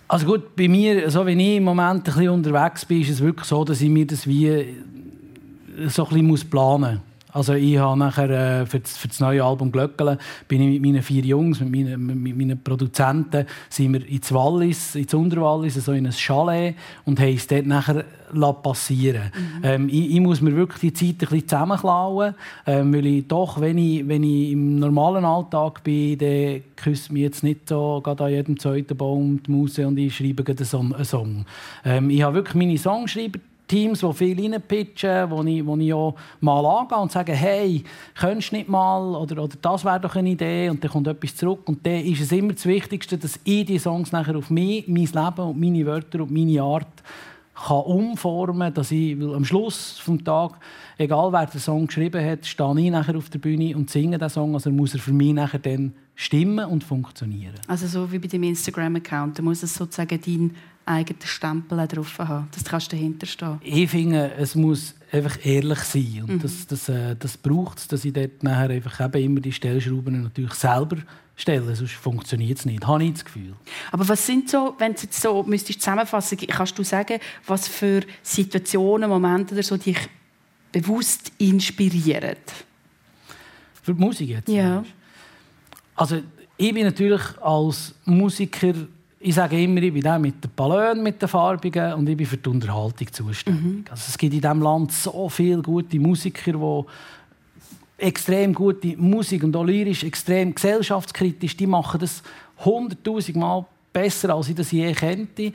Also 0.06 0.26
gut, 0.26 0.54
bei 0.54 0.68
mir, 0.68 1.10
so 1.10 1.26
wie 1.26 1.32
ich 1.32 1.56
im 1.56 1.64
Moment 1.64 2.00
ein 2.00 2.02
bisschen 2.02 2.28
unterwegs 2.28 2.84
bin, 2.84 3.00
ist 3.00 3.10
es 3.10 3.20
wirklich 3.20 3.46
so, 3.46 3.64
dass 3.64 3.80
ich 3.80 3.88
mir 3.88 4.06
das 4.06 4.26
wie 4.26 4.74
so 5.88 6.06
ein 6.06 6.28
bisschen 6.28 6.50
planen 6.50 6.94
muss. 6.94 7.13
Also 7.34 7.54
ich 7.54 7.76
habe 7.78 7.98
nachher 7.98 8.30
äh, 8.30 8.66
für, 8.66 8.78
das, 8.78 8.96
für 8.96 9.08
das 9.08 9.18
neue 9.18 9.42
Album 9.42 9.72
Glöckele 9.72 10.18
bin 10.46 10.62
ich 10.62 10.68
mit 10.68 10.82
meinen 10.82 11.02
vier 11.02 11.24
Jungs, 11.24 11.58
mit 11.60 11.70
meinen, 11.70 12.22
mit 12.22 12.36
meinen 12.36 12.62
Produzenten, 12.62 13.44
sind 13.68 13.92
wir 13.92 14.08
ins 14.08 14.32
Wallis, 14.32 14.94
ins 14.94 15.12
Unterwallis, 15.12 15.74
so 15.74 15.92
in 15.92 16.06
ein 16.06 16.12
Chalet 16.12 16.76
und 17.04 17.18
haben 17.18 17.34
es 17.34 17.48
dort 17.48 17.66
nachher 17.66 18.04
passieren 18.62 19.30
mhm. 19.32 19.64
ähm, 19.64 19.88
ich, 19.88 20.14
ich, 20.14 20.20
muss 20.20 20.40
mir 20.40 20.56
wirklich 20.56 20.92
die 20.92 20.92
Zeit 20.92 21.14
ein 21.14 21.18
bisschen 21.18 21.48
zusammenklauen, 21.48 22.34
ähm, 22.66 22.92
weil 22.92 23.06
ich 23.06 23.28
doch, 23.28 23.60
wenn 23.60 23.78
ich, 23.78 24.06
wenn 24.08 24.22
ich 24.22 24.52
im 24.52 24.78
normalen 24.78 25.24
Alltag 25.24 25.84
bin, 25.84 26.18
dann 26.18 26.62
küsst 26.76 27.12
mich 27.12 27.22
jetzt 27.22 27.42
nicht 27.42 27.68
so 27.68 28.00
gerade 28.02 28.24
an 28.24 28.30
jedem 28.30 28.58
zweiten 28.58 28.96
Baum 28.96 29.40
die 29.42 29.50
Muse 29.50 29.86
und 29.86 29.98
ich 29.98 30.16
schreibe 30.16 30.44
einen 30.46 31.04
Song. 31.04 31.44
Ähm, 31.84 32.10
ich 32.10 32.22
habe 32.22 32.36
wirklich 32.36 32.54
meine 32.54 32.78
Songschreiber 32.78 33.38
Teams, 33.66 34.00
die 34.00 34.12
viel 34.12 34.40
reinpitchen, 34.40 35.30
wo 35.30 35.42
ich, 35.42 35.86
ich 35.86 35.94
auch 35.94 36.14
mal 36.40 36.64
angehe 36.64 36.98
und 36.98 37.12
sage, 37.12 37.32
hey, 37.32 37.82
könntest 38.14 38.52
du 38.52 38.56
nicht 38.56 38.68
mal, 38.68 39.14
oder, 39.14 39.42
oder 39.42 39.56
das 39.60 39.84
wäre 39.84 40.00
doch 40.00 40.16
eine 40.16 40.30
Idee, 40.30 40.68
und 40.68 40.82
dann 40.82 40.90
kommt 40.90 41.06
etwas 41.06 41.36
zurück. 41.36 41.68
Und 41.68 41.86
dann 41.86 42.04
ist 42.04 42.20
es 42.20 42.32
immer 42.32 42.52
das 42.52 42.66
Wichtigste, 42.66 43.16
dass 43.16 43.40
ich 43.44 43.64
die 43.64 43.78
Songs 43.78 44.12
nachher 44.12 44.36
auf 44.36 44.50
mich, 44.50 44.86
mein 44.86 45.04
Leben 45.06 45.48
und 45.48 45.60
meine 45.60 45.86
Wörter 45.86 46.20
und 46.20 46.30
meine 46.30 46.62
Art 46.62 47.02
kann 47.54 47.82
umformen 47.82 48.74
dass 48.74 48.90
ich 48.90 49.20
am 49.20 49.44
Schluss 49.44 50.02
des 50.04 50.24
Tages, 50.24 50.56
egal 50.98 51.32
wer 51.32 51.46
den 51.46 51.60
Song 51.60 51.86
geschrieben 51.86 52.24
hat, 52.24 52.44
stehe 52.44 52.80
ich 52.80 52.90
nachher 52.90 53.16
auf 53.16 53.30
der 53.30 53.38
Bühne 53.38 53.76
und 53.76 53.90
singe 53.90 54.18
den 54.18 54.28
Song. 54.28 54.54
Also 54.54 54.70
muss 54.70 54.94
er 54.94 55.00
für 55.00 55.12
mich 55.12 55.32
nachher 55.32 55.60
dann 55.60 55.92
stimmen 56.16 56.64
und 56.64 56.82
funktionieren. 56.82 57.54
Also 57.68 57.86
so 57.86 58.10
wie 58.10 58.18
bei 58.18 58.28
deinem 58.28 58.44
Instagram-Account, 58.44 59.38
da 59.38 59.42
muss 59.42 59.62
es 59.62 59.74
sozusagen 59.74 60.20
deinen 60.20 60.56
eigenen 60.86 61.22
Stempel 61.22 61.86
drauf 61.86 62.18
haben. 62.18 62.48
Das 62.52 62.64
kannst 62.64 62.92
du 62.92 62.96
dahinter 62.96 63.26
stehen. 63.26 63.60
Ich 63.62 63.90
finde, 63.90 64.32
es 64.36 64.54
muss 64.54 64.94
einfach 65.12 65.38
ehrlich 65.44 65.78
sein. 65.80 66.22
Und 66.22 66.34
mhm. 66.34 66.40
das, 66.40 66.66
das, 66.66 66.88
äh, 66.88 67.16
das 67.16 67.36
braucht 67.36 67.78
es, 67.78 67.88
dass 67.88 68.04
ich 68.04 68.12
dort 68.12 68.42
nachher 68.42 68.70
einfach 68.70 69.00
eben 69.00 69.24
immer 69.24 69.40
die 69.40 69.52
Stellschrauben 69.52 70.22
natürlich 70.22 70.54
selber 70.54 70.98
stelle. 71.36 71.74
Sonst 71.74 71.94
funktioniert 71.94 72.58
es 72.58 72.64
nicht, 72.64 72.86
habe 72.86 73.04
ich 73.04 73.12
das 73.14 73.24
Gefühl. 73.24 73.54
Aber 73.92 74.08
was 74.08 74.26
sind 74.26 74.50
so, 74.50 74.74
wenn 74.78 74.94
du 74.94 75.02
jetzt 75.02 75.20
so 75.20 75.42
müsstest 75.42 75.80
zusammenfassen 75.80 76.38
kannst 76.38 76.78
du 76.78 76.82
sagen, 76.82 77.18
was 77.46 77.68
für 77.68 78.02
Situationen, 78.22 79.08
Momente 79.08 79.54
oder 79.54 79.62
so 79.62 79.76
dich 79.76 79.98
bewusst 80.72 81.32
inspirieren? 81.38 82.36
Für 83.82 83.94
die 83.94 84.00
Musik 84.00 84.28
jetzt? 84.28 84.48
Ja. 84.48 84.84
Also 85.94 86.20
ich 86.56 86.72
bin 86.72 86.84
natürlich 86.84 87.22
als 87.40 87.94
Musiker, 88.04 88.74
ich 89.26 89.34
sage 89.34 89.62
immer, 89.62 89.80
ich 89.80 89.92
bin 89.92 90.02
der 90.02 90.18
mit 90.18 90.44
den 90.44 90.50
Ballonen, 90.54 91.02
mit 91.02 91.20
den 91.20 91.28
Farbigen 91.28 91.94
und 91.94 92.06
ich 92.06 92.16
bin 92.16 92.26
für 92.26 92.36
die 92.36 92.48
Unterhaltung 92.50 93.10
zuständig. 93.10 93.64
Mhm. 93.64 93.84
Also 93.90 94.04
es 94.08 94.18
gibt 94.18 94.34
in 94.34 94.40
diesem 94.42 94.60
Land 94.60 94.92
so 94.92 95.30
viele 95.30 95.62
gute 95.62 95.98
Musiker, 95.98 96.52
die 96.52 98.04
extrem 98.04 98.52
gute 98.52 98.94
Musik 98.98 99.44
und 99.44 99.56
auch 99.56 99.64
lyrisch 99.64 100.04
extrem 100.04 100.54
gesellschaftskritisch, 100.54 101.56
die 101.56 101.66
machen 101.66 102.00
das 102.00 102.22
hunderttausend 102.58 103.36
Mal 103.36 103.64
besser, 103.94 104.34
als 104.34 104.50
ich 104.50 104.56
das 104.56 104.70
je 104.72 104.92
kannte. 104.92 105.52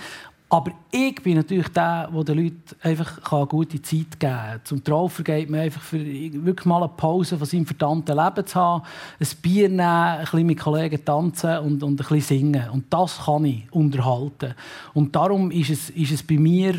Aber 0.52 0.72
ich 0.90 1.22
bin 1.22 1.38
natürlich 1.38 1.68
der, 1.68 2.10
der 2.12 2.24
den 2.24 2.44
Leuten 2.44 2.76
einfach 2.82 3.32
eine 3.32 3.46
gute 3.46 3.80
Zeit 3.84 4.20
geben 4.20 4.34
kann. 4.34 4.62
Zum 4.64 4.84
Traufer 4.84 5.22
geht 5.22 5.48
man 5.48 5.60
einfach 5.60 5.82
für 5.82 6.04
wirklich 6.04 6.66
mal 6.66 6.82
eine 6.82 6.92
Pause 6.98 7.38
von 7.38 7.46
seinem 7.46 7.68
verdammten 7.68 8.18
Leben 8.18 8.48
zu 8.48 8.60
haben, 8.60 8.84
ein 9.20 9.28
Bier 9.44 9.70
nehmen, 9.70 9.82
ein 9.82 10.22
bisschen 10.22 10.48
mit 10.48 10.60
Kollegen 10.60 11.06
tanzen 11.06 11.60
und, 11.60 11.84
und 11.84 11.92
ein 11.92 11.96
bisschen 11.98 12.22
singen. 12.22 12.68
Und 12.72 12.86
das 12.90 13.26
kann 13.26 13.46
ich 13.46 13.72
unterhalten. 13.72 14.56
Und 14.96 15.16
darum 15.16 15.52
ist 15.52 15.70
es, 15.70 15.92
ist 15.92 16.14
es 16.14 16.24
bei 16.24 16.40
mir 16.40 16.74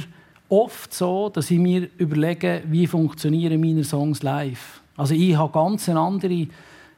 oft 0.48 0.92
so, 0.92 1.28
dass 1.28 1.48
ich 1.52 1.59
mir 1.59 1.88
überlege, 1.96 2.62
wie 2.66 2.88
funktionieren 2.88 3.61
meine 3.61 3.85
Songs 3.85 4.24
live. 4.24 4.80
Also 4.96 5.14
ich 5.14 5.37
habe 5.37 5.52
ganz 5.52 5.88
eine 5.88 6.00
andere 6.00 6.48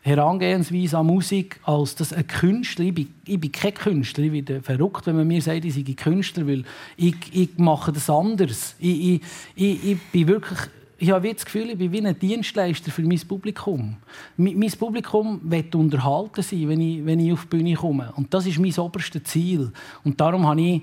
Herangehensweise 0.04 0.98
an 0.98 1.06
Musik, 1.06 1.60
als 1.62 1.94
dass 1.94 2.12
ein 2.12 2.26
Künstler, 2.26 2.86
ich 2.86 2.94
bin, 2.94 3.14
ich 3.24 3.40
bin 3.40 3.52
kein 3.52 3.72
Künstler, 3.72 4.24
ich 4.24 4.44
bin 4.44 4.62
verrückt, 4.62 5.06
wenn 5.06 5.16
man 5.16 5.28
mir 5.28 5.40
sagt, 5.40 5.64
ich 5.64 5.74
sei 5.74 5.84
Künstler, 5.94 6.46
weil 6.46 6.64
ich, 6.96 7.14
ich 7.32 7.56
mache 7.56 7.92
das 7.92 8.10
anders. 8.10 8.74
Ich, 8.80 9.20
ich, 9.54 9.84
ich, 9.84 10.02
bin 10.10 10.26
wirklich 10.26 10.58
ich 10.98 11.10
habe 11.10 11.34
das 11.34 11.44
Gefühl, 11.44 11.70
ich 11.70 11.78
bin 11.78 11.90
wie 11.90 12.06
ein 12.06 12.16
Dienstleister 12.16 12.92
für 12.92 13.02
mein 13.02 13.18
Publikum. 13.18 13.96
Mein 14.36 14.72
Publikum 14.78 15.40
will 15.42 15.64
unterhalten 15.74 16.42
sein, 16.42 16.68
wenn 16.68 16.80
ich, 16.80 17.04
wenn 17.04 17.18
ich 17.18 17.32
auf 17.32 17.42
die 17.42 17.56
Bühne 17.56 17.74
komme. 17.74 18.12
Und 18.14 18.32
das 18.32 18.46
ist 18.46 18.60
mein 18.60 18.72
oberstes 18.78 19.24
Ziel. 19.24 19.72
Und 20.04 20.20
darum 20.20 20.46
habe 20.46 20.60
ich 20.60 20.82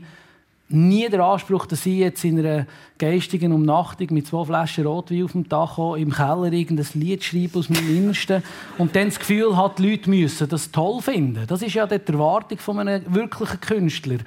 nie 0.70 1.10
den 1.10 1.22
Anspruch, 1.22 1.66
dass 1.66 1.86
ich 1.86 1.98
jetzt 1.98 2.24
in 2.24 2.40
einer 2.40 2.68
geistigen 2.98 3.52
Umnachtung 3.52 4.08
mit 4.12 4.28
zwei 4.28 4.46
Flaschen 4.46 4.86
Rotwein 4.86 5.24
auf 5.24 5.32
dem 5.32 5.50
Dach 5.50 5.78
im 5.96 6.12
Keller 6.12 6.54
irgendein 6.54 6.86
Lied 6.94 7.24
schreibe 7.24 7.60
aus 7.60 7.70
meinem 7.70 7.90
Innersten 7.90 8.44
und 8.78 8.96
dann 8.96 9.08
das 9.08 9.20
Gefühl 9.20 9.58
hat, 9.58 9.80
die 9.80 9.90
Leute 9.90 10.10
müssen 10.10 10.48
das 10.48 10.72
toll 10.72 11.02
finden. 11.02 11.46
Das 11.48 11.62
ist 11.62 11.74
ja 11.74 11.88
die 11.88 11.96
Erwartung 11.96 12.60
von 12.60 12.80
einem 12.80 13.04
wirklichen 13.14 13.60
Künstler. 13.60 14.18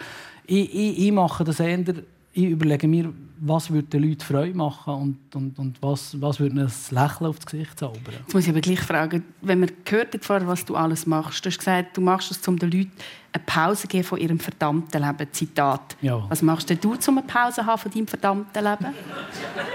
Ich, 0.46 0.74
ich, 0.74 1.06
ich 1.06 1.12
mache 1.12 1.44
das 1.44 1.60
eher 1.60 1.84
ich 2.32 2.44
überlege 2.44 2.88
mir, 2.88 3.12
was 3.44 3.70
würde 3.70 3.88
den 3.88 4.08
Leuten 4.08 4.20
Freude 4.20 4.56
machen 4.56 4.94
und, 4.94 5.34
und, 5.34 5.58
und 5.58 5.82
was, 5.82 6.20
was 6.20 6.38
würde 6.38 6.60
ein 6.60 6.72
Lächeln 6.90 7.26
aufs 7.26 7.44
Gesicht 7.44 7.78
zaubern. 7.78 8.14
Jetzt 8.20 8.32
muss 8.32 8.44
ich 8.44 8.50
aber 8.50 8.60
gleich 8.60 8.80
fragen, 8.80 9.24
wenn 9.40 9.60
man 9.60 9.70
gehört 9.84 10.14
hat 10.14 10.24
vorher, 10.24 10.46
was 10.46 10.64
du 10.64 10.76
alles 10.76 11.06
machst, 11.06 11.44
du 11.44 11.50
hast 11.50 11.58
gesagt, 11.58 11.96
du 11.96 12.00
machst 12.00 12.30
es, 12.30 12.46
um 12.46 12.58
den 12.58 12.70
Leuten 12.70 12.92
eine 13.32 13.42
Pause 13.44 13.82
zu 13.82 13.88
geben 13.88 14.04
von 14.04 14.20
ihrem 14.20 14.38
verdammten 14.38 15.02
Leben. 15.02 15.26
Zitat. 15.32 15.96
Ja. 16.00 16.24
Was 16.28 16.40
machst 16.42 16.70
du, 16.70 16.74
um 16.90 17.18
eine 17.18 17.26
Pause 17.26 17.56
zu 17.56 17.66
haben 17.66 17.78
von 17.78 17.90
deinem 17.90 18.06
verdammten 18.06 18.64
Leben? 18.64 18.94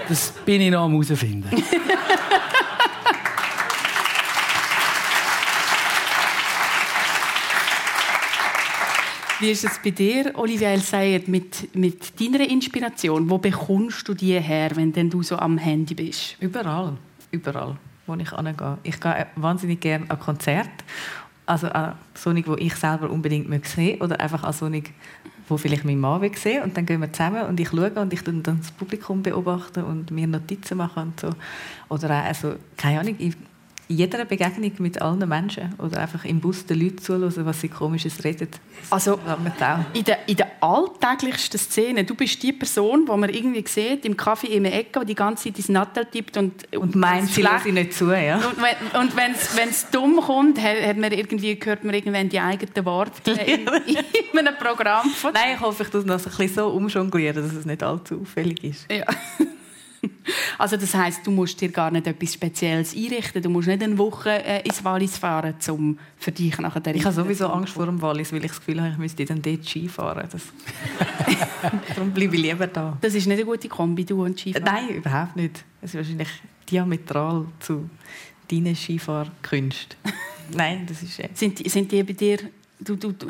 Das 0.08 0.32
bin 0.44 0.62
ich 0.62 0.70
noch 0.70 0.84
am 0.84 0.92
herausfinden. 0.92 1.50
Wie 9.40 9.52
ist 9.52 9.64
es 9.64 9.78
bei 9.78 9.90
dir, 9.90 10.32
Olivia 10.34 10.70
El 10.70 11.22
mit, 11.28 11.72
mit 11.76 12.20
deiner 12.20 12.50
Inspiration? 12.50 13.30
Wo 13.30 13.38
bekommst 13.38 14.08
du 14.08 14.14
die 14.14 14.38
her, 14.40 14.72
wenn 14.74 14.92
denn 14.92 15.08
du 15.08 15.22
so 15.22 15.36
am 15.36 15.58
Handy 15.58 15.94
bist? 15.94 16.36
Überall. 16.40 16.96
Überall, 17.30 17.76
wo 18.06 18.14
ich 18.14 18.32
angehe. 18.32 18.78
Ich 18.82 18.98
gehe 18.98 19.28
wahnsinnig 19.36 19.78
gerne 19.78 20.10
an 20.10 20.18
Konzerte. 20.18 20.84
Also 21.46 21.68
an 21.68 21.94
Sonic, 22.14 22.48
wo 22.48 22.56
ich 22.56 22.74
selber 22.74 23.08
unbedingt 23.10 23.64
sehen 23.64 24.00
oder 24.00 24.18
einfach 24.18 24.42
an 24.42 24.52
Sonic, 24.52 24.92
wo 25.48 25.56
vielleicht 25.56 25.84
mein 25.84 26.00
Mann 26.00 26.20
will 26.20 26.36
sehen 26.36 26.64
und 26.64 26.76
dann 26.76 26.84
gehen 26.84 27.00
wir 27.00 27.12
zusammen 27.12 27.46
und 27.46 27.60
ich 27.60 27.68
schaue 27.68 27.92
und 27.92 28.12
ich 28.12 28.22
dann 28.22 28.42
das 28.42 28.72
Publikum 28.72 29.22
beobachten 29.22 29.84
und 29.84 30.10
mir 30.10 30.26
Notizen 30.26 30.78
machen 30.78 31.04
und 31.04 31.20
so. 31.20 31.30
Oder 31.88 32.10
auch, 32.10 32.24
also, 32.24 32.56
keine 32.76 33.00
Ahnung, 33.00 33.14
ich 33.18 33.36
jeder 33.88 34.24
Begegnung 34.24 34.72
mit 34.78 35.00
allen 35.00 35.26
Menschen 35.28 35.74
oder 35.78 36.00
einfach 36.00 36.24
im 36.24 36.40
Bus 36.40 36.66
den 36.66 36.80
Leuten 36.80 36.98
zuhören, 36.98 37.46
was 37.46 37.60
sie 37.60 37.68
komisches 37.68 38.22
reden. 38.22 38.48
Also 38.90 39.18
in 39.94 40.04
der, 40.04 40.28
in 40.28 40.36
der 40.36 40.50
alltäglichsten 40.60 41.58
Szene, 41.58 42.04
du 42.04 42.14
bist 42.14 42.42
die 42.42 42.52
Person, 42.52 43.06
die 43.06 43.16
man 43.16 43.30
irgendwie 43.30 43.64
sieht, 43.66 44.04
im 44.04 44.16
Kaffee 44.16 44.48
in 44.48 44.64
der 44.64 44.74
Ecke, 44.78 45.00
die 45.00 45.06
die 45.06 45.14
ganze 45.14 45.52
Zeit 45.52 45.66
dein 45.66 45.72
Nattel 45.72 46.04
tippt 46.04 46.36
und, 46.36 46.76
und 46.76 46.94
meint, 46.94 47.30
sie 47.30 47.42
hören 47.42 47.74
nicht 47.74 47.94
zu. 47.94 48.12
Ja. 48.12 48.36
Und, 48.36 48.56
wenn, 48.62 49.00
und 49.00 49.16
wenn 49.16 49.68
es 49.70 49.90
dumm 49.90 50.20
kommt, 50.20 50.60
hat 50.60 50.96
man 50.96 51.10
irgendwie, 51.10 51.58
hört 51.62 51.84
man 51.84 51.94
irgendwann 51.94 52.28
die 52.28 52.40
eigenen 52.40 52.84
Worte 52.84 53.32
in, 53.46 53.66
in 53.66 54.38
einem 54.38 54.56
Programm. 54.56 55.10
Nein, 55.32 55.54
ich 55.54 55.60
hoffe, 55.60 55.82
ich 55.84 55.88
das 55.88 56.04
ein 56.04 56.16
bisschen 56.16 56.48
so 56.48 56.68
umjonglieren, 56.68 57.42
dass 57.42 57.54
es 57.54 57.64
nicht 57.64 57.82
allzu 57.82 58.20
auffällig 58.20 58.62
ist. 58.64 58.92
Ja. 58.92 59.06
Also 60.58 60.76
das 60.76 60.92
heißt, 60.92 61.26
du 61.26 61.30
musst 61.30 61.60
dir 61.60 61.70
gar 61.70 61.90
nicht 61.90 62.06
etwas 62.06 62.34
Spezielles 62.34 62.94
einrichten. 62.94 63.42
Du 63.42 63.48
musst 63.48 63.68
nicht 63.68 63.82
eine 63.82 63.96
Woche 63.96 64.30
äh, 64.44 64.62
ins 64.62 64.84
Wallis 64.84 65.16
fahren, 65.16 65.54
um 65.70 65.98
für 66.16 66.32
dich 66.32 66.58
nachher 66.58 66.84
Ich 66.94 67.04
habe 67.04 67.14
sowieso 67.14 67.46
Angst 67.46 67.74
vor 67.74 67.86
dem 67.86 68.02
Wallis, 68.02 68.32
weil 68.32 68.44
ich 68.44 68.50
das 68.50 68.58
Gefühl 68.58 68.80
habe, 68.80 68.90
ich 68.90 68.98
müsste 68.98 69.24
dann 69.24 69.40
dort 69.40 69.68
Ski 69.68 69.88
fahren. 69.88 70.28
Das 70.30 70.42
Darum 71.94 72.10
bleibe 72.10 72.36
ich 72.36 72.42
lieber 72.42 72.66
da. 72.66 72.96
Das 73.00 73.14
ist 73.14 73.26
nicht 73.26 73.36
eine 73.36 73.44
gute 73.44 73.68
Kombi, 73.68 74.04
du 74.04 74.24
und 74.24 74.38
Skifahren? 74.38 74.64
Nein, 74.64 74.88
überhaupt 74.88 75.36
nicht. 75.36 75.64
Es 75.80 75.90
ist 75.90 75.96
wahrscheinlich 75.96 76.28
diametral 76.70 77.46
zu 77.60 77.88
deinen 78.50 78.74
Skifahrkünsten. 78.74 79.96
Nein, 80.54 80.86
das 80.86 81.02
ist... 81.02 81.18
Äh 81.18 81.28
sind, 81.34 81.70
sind 81.70 81.92
die 81.92 82.02
bei 82.02 82.12
dir 82.12 82.38
Du, 82.80 82.94
du, 82.94 83.10
du 83.10 83.26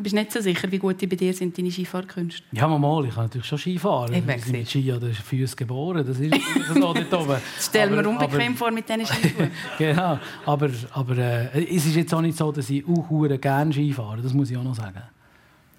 bist 0.00 0.14
nicht 0.14 0.30
so 0.30 0.40
sicher, 0.40 0.70
wie 0.70 0.78
gut 0.78 1.00
die 1.00 1.08
bei 1.08 1.16
dir 1.16 1.34
sind, 1.34 1.58
deine 1.58 1.70
Skifahrkünste? 1.70 2.42
Ja, 2.52 2.68
mal, 2.68 3.04
ich 3.04 3.14
kann 3.14 3.24
natürlich 3.24 3.46
schon 3.46 3.58
Skifahren. 3.58 4.14
Ich 4.14 4.22
bin 4.22 4.52
mit 4.52 4.70
Ski 4.70 4.92
an 4.92 5.00
den 5.00 5.14
Füßen 5.14 5.56
geboren. 5.56 6.06
Das 6.06 6.20
ist 6.20 6.32
so 6.68 6.74
dort 6.74 6.96
oben. 7.12 7.40
Das 7.56 7.66
stell 7.66 7.90
mir 7.90 8.08
unbequem 8.08 8.52
aber, 8.52 8.56
vor 8.56 8.70
mit 8.70 8.88
diesen 8.88 9.04
Skifahren. 9.04 9.50
genau, 9.78 10.18
aber, 10.46 10.70
aber 10.92 11.18
äh, 11.18 11.64
es 11.74 11.86
ist 11.86 11.96
jetzt 11.96 12.14
auch 12.14 12.20
nicht 12.20 12.38
so, 12.38 12.52
dass 12.52 12.70
ich 12.70 12.84
auch 12.86 13.28
gerne 13.40 13.72
Ski 13.72 13.92
fahre. 13.92 14.22
Das 14.22 14.32
muss 14.32 14.50
ich 14.50 14.56
auch 14.56 14.64
noch 14.64 14.76
sagen. 14.76 15.02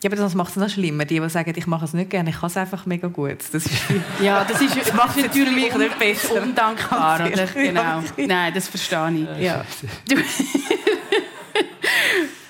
Ja, 0.03 0.09
aber 0.09 0.17
das 0.17 0.35
macht 0.35 0.49
es 0.49 0.57
noch 0.57 0.67
schlimmer. 0.67 1.05
Die, 1.05 1.21
die 1.21 1.29
sagen, 1.29 1.53
ich 1.55 1.65
mache 1.65 1.85
es 1.85 1.93
nicht 1.93 2.09
gerne, 2.09 2.31
ich 2.31 2.35
kann 2.37 2.47
es 2.47 2.57
einfach 2.57 2.85
mega 2.85 3.07
gut. 3.07 3.37
Das 3.53 3.65
ist 3.65 3.71
ja, 4.21 4.43
das, 4.43 4.59
ist, 4.59 4.75
das 4.75 4.93
macht 4.93 5.17
es 5.17 5.23
natürlich 5.23 5.73
nicht 5.73 5.97
besser. 5.99 6.43
Undankbar, 6.43 7.25
oder? 7.25 7.45
Genau. 7.45 8.03
Nein, 8.17 8.53
das 8.53 8.67
verstehe 8.67 9.27
ich. 9.37 9.45
Ja. 9.45 9.63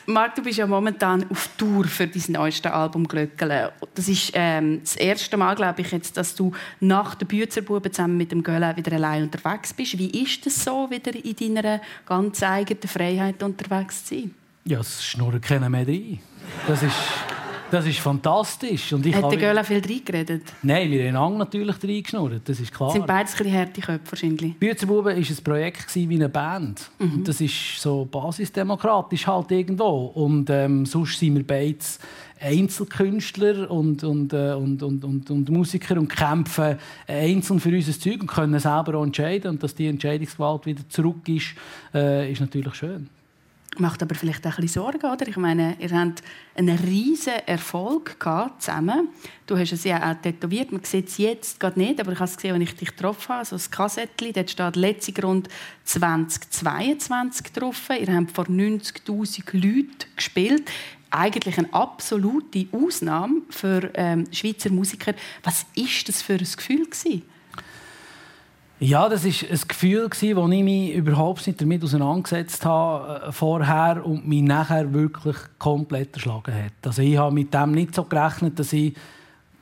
Marc, 0.06 0.36
du 0.36 0.44
bist 0.44 0.58
ja 0.58 0.68
momentan 0.68 1.26
auf 1.30 1.50
Tour 1.58 1.86
für 1.86 2.08
dein 2.08 2.24
neueste 2.28 2.74
Album 2.74 3.08
«Glöckele». 3.08 3.72
Das 3.96 4.10
ist 4.10 4.32
ähm, 4.34 4.82
das 4.82 4.98
erste 4.98 5.38
Mal, 5.38 5.56
glaube 5.56 5.82
ich, 5.82 5.92
jetzt, 5.92 6.18
dass 6.18 6.36
du 6.36 6.52
nach 6.82 7.16
der 7.16 7.26
Büzerbuben 7.26 7.92
zusammen 7.92 8.18
mit 8.18 8.32
dem 8.32 8.44
Gölle 8.44 8.76
wieder 8.76 8.94
allein 8.94 9.24
unterwegs 9.24 9.74
bist. 9.74 9.98
Wie 9.98 10.10
ist 10.24 10.46
es 10.46 10.64
so, 10.64 10.90
wieder 10.90 11.14
in 11.16 11.56
deiner 11.56 11.80
ganz 12.06 12.44
eigenen 12.44 12.84
Freiheit 12.84 13.42
unterwegs 13.42 14.04
zu 14.06 14.16
sein? 14.16 14.36
Ja, 14.66 14.80
es 14.80 15.06
schnurrt 15.06 15.42
keiner 15.42 15.70
mehr 15.70 15.88
rein. 15.88 16.20
Das 16.68 16.84
ist 16.84 16.96
das 17.74 17.88
ist 17.88 18.00
fantastisch. 18.00 18.94
Und 18.94 19.04
ich 19.06 19.16
Hat 19.16 19.32
der 19.32 19.40
Göller 19.40 19.64
viel 19.64 19.82
reingeredet? 19.82 20.44
Nein, 20.62 20.92
wir 20.92 21.12
haben 21.14 21.38
natürlich 21.38 21.76
reingeschnurrt, 21.84 22.42
das 22.46 22.60
ist 22.60 22.72
klar. 22.72 22.92
Sind 22.92 23.08
beides 23.08 23.40
ein 23.42 23.52
harte 23.52 23.82
Köpfe 23.82 24.12
wahrscheinlich. 24.12 24.56
Büzerbuben 24.60 25.06
war 25.06 25.14
ein 25.14 25.38
Projekt 25.44 25.96
wie 25.96 26.14
eine 26.14 26.30
Band. 26.30 26.92
Mhm. 27.00 27.14
Und 27.14 27.28
das 27.28 27.42
ist 27.42 27.82
so 27.82 28.06
basisdemokratisch 28.06 29.26
halt 29.26 29.50
irgendwo. 29.52 30.06
Und 30.14 30.52
ähm, 30.52 30.86
sonst 30.86 31.18
sind 31.18 31.36
wir 31.36 31.48
beides 31.48 32.00
Einzelkünstler 32.40 33.72
und, 33.72 34.04
und, 34.04 34.34
äh, 34.34 34.54
und, 34.54 34.84
und, 34.84 35.04
und, 35.04 35.32
und, 35.32 35.50
Musiker 35.50 35.98
und 35.98 36.10
kämpfen 36.10 36.78
einzeln 37.08 37.60
für 37.60 37.70
unser 37.70 38.00
Zeug 38.00 38.22
und 38.22 38.28
können 38.28 38.60
selber 38.60 39.00
auch 39.00 39.04
entscheiden. 39.04 39.50
Und 39.50 39.64
dass 39.64 39.74
die 39.74 39.88
Entscheidungsgewalt 39.88 40.68
wieder 40.68 40.88
zurück 40.90 41.28
ist, 41.28 41.56
äh, 41.96 42.32
ist 42.32 42.42
natürlich 42.42 42.76
schön. 42.76 43.10
Macht 43.80 44.02
aber 44.02 44.16
vielleicht 44.16 44.46
auch 44.46 44.58
ein 44.58 44.62
bisschen 44.62 44.84
Sorgen, 44.84 45.06
oder? 45.06 45.28
Ich 45.28 45.38
meine, 45.38 45.76
ihr 45.80 45.92
habt 45.92 46.22
einen 46.56 46.78
riesen 46.78 47.34
Erfolg 47.46 48.18
zusammen. 48.60 49.10
Du 49.48 49.58
hast 49.58 49.72
es 49.72 49.84
ja 49.84 50.12
auch 50.12 50.22
tätowiert. 50.22 50.72
Man 50.72 50.84
sieht 50.84 51.08
es 51.08 51.18
jetzt 51.18 51.60
gerade 51.60 51.80
nicht, 51.80 52.00
aber 52.00 52.12
ich 52.12 52.20
habe 52.20 52.30
es 52.30 52.36
gesehen, 52.36 52.54
als 52.54 52.64
ich 52.64 52.76
dich 52.76 52.90
getroffen 52.90 53.36
habe. 53.36 53.46
So 53.46 53.56
ein 53.56 53.72
Kassettchen, 53.72 54.34
dort 54.34 54.50
steht 54.52 54.76
«Letzte 54.76 55.14
Grund 55.14 55.50
2022» 55.88 57.54
drauf. 57.54 57.90
Ihr 57.90 58.16
habt 58.16 58.32
vor 58.32 58.46
90'000 58.46 59.54
Leuten 59.54 60.16
gespielt. 60.16 60.70
Eigentlich 61.10 61.58
eine 61.58 61.74
absolute 61.74 62.68
Ausnahme 62.72 63.42
für 63.50 63.92
ähm, 63.94 64.26
Schweizer 64.32 64.72
Musiker. 64.72 65.14
Was 65.44 65.66
ist 65.76 66.10
das 66.10 66.22
für 66.22 66.34
ein 66.34 66.40
Gefühl 66.40 66.86
gewesen? 66.86 67.24
Ja, 68.80 69.08
das 69.08 69.24
war 69.24 69.50
ein 69.50 69.62
Gefühl, 69.68 70.10
das 70.10 70.22
ich 70.22 70.36
mich 70.36 70.94
überhaupt 70.94 71.48
nicht 71.48 71.62
damit 71.62 71.84
auseinandergesetzt 71.84 72.66
habe 72.66 73.28
äh, 73.28 73.32
vorher 73.32 74.06
und 74.06 74.28
mich 74.28 74.42
nachher 74.42 74.92
wirklich 74.94 75.38
komplett 75.58 76.14
erschlagen 76.14 76.54
hat. 76.54 76.74
Also 76.86 77.02
ich 77.02 77.18
habe 77.18 77.34
mit 77.34 77.54
dem 77.54 77.72
nicht 77.72 77.96
so 77.96 78.04
gerechnet, 78.04 78.60
dass 78.60 78.74
ich 78.74 78.94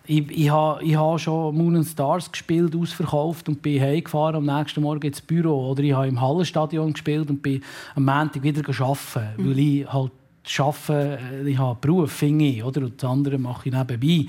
ich, 0.07 0.29
ich, 0.31 0.49
habe, 0.49 0.83
ich 0.83 0.95
habe 0.95 1.19
schon 1.19 1.55
Moon 1.55 1.75
and 1.75 1.85
Stars 1.85 2.31
gespielt, 2.31 2.75
ausverkauft 2.75 3.47
und 3.47 3.61
bin 3.61 3.81
heimgefahren 3.81 4.35
am 4.35 4.57
nächsten 4.57 4.81
Morgen 4.81 5.05
ins 5.05 5.21
Büro. 5.21 5.69
Oder 5.69 5.83
ich 5.83 5.93
habe 5.93 6.07
im 6.07 6.19
Hallenstadion 6.19 6.91
gespielt 6.93 7.29
und 7.29 7.41
bin 7.41 7.63
am 7.95 8.05
Montag 8.05 8.43
wieder 8.43 8.61
arbeiten, 8.67 9.41
mhm. 9.41 9.49
weil 9.49 9.59
ich 9.59 9.93
halt 9.93 10.11
arbeite, 10.59 11.19
äh, 11.31 11.49
ich 11.49 11.57
habe 11.57 11.71
einen 11.71 11.81
Beruf, 11.81 12.11
finde 12.11 12.45
ich, 12.45 12.63
oder? 12.63 12.81
und 12.81 13.01
das 13.01 13.09
andere 13.09 13.37
mache 13.37 13.69
ich 13.69 13.75
nebenbei. 13.75 14.25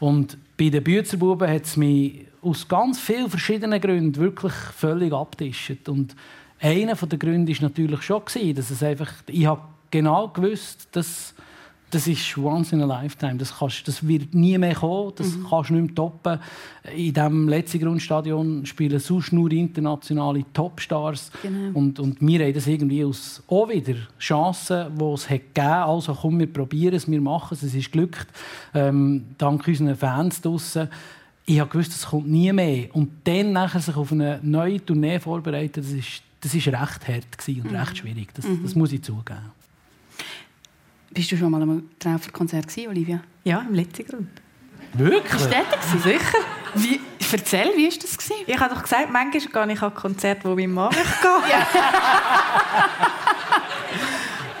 Und 0.00 0.36
bei 0.58 0.68
den 0.68 0.82
Büzerbuben 0.82 1.48
hat 1.48 1.64
es 1.64 1.76
mich 1.76 2.26
aus 2.42 2.68
ganz 2.68 2.98
vielen 2.98 3.30
verschiedenen 3.30 3.80
Gründen 3.80 4.16
wirklich 4.16 4.52
völlig 4.52 5.12
abtischt. 5.12 5.88
Und 5.88 6.14
einer 6.60 6.94
der 6.94 7.18
Gründe 7.18 7.52
war 7.52 7.62
natürlich 7.62 8.02
schon, 8.02 8.22
dass 8.54 8.70
es 8.70 8.82
einfach, 8.82 9.12
ich 9.28 9.46
habe 9.46 9.62
genau 9.90 10.28
gewusst, 10.28 10.88
dass 10.92 11.34
das 11.92 12.06
ist 12.06 12.38
once 12.38 12.72
in 12.72 12.80
a 12.80 12.86
lifetime. 12.86 13.36
Das, 13.36 13.58
kannst, 13.58 13.86
das 13.86 14.06
wird 14.06 14.34
nie 14.34 14.56
mehr 14.56 14.74
kommen. 14.74 15.12
Das 15.14 15.36
mhm. 15.36 15.46
kannst 15.48 15.68
du 15.68 15.74
nicht 15.74 15.88
mehr 15.88 15.94
toppen. 15.94 16.38
In 16.96 17.12
diesem 17.12 17.48
letzten 17.48 17.80
Grundstadion 17.80 18.64
spielen 18.64 18.98
sonst 18.98 19.30
nur 19.32 19.52
internationale 19.52 20.42
Topstars. 20.54 21.30
Genau. 21.42 21.78
Und, 21.78 22.00
und 22.00 22.18
wir 22.22 22.46
haben 22.46 22.54
das 22.54 22.66
irgendwie 22.66 23.04
aus 23.04 23.42
auch 23.46 23.68
wieder 23.68 23.94
Chancen, 24.18 24.86
die 24.98 25.04
es 25.04 25.28
hat 25.28 25.54
gegeben 25.54 25.68
hat. 25.68 25.88
Also 25.88 26.14
komm, 26.14 26.38
wir 26.38 26.50
probieren 26.50 26.94
es, 26.94 27.10
wir 27.10 27.20
machen 27.20 27.52
es. 27.52 27.62
Es 27.62 27.74
ist 27.74 27.92
glückt. 27.92 28.26
Ähm, 28.72 29.26
dank 29.36 29.68
unseren 29.68 29.94
Fans 29.94 30.40
draussen 30.40 30.88
ich 31.44 31.60
habe 31.60 31.70
gewusst, 31.70 31.92
es 31.92 32.06
kommt 32.06 32.28
nie 32.28 32.52
mehr. 32.52 32.94
Und 32.94 33.10
dann 33.24 33.52
nachher 33.52 33.80
sich 33.80 33.96
auf 33.96 34.12
eine 34.12 34.40
neue 34.42 34.84
Tournee 34.84 35.18
vorbereiten, 35.18 35.82
das 35.82 35.90
ist, 35.90 36.22
das 36.40 36.54
ist 36.54 36.66
recht 36.68 36.78
hart 36.78 37.48
und 37.48 37.70
mhm. 37.70 37.76
recht 37.76 37.96
schwierig. 37.98 38.28
Das, 38.34 38.46
mhm. 38.46 38.62
das, 38.62 38.74
muss 38.74 38.92
ich 38.92 39.02
zugeben. 39.02 39.50
Bist 41.10 41.30
du 41.32 41.36
schon 41.36 41.50
mal 41.50 41.62
am 41.62 41.90
Trauferkonzert 41.98 42.66
Olivia? 42.88 43.20
Ja, 43.44 43.60
im 43.68 43.74
letzten 43.74 44.06
Grund. 44.06 44.28
Wirklich? 44.94 45.32
Ist 45.32 45.50
das 45.50 46.02
Sicher. 46.02 46.38
Wie, 46.74 47.00
erzähl, 47.32 47.70
wie 47.76 47.90
war 47.90 47.98
das? 48.00 48.16
Gewesen? 48.16 48.44
Ich 48.46 48.58
habe 48.58 48.74
doch 48.74 48.82
gesagt, 48.82 49.10
manchmal 49.10 49.66
gehe 49.66 49.74
ich 49.74 49.82
an 49.82 49.94
Konzerte, 49.94 50.48
wo 50.48 50.54
mein 50.54 50.72
Mann 50.72 50.90
möchte 50.94 51.28
ja. 51.50 51.66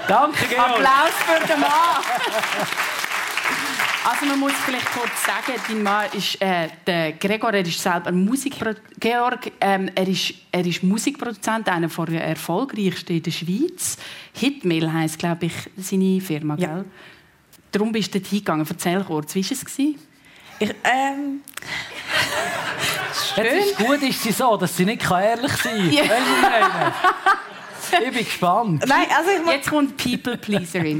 Danke, 0.08 0.46
Georg. 0.46 0.68
Applaus 0.68 1.14
für 1.24 1.46
den 1.46 1.60
Mann. 1.60 1.70
Also 4.04 4.26
man 4.26 4.40
muss 4.40 4.52
vielleicht 4.64 4.90
kurz 4.92 5.24
sagen, 5.24 5.60
dein 5.68 5.82
Mann 5.82 6.06
ist 6.12 6.40
äh, 6.42 6.68
der 6.86 7.12
Gregor, 7.12 7.52
er 7.52 7.64
ist 7.64 7.80
selber 7.80 8.10
Musikproduzent. 8.10 8.98
Georg, 8.98 9.52
ähm, 9.60 9.90
er, 9.94 10.08
ist, 10.08 10.34
er 10.50 10.66
ist 10.66 10.82
Musikproduzent, 10.82 11.68
einer 11.68 11.86
der 11.86 12.24
erfolgreichsten 12.24 13.16
in 13.16 13.22
der 13.22 13.30
Schweiz. 13.30 13.96
Hitmill 14.32 14.92
heisst, 14.92 15.18
glaube 15.18 15.46
ich, 15.46 15.52
seine 15.76 16.20
Firma, 16.20 16.56
ja. 16.56 16.74
gell? 16.74 16.84
Darum 17.70 17.92
bist 17.92 18.12
du 18.12 18.18
dort 18.18 18.28
hingegangen. 18.28 18.66
Erzähl 18.68 19.04
kurz, 19.04 19.34
wie 19.36 19.44
war 19.44 19.52
es? 19.52 19.68
Ich, 19.68 20.74
ähm... 20.84 21.40
Schön. 23.34 23.44
Jetzt 23.44 23.66
ist 23.66 23.78
gut 23.78 24.02
ist 24.02 24.22
sie 24.22 24.32
so, 24.32 24.56
dass 24.56 24.76
sie 24.76 24.84
nicht 24.84 25.08
ehrlich 25.08 25.52
sein 25.52 25.90
kann. 25.90 26.92
Ja. 27.92 28.00
ich 28.00 28.14
bin 28.14 28.24
gespannt. 28.24 28.84
Nein, 28.86 29.06
also 29.14 29.30
ich 29.30 29.52
Jetzt 29.52 29.68
kommt 29.68 29.96
People 29.98 30.38
Pleaserin. 30.38 30.98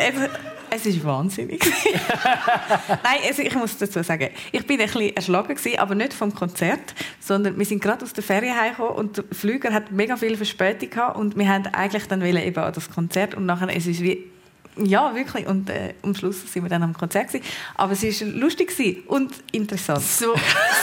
Es 0.75 0.87
ist 0.87 1.05
wahnsinnig. 1.05 1.63
Nein, 2.89 3.21
also 3.29 3.43
ich 3.43 3.55
muss 3.55 3.77
dazu 3.77 4.03
sagen, 4.03 4.31
ich 4.53 4.67
bin 4.67 4.81
ein 4.81 5.15
erschlagen 5.15 5.55
gewesen, 5.55 5.79
aber 5.79 5.95
nicht 5.95 6.15
vom 6.15 6.35
Konzert, 6.35 6.95
sondern 7.21 7.59
wir 7.59 7.67
sind 7.67 7.83
gerade 7.83 8.03
aus 8.03 8.15
der 8.15 8.25
Ferien 8.25 8.59
heimgekommen 8.59 8.95
und 8.95 9.19
der 9.19 9.25
Flüger 9.33 9.71
hat 9.75 9.93
mega 9.93 10.17
viel 10.17 10.35
Verspätung 10.35 10.89
gehabt 10.89 11.19
und 11.19 11.37
wir 11.37 11.47
haben 11.47 11.67
eigentlich 11.67 12.09
dann 12.09 12.23
eben 12.23 12.59
an 12.59 12.73
das 12.73 12.91
Konzert 12.91 13.35
und 13.35 13.45
nachher 13.45 13.69
es 13.69 13.87
ist 13.87 14.01
wie 14.01 14.32
ja, 14.77 15.15
wirklich. 15.15 15.47
Und 15.47 15.69
äh, 15.69 15.95
am 16.03 16.15
Schluss 16.15 16.51
sind 16.51 16.63
wir 16.63 16.71
dann 16.71 16.83
am 16.83 16.95
Konzert. 16.95 17.29
Gewesen. 17.29 17.45
Aber 17.75 17.93
es 17.93 18.03
war 18.03 18.29
lustig 18.29 18.73
und 19.07 19.33
interessant. 19.53 20.03
So, 20.03 20.35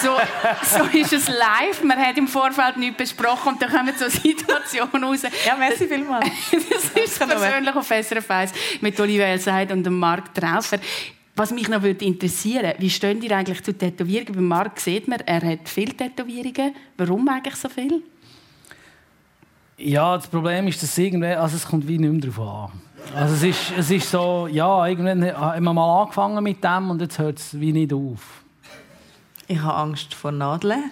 so, 0.01 0.17
so 0.63 0.97
ist 0.97 1.13
es 1.13 1.27
live. 1.27 1.83
Man 1.83 1.97
hat 1.97 2.17
im 2.17 2.27
Vorfeld 2.27 2.77
nichts 2.77 2.97
besprochen 2.97 3.53
und 3.53 3.61
dann 3.61 3.71
kommen 3.71 3.93
so 3.97 4.07
Situationen 4.09 5.03
raus. 5.03 5.23
Ja, 5.45 5.55
merci 5.57 5.87
vielmals. 5.87 6.29
das 6.51 7.03
ist 7.03 7.19
persönlich 7.19 7.75
auf 7.75 7.87
SRF 7.87 8.29
1 8.29 8.51
mit 8.81 8.99
Olivia 8.99 9.25
Elseid 9.25 9.71
und 9.71 9.89
Marc 9.89 10.33
Traufer. 10.33 10.79
Was 11.35 11.51
mich 11.51 11.69
noch 11.69 11.81
würde 11.81 12.03
interessieren, 12.03 12.73
wie 12.79 12.89
stehen 12.89 13.21
ihr 13.21 13.35
eigentlich 13.35 13.63
zu 13.63 13.73
Tätowierungen? 13.73 14.35
Bei 14.35 14.41
Marc 14.41 14.79
sieht 14.79 15.07
man, 15.07 15.19
er 15.21 15.41
hat 15.41 15.69
viele 15.69 15.95
Tätowierungen. 15.95 16.75
Warum 16.97 17.27
eigentlich 17.29 17.55
so 17.55 17.69
viel? 17.69 18.03
Ja, 19.79 20.17
das 20.17 20.27
Problem 20.27 20.67
ist, 20.67 20.83
dass 20.83 20.97
irgendwie, 20.97 21.27
also 21.27 21.55
es 21.55 21.65
kommt 21.65 21.87
wie 21.87 21.97
nicht 21.97 22.11
mehr 22.11 22.31
darauf 22.31 22.71
an. 22.73 22.81
Also 23.15 23.35
es 23.35 23.43
ist, 23.43 23.73
es 23.77 23.91
ist 23.91 24.11
so, 24.11 24.47
ja, 24.51 24.85
irgendwann 24.85 25.25
haben 25.33 25.63
wir 25.63 25.73
mal 25.73 26.01
angefangen 26.01 26.43
mit 26.43 26.61
dem 26.63 26.91
und 26.91 27.01
jetzt 27.01 27.17
hört 27.17 27.39
es 27.39 27.59
wie 27.59 27.71
nicht 27.71 27.93
auf. 27.93 28.43
Ich 29.47 29.59
habe 29.59 29.75
Angst 29.75 30.13
vor 30.13 30.31
Nadeln. 30.31 30.91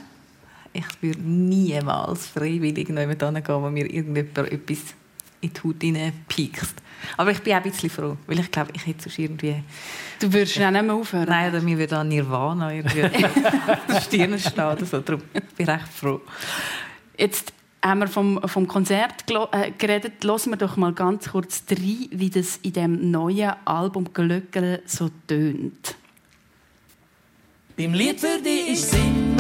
Ich 0.72 0.86
würde 1.02 1.20
niemals 1.22 2.28
freiwillig 2.28 2.88
jemand 2.88 3.22
hingehen, 3.22 3.62
wo 3.62 3.70
mir 3.70 3.92
irgendjemand 3.92 4.38
etwas 4.38 4.80
in 5.42 5.52
die 5.54 5.62
Haut 5.64 6.14
piekst. 6.30 6.76
Aber 7.18 7.32
ich 7.32 7.44
bin 7.44 7.54
auch 7.54 7.58
ein 7.58 7.64
bisschen 7.64 7.90
froh, 7.90 8.18
weil 8.26 8.40
ich 8.40 8.50
glaube, 8.50 8.72
ich 8.74 8.88
hätte 8.88 9.04
sonst 9.04 9.20
irgendwie... 9.20 9.64
Du 10.20 10.32
würdest 10.32 10.56
ja 10.56 10.72
nicht 10.72 10.86
mehr 10.86 10.96
aufhören? 10.96 11.28
Nein, 11.28 11.52
oder 11.52 11.62
mir 11.62 11.78
würde 11.78 11.96
dann 11.96 12.08
Nirvana 12.08 12.74
irgendwie 12.74 13.02
der 13.90 14.02
Stirn 14.02 14.40
stehen 14.40 14.66
oder 14.66 14.86
so. 14.86 15.00
Darum 15.02 15.22
bin 15.32 15.44
ich 15.58 15.68
recht 15.68 15.88
froh. 15.90 16.22
Jetzt 17.18 17.54
haben 17.88 18.00
wir 18.00 18.08
vom, 18.08 18.42
vom 18.46 18.68
Konzert 18.68 19.24
äh, 19.52 19.72
geredet. 19.72 20.24
Hören 20.24 20.52
wir 20.52 20.58
doch 20.58 20.78
mal 20.78 20.94
ganz 20.94 21.30
kurz 21.30 21.64
rein, 21.70 22.08
wie 22.12 22.30
das 22.30 22.58
in 22.64 22.74
dem 22.74 23.12
neuen 23.12 23.54
Album 23.66 24.14
«Glöckele» 24.14 24.82
so 24.86 25.10
tönt. 25.28 25.96
Beim 27.78 27.94
Lied 27.94 28.20
für 28.20 28.40
dich 28.44 28.70
ist 28.70 28.92
Singen, 28.92 29.38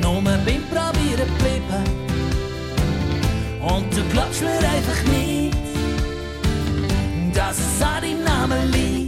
nur 0.00 0.22
beim 0.22 0.62
Probieren 0.70 1.28
geblieben. 1.38 1.84
Und 3.62 3.96
du 3.96 4.02
glaubst 4.12 4.42
mir 4.42 4.58
einfach 4.58 5.04
nicht, 5.12 5.56
dass 7.34 7.58
es 7.58 7.82
an 7.82 8.02
deinem 8.02 8.24
Namen 8.24 8.72
liegt. 8.72 9.07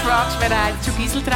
Dieseltraum. 0.00 0.40
Wer 0.40 0.64
heißt 0.64 0.84
schon 0.84 0.96
Giseltraut. 0.96 1.32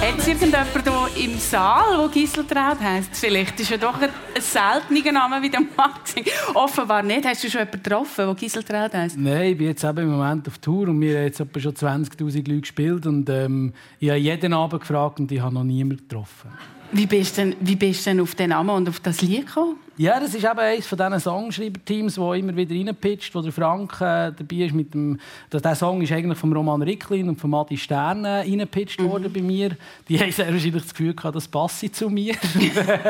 Hat 0.00 0.18
es 0.18 0.28
irgendjemand 0.28 1.14
hier 1.14 1.24
im 1.24 1.38
Saal, 1.38 1.98
der 1.98 2.08
Giseltraut 2.08 2.80
heisst? 2.80 3.10
Vielleicht 3.12 3.60
ist 3.60 3.70
ja 3.70 3.76
doch 3.76 4.00
ein, 4.00 4.10
seltener 4.40 5.12
Name 5.12 5.42
wie 5.42 5.50
der 5.50 5.60
Max. 5.76 6.14
Offenbar 6.54 7.02
nicht. 7.02 7.24
Hast 7.24 7.44
du 7.44 7.50
schon 7.50 7.60
jemanden 7.60 7.82
getroffen, 7.82 8.26
der 8.26 8.34
Giseltraut 8.34 8.94
heisst? 8.94 9.16
Nein, 9.18 9.52
ich 9.52 9.58
bin 9.58 9.68
jetzt 9.68 9.84
eben 9.84 9.98
im 9.98 10.10
Moment 10.10 10.48
auf 10.48 10.58
Tour 10.58 10.88
und 10.88 11.00
wir 11.00 11.16
haben 11.16 11.24
jetzt 11.24 11.40
etwa 11.40 11.60
schon 11.60 11.74
20'000 11.74 12.36
Leute 12.48 12.60
gespielt 12.60 13.06
und 13.06 13.28
ähm, 13.30 13.72
ich 14.00 14.08
habe 14.08 14.18
jeden 14.18 14.52
Abend 14.52 14.80
gefragt 14.80 15.20
und 15.20 15.30
ich 15.30 15.40
habe 15.40 15.54
noch 15.54 15.64
niemanden 15.64 16.08
getroffen. 16.08 16.50
Wie 16.90 17.06
bist 17.06 17.36
du 17.36 17.42
denn, 17.42 17.56
wie 17.60 17.76
bist 17.76 18.06
denn 18.06 18.20
auf 18.20 18.34
den 18.34 18.50
Namen 18.50 18.70
und 18.70 18.88
auf 18.88 19.00
das 19.00 19.20
Lied 19.20 19.46
gekommen? 19.46 19.76
Ja, 19.98 20.20
das 20.20 20.32
ist 20.32 20.44
eben 20.44 20.58
eines 20.58 20.86
von 20.86 20.96
diesen 20.96 21.20
Songschreiber-Teams, 21.20 22.16
wo 22.18 22.32
immer 22.32 22.54
wieder 22.56 22.74
reinpitcht, 22.74 23.34
wo 23.34 23.42
der 23.42 23.50
Frank 23.50 23.94
äh, 23.94 24.30
dabei 24.30 24.56
ist 24.56 24.72
mit 24.72 24.94
dem... 24.94 25.18
Der 25.52 25.74
Song 25.74 26.00
ist 26.00 26.12
eigentlich 26.12 26.38
von 26.38 26.52
Roman 26.52 26.80
Ricklin 26.82 27.28
und 27.28 27.40
von 27.40 27.52
Adi 27.52 27.76
Stern 27.76 28.24
äh, 28.24 28.38
reingepitcht 28.38 29.00
mhm. 29.00 29.08
worden 29.10 29.32
bei 29.32 29.42
mir. 29.42 29.76
Die 30.08 30.18
haben 30.18 30.30
sehr 30.30 30.52
wahrscheinlich 30.52 30.82
das 30.82 30.94
Gefühl 30.94 31.14
gehabt, 31.14 31.34
das 31.34 31.48
passe 31.48 31.90
zu 31.90 32.08
mir. 32.08 32.36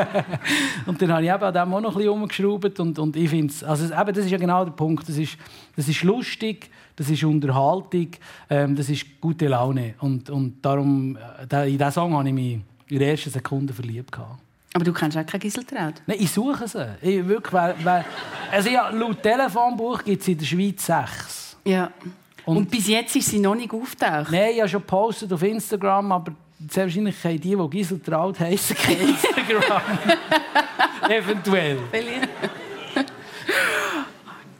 und 0.87 0.99
dann 0.99 1.13
habe 1.13 1.23
ich 1.23 1.31
eben 1.31 1.43
an 1.43 1.53
dem 1.53 1.73
auch 1.73 1.81
noch 1.81 1.91
ein 1.91 1.97
bisschen 1.97 2.09
umgeschraubt 2.09 2.79
und, 2.79 2.97
und 2.97 3.15
ich 3.15 3.29
finde 3.29 3.53
also 3.67 3.85
eben, 3.85 4.13
das 4.13 4.25
ist 4.25 4.31
ja 4.31 4.37
genau 4.37 4.65
der 4.65 4.71
Punkt. 4.71 5.07
Das 5.07 5.17
ist, 5.17 5.37
das 5.75 5.87
ist 5.87 6.03
lustig, 6.03 6.71
das 6.95 7.09
ist 7.09 7.23
Unterhaltung, 7.23 8.09
ähm, 8.49 8.75
das 8.75 8.89
ist 8.89 9.21
gute 9.21 9.47
Laune 9.47 9.93
und, 9.99 10.29
und 10.31 10.65
darum, 10.65 11.17
äh, 11.49 11.71
in 11.71 11.77
diesen 11.77 11.91
Song 11.91 12.13
habe 12.13 12.27
ich 12.27 12.33
mich 12.33 12.59
in 12.89 12.99
der 12.99 13.11
ersten 13.11 13.29
Sekunde 13.29 13.73
verliebt. 13.73 14.11
Gehabt. 14.11 14.39
Aber 14.73 14.83
du 14.83 14.93
kennst 14.93 15.17
auch 15.17 15.25
keine 15.25 15.39
Giseltraut? 15.39 15.95
Nein, 16.05 16.17
ich 16.19 16.31
suche 16.31 16.67
sie. 16.67 16.87
Ich, 17.01 17.27
wirklich, 17.27 17.51
weil, 17.53 17.75
weil, 17.83 18.05
also 18.51 18.69
ja, 18.69 18.89
laut 18.89 19.21
Telefonbuch 19.23 20.03
gibt 20.03 20.21
es 20.21 20.27
in 20.27 20.37
der 20.37 20.45
Schweiz 20.45 20.85
sechs. 20.85 21.57
Ja. 21.65 21.91
Und, 22.45 22.57
Und- 22.57 22.71
bis 22.71 22.87
jetzt 22.87 23.15
ist 23.15 23.29
sie 23.29 23.39
noch 23.39 23.55
nicht 23.55 23.73
auftaucht. 23.73 24.31
Nein, 24.31 24.51
ich 24.53 24.59
habe 24.59 24.69
schon 24.69 24.81
gepostet 24.81 25.33
auf 25.33 25.41
Instagram, 25.43 26.11
aber 26.11 26.33
sehr 26.69 26.83
wahrscheinlich 26.85 27.23
haben 27.23 27.39
die, 27.41 27.55
die 27.55 27.69
Gisel 27.69 27.99
Traut 27.99 28.39
heissen, 28.39 28.75
kein 28.75 28.99
Instagram. 28.99 29.81
Eventuell. 31.09 31.77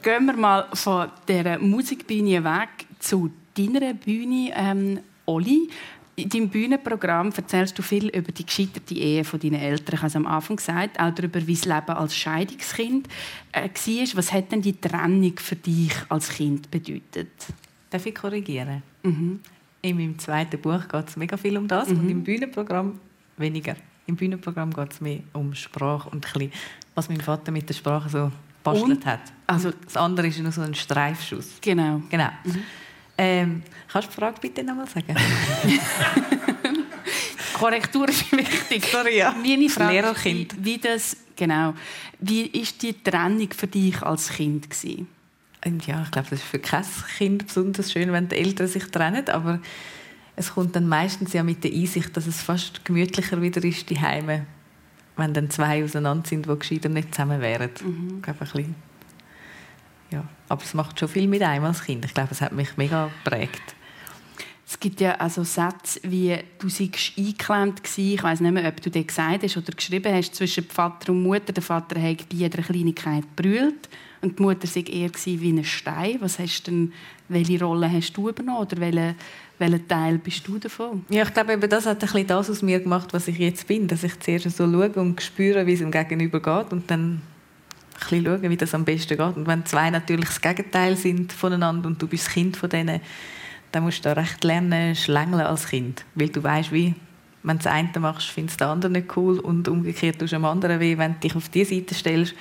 Gehen 0.01 0.25
wir 0.25 0.33
mal 0.33 0.67
von 0.73 1.09
dieser 1.27 1.59
Musikbühne 1.59 2.43
weg 2.43 2.69
zu 2.99 3.29
deiner 3.55 3.93
Bühne, 3.93 4.51
ähm, 4.55 4.99
Oli. 5.25 5.69
In 6.19 6.29
deinem 6.29 6.49
Bühnenprogramm 6.49 7.31
erzählst 7.35 7.77
du 7.77 7.81
viel 7.81 8.07
über 8.09 8.31
die 8.31 8.45
gescheiterte 8.45 8.93
Ehe 8.93 9.23
von 9.23 9.39
deinen 9.39 9.55
Eltern. 9.55 9.95
Ich 9.95 9.99
habe 9.99 10.07
es 10.07 10.15
am 10.15 10.25
Anfang 10.27 10.57
gesagt, 10.57 10.99
auch 10.99 11.11
darüber, 11.13 11.45
wie 11.47 11.53
das 11.53 11.65
Leben 11.65 11.89
als 11.91 12.15
Scheidungskind 12.15 13.07
äh, 13.53 13.69
war. 13.69 14.17
Was 14.17 14.33
hat 14.33 14.51
denn 14.51 14.61
die 14.61 14.79
Trennung 14.79 15.37
für 15.37 15.55
dich 15.55 15.93
als 16.09 16.29
Kind 16.29 16.69
bedeutet? 16.69 17.31
Darf 17.89 18.05
ich 18.05 18.13
korrigieren? 18.15 18.83
In 19.03 19.39
meinem 19.95 20.19
zweiten 20.19 20.59
Buch 20.59 20.87
geht 20.89 21.07
es 21.07 21.15
mega 21.15 21.37
viel 21.37 21.57
um 21.57 21.67
das 21.67 21.89
und 21.89 22.09
im 22.09 22.23
Bühnenprogramm 22.23 22.99
weniger. 23.37 23.75
Im 24.05 24.15
Bühnenprogramm 24.15 24.73
geht 24.73 24.91
es 24.91 25.01
mehr 25.01 25.19
um 25.33 25.53
Sprache 25.55 26.09
und 26.09 26.21
bisschen, 26.21 26.51
was 26.95 27.07
mein 27.07 27.21
Vater 27.21 27.51
mit 27.51 27.69
der 27.69 27.75
Sprache 27.75 28.09
so 28.09 28.31
bastelt 28.63 29.05
hat. 29.05 29.21
Also- 29.47 29.71
das 29.85 29.95
andere 29.95 30.27
ist 30.27 30.39
nur 30.39 30.51
so 30.51 30.61
ein 30.61 30.75
Streifschuss. 30.75 31.59
Genau. 31.61 32.01
Genau. 32.09 32.29
Ähm, 33.21 33.63
kannst 33.91 34.07
du 34.07 34.11
die 34.11 34.17
Frage 34.21 34.39
bitte 34.39 34.63
nochmal 34.63 34.87
sagen? 34.87 35.13
Korrektur 37.53 38.07
ist 38.07 38.31
wichtig. 38.31 38.85
Sorry, 38.85 39.17
ja. 39.17 39.35
Meine 39.43 39.67
Frage 39.67 39.91
Lehrerkind. 39.91 40.55
Wie, 40.59 40.65
wie 40.65 40.77
das, 40.77 41.17
genau. 41.35 41.73
Wie 42.19 42.43
ist 42.43 42.81
die 42.81 42.93
Trennung 42.93 43.49
für 43.51 43.67
dich 43.67 44.01
als 44.01 44.29
Kind 44.29 44.69
gewesen? 44.69 45.09
Und 45.65 45.85
ja, 45.85 46.01
ich 46.01 46.11
glaube, 46.11 46.29
das 46.29 46.39
ist 46.39 46.47
für 46.47 46.59
kein 46.59 46.85
Kind 47.17 47.47
besonders 47.47 47.91
schön, 47.91 48.13
wenn 48.13 48.29
die 48.29 48.37
Eltern 48.37 48.69
sich 48.69 48.85
trennen, 48.85 49.27
aber 49.27 49.59
es 50.37 50.53
kommt 50.53 50.77
dann 50.77 50.87
meistens 50.87 51.33
ja 51.33 51.43
mit 51.43 51.65
der 51.65 51.73
Einsicht, 51.73 52.15
dass 52.15 52.25
es 52.25 52.41
fast 52.41 52.85
gemütlicher 52.85 53.41
wieder 53.41 53.61
ist, 53.65 53.89
die 53.89 53.99
Heime, 53.99 54.45
wenn 55.17 55.33
dann 55.33 55.49
zwei 55.49 55.83
auseinander 55.83 56.25
sind, 56.25 56.45
die 56.45 56.57
gescheiter 56.57 56.87
nicht 56.87 57.13
zusammen 57.13 57.41
wären. 57.41 57.69
Ich 57.75 57.81
glaube, 58.21 58.27
ein 58.27 58.37
bisschen. 58.37 58.88
Aber 60.49 60.63
es 60.63 60.73
macht 60.73 60.99
schon 60.99 61.07
viel 61.07 61.27
mit 61.27 61.41
einem 61.41 61.65
als 61.65 61.83
Kind. 61.83 62.03
Ich 62.05 62.13
glaube, 62.13 62.29
es 62.31 62.41
hat 62.41 62.51
mich 62.51 62.75
mega 62.75 63.09
geprägt. 63.23 63.75
Es 64.67 64.79
gibt 64.79 65.01
ja 65.01 65.15
also 65.15 65.43
Sätze 65.43 65.99
wie 66.03 66.37
«Du 66.59 66.69
seist 66.69 67.13
eingeklemmt 67.17 67.83
gewesen». 67.83 68.13
Ich 68.13 68.21
weiß 68.21 68.39
nicht 68.39 68.51
mehr, 68.51 68.67
ob 68.67 68.79
du 68.81 68.91
das 68.91 69.07
gesagt 69.07 69.43
hast 69.43 69.57
oder 69.57 69.71
geschrieben 69.71 70.13
hast 70.13 70.35
zwischen 70.35 70.63
Vater 70.65 71.11
und 71.11 71.23
Mutter. 71.23 71.53
Der 71.53 71.63
Vater 71.63 71.99
hat 71.99 72.29
bei 72.29 72.35
jeder 72.35 72.61
Kleinigkeit 72.61 73.23
brüllt 73.35 73.89
und 74.21 74.37
die 74.37 74.43
Mutter 74.43 74.67
sei 74.67 74.81
eher 74.81 75.09
wie 75.25 75.51
ein 75.51 75.63
Stein. 75.63 76.17
Was 76.19 76.37
hast 76.37 76.67
denn, 76.67 76.93
welche 77.29 77.59
Rolle 77.63 77.91
hast 77.91 78.13
du 78.13 78.29
übernommen 78.29 78.59
oder 78.59 78.77
welchen, 78.77 79.15
welchen 79.57 79.87
Teil 79.87 80.19
bist 80.19 80.47
du 80.47 80.59
davon? 80.59 81.03
Ja, 81.09 81.23
ich 81.23 81.33
glaube, 81.33 81.53
eben 81.53 81.69
das 81.69 81.87
hat 81.87 81.95
ein 81.95 81.99
bisschen 81.99 82.27
das 82.27 82.49
aus 82.51 82.61
mir 82.61 82.79
gemacht, 82.79 83.11
was 83.11 83.27
ich 83.27 83.39
jetzt 83.39 83.65
bin. 83.65 83.87
Dass 83.87 84.03
ich 84.03 84.19
zuerst 84.19 84.55
so 84.55 84.71
schaue 84.71 84.91
und 84.91 85.19
spüre, 85.19 85.65
wie 85.65 85.73
es 85.73 85.79
dem 85.79 85.89
Gegenüber 85.89 86.39
geht 86.39 86.71
und 86.71 86.91
dann 86.91 87.23
bisschen 87.99 88.25
schaue, 88.25 88.49
wie 88.49 88.57
das 88.57 88.73
am 88.73 88.85
besten 88.85 89.17
geht. 89.17 89.37
Und 89.37 89.47
wenn 89.47 89.65
zwei 89.65 89.89
natürlich 89.89 90.25
das 90.25 90.41
Gegenteil 90.41 90.95
sind 90.95 91.33
voneinander 91.33 91.87
und 91.87 92.01
du 92.01 92.07
bist 92.07 92.29
Kind 92.29 92.57
von 92.57 92.69
denen, 92.69 93.01
dann 93.71 93.83
musst 93.83 93.99
du 93.99 94.09
da 94.09 94.13
recht 94.13 94.43
lernen, 94.43 94.95
schlängeln 94.95 95.41
als 95.41 95.67
Kind. 95.67 96.05
Weil 96.15 96.29
du 96.29 96.43
weißt, 96.43 96.71
wie, 96.71 96.95
wenn 97.43 97.57
du 97.57 97.63
das 97.63 97.71
eine 97.71 97.89
machst, 97.99 98.27
findest 98.27 98.59
du 98.59 98.65
das 98.65 98.71
andere 98.71 98.91
nicht 98.91 99.15
cool 99.15 99.39
und 99.39 99.67
umgekehrt 99.67 100.19
tust 100.19 100.33
du 100.33 100.37
dem 100.37 100.45
anderen 100.45 100.79
weh, 100.79 100.97
wenn 100.97 101.13
du 101.13 101.19
dich 101.19 101.35
auf 101.35 101.49
diese 101.49 101.75
Seite 101.75 101.93
stellst. 101.93 102.33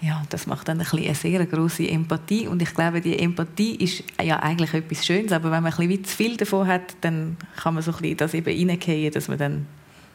Ja, 0.00 0.20
das 0.30 0.48
macht 0.48 0.66
dann 0.66 0.78
ein 0.78 0.84
bisschen 0.84 1.04
eine 1.04 1.14
sehr 1.14 1.46
große 1.46 1.88
Empathie 1.88 2.48
und 2.48 2.60
ich 2.60 2.74
glaube, 2.74 3.00
die 3.00 3.16
Empathie 3.20 3.76
ist 3.76 4.02
ja 4.20 4.40
eigentlich 4.40 4.74
etwas 4.74 5.06
Schönes, 5.06 5.30
aber 5.30 5.52
wenn 5.52 5.62
man 5.62 5.72
ein 5.72 5.88
bisschen 5.88 6.04
zu 6.04 6.16
viel 6.16 6.36
davon 6.36 6.66
hat, 6.66 6.96
dann 7.02 7.36
kann 7.56 7.74
man 7.74 7.84
so 7.84 7.92
ein 7.92 7.98
bisschen 7.98 8.16
das 8.16 8.34
eben 8.34 8.68
reingehen, 8.68 9.12
dass 9.12 9.28
man 9.28 9.38
dann 9.38 9.66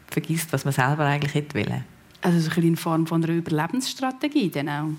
vergisst, 0.07 0.51
was 0.51 0.65
man 0.65 0.73
selber 0.73 1.05
eigentlich 1.05 1.33
hätte 1.33 1.55
wollen. 1.55 1.85
Also 2.21 2.39
so 2.39 2.45
ein 2.45 2.49
bisschen 2.49 2.63
in 2.69 2.75
Form 2.77 3.07
von 3.07 3.23
einer 3.23 3.33
Überlebensstrategie 3.33 4.49
dann 4.49 4.69
auch. 4.69 4.89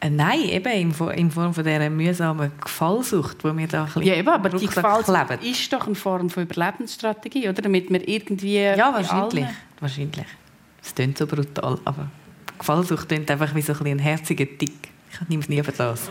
Äh, 0.00 0.10
nein, 0.10 0.40
eben 0.40 0.72
in, 0.72 0.92
Fo- 0.92 1.08
in 1.10 1.30
Form 1.30 1.54
von 1.54 1.64
dieser 1.64 1.88
mühsamen 1.90 2.50
Gefallsucht, 2.60 3.42
wo 3.44 3.56
wir 3.56 3.66
da 3.68 3.80
ein 3.80 3.86
bisschen 3.86 4.02
Ja, 4.02 4.14
eben, 4.14 4.28
aber 4.28 4.48
die 4.50 4.66
kleben. 4.66 5.38
ist 5.42 5.72
doch 5.72 5.86
eine 5.86 5.94
Form 5.94 6.28
von 6.30 6.42
Überlebensstrategie, 6.42 7.48
oder? 7.48 7.62
Damit 7.62 7.90
man 7.90 8.00
irgendwie... 8.00 8.56
Ja, 8.58 8.92
wahrscheinlich. 8.92 9.46
wahrscheinlich. 9.80 10.26
Es 10.82 10.94
klingt 10.94 11.16
so 11.16 11.26
brutal, 11.26 11.78
aber 11.84 12.08
Gefallsucht 12.58 13.08
klingt 13.08 13.30
einfach 13.30 13.54
wie 13.54 13.62
so 13.62 13.72
ein, 13.72 13.98
herziger 13.98 14.44
Tick. 14.46 14.88
Ich 15.12 15.28
nehme 15.28 15.42
es 15.42 15.48
nie 15.48 15.62
für 15.62 15.72
das. 15.72 16.10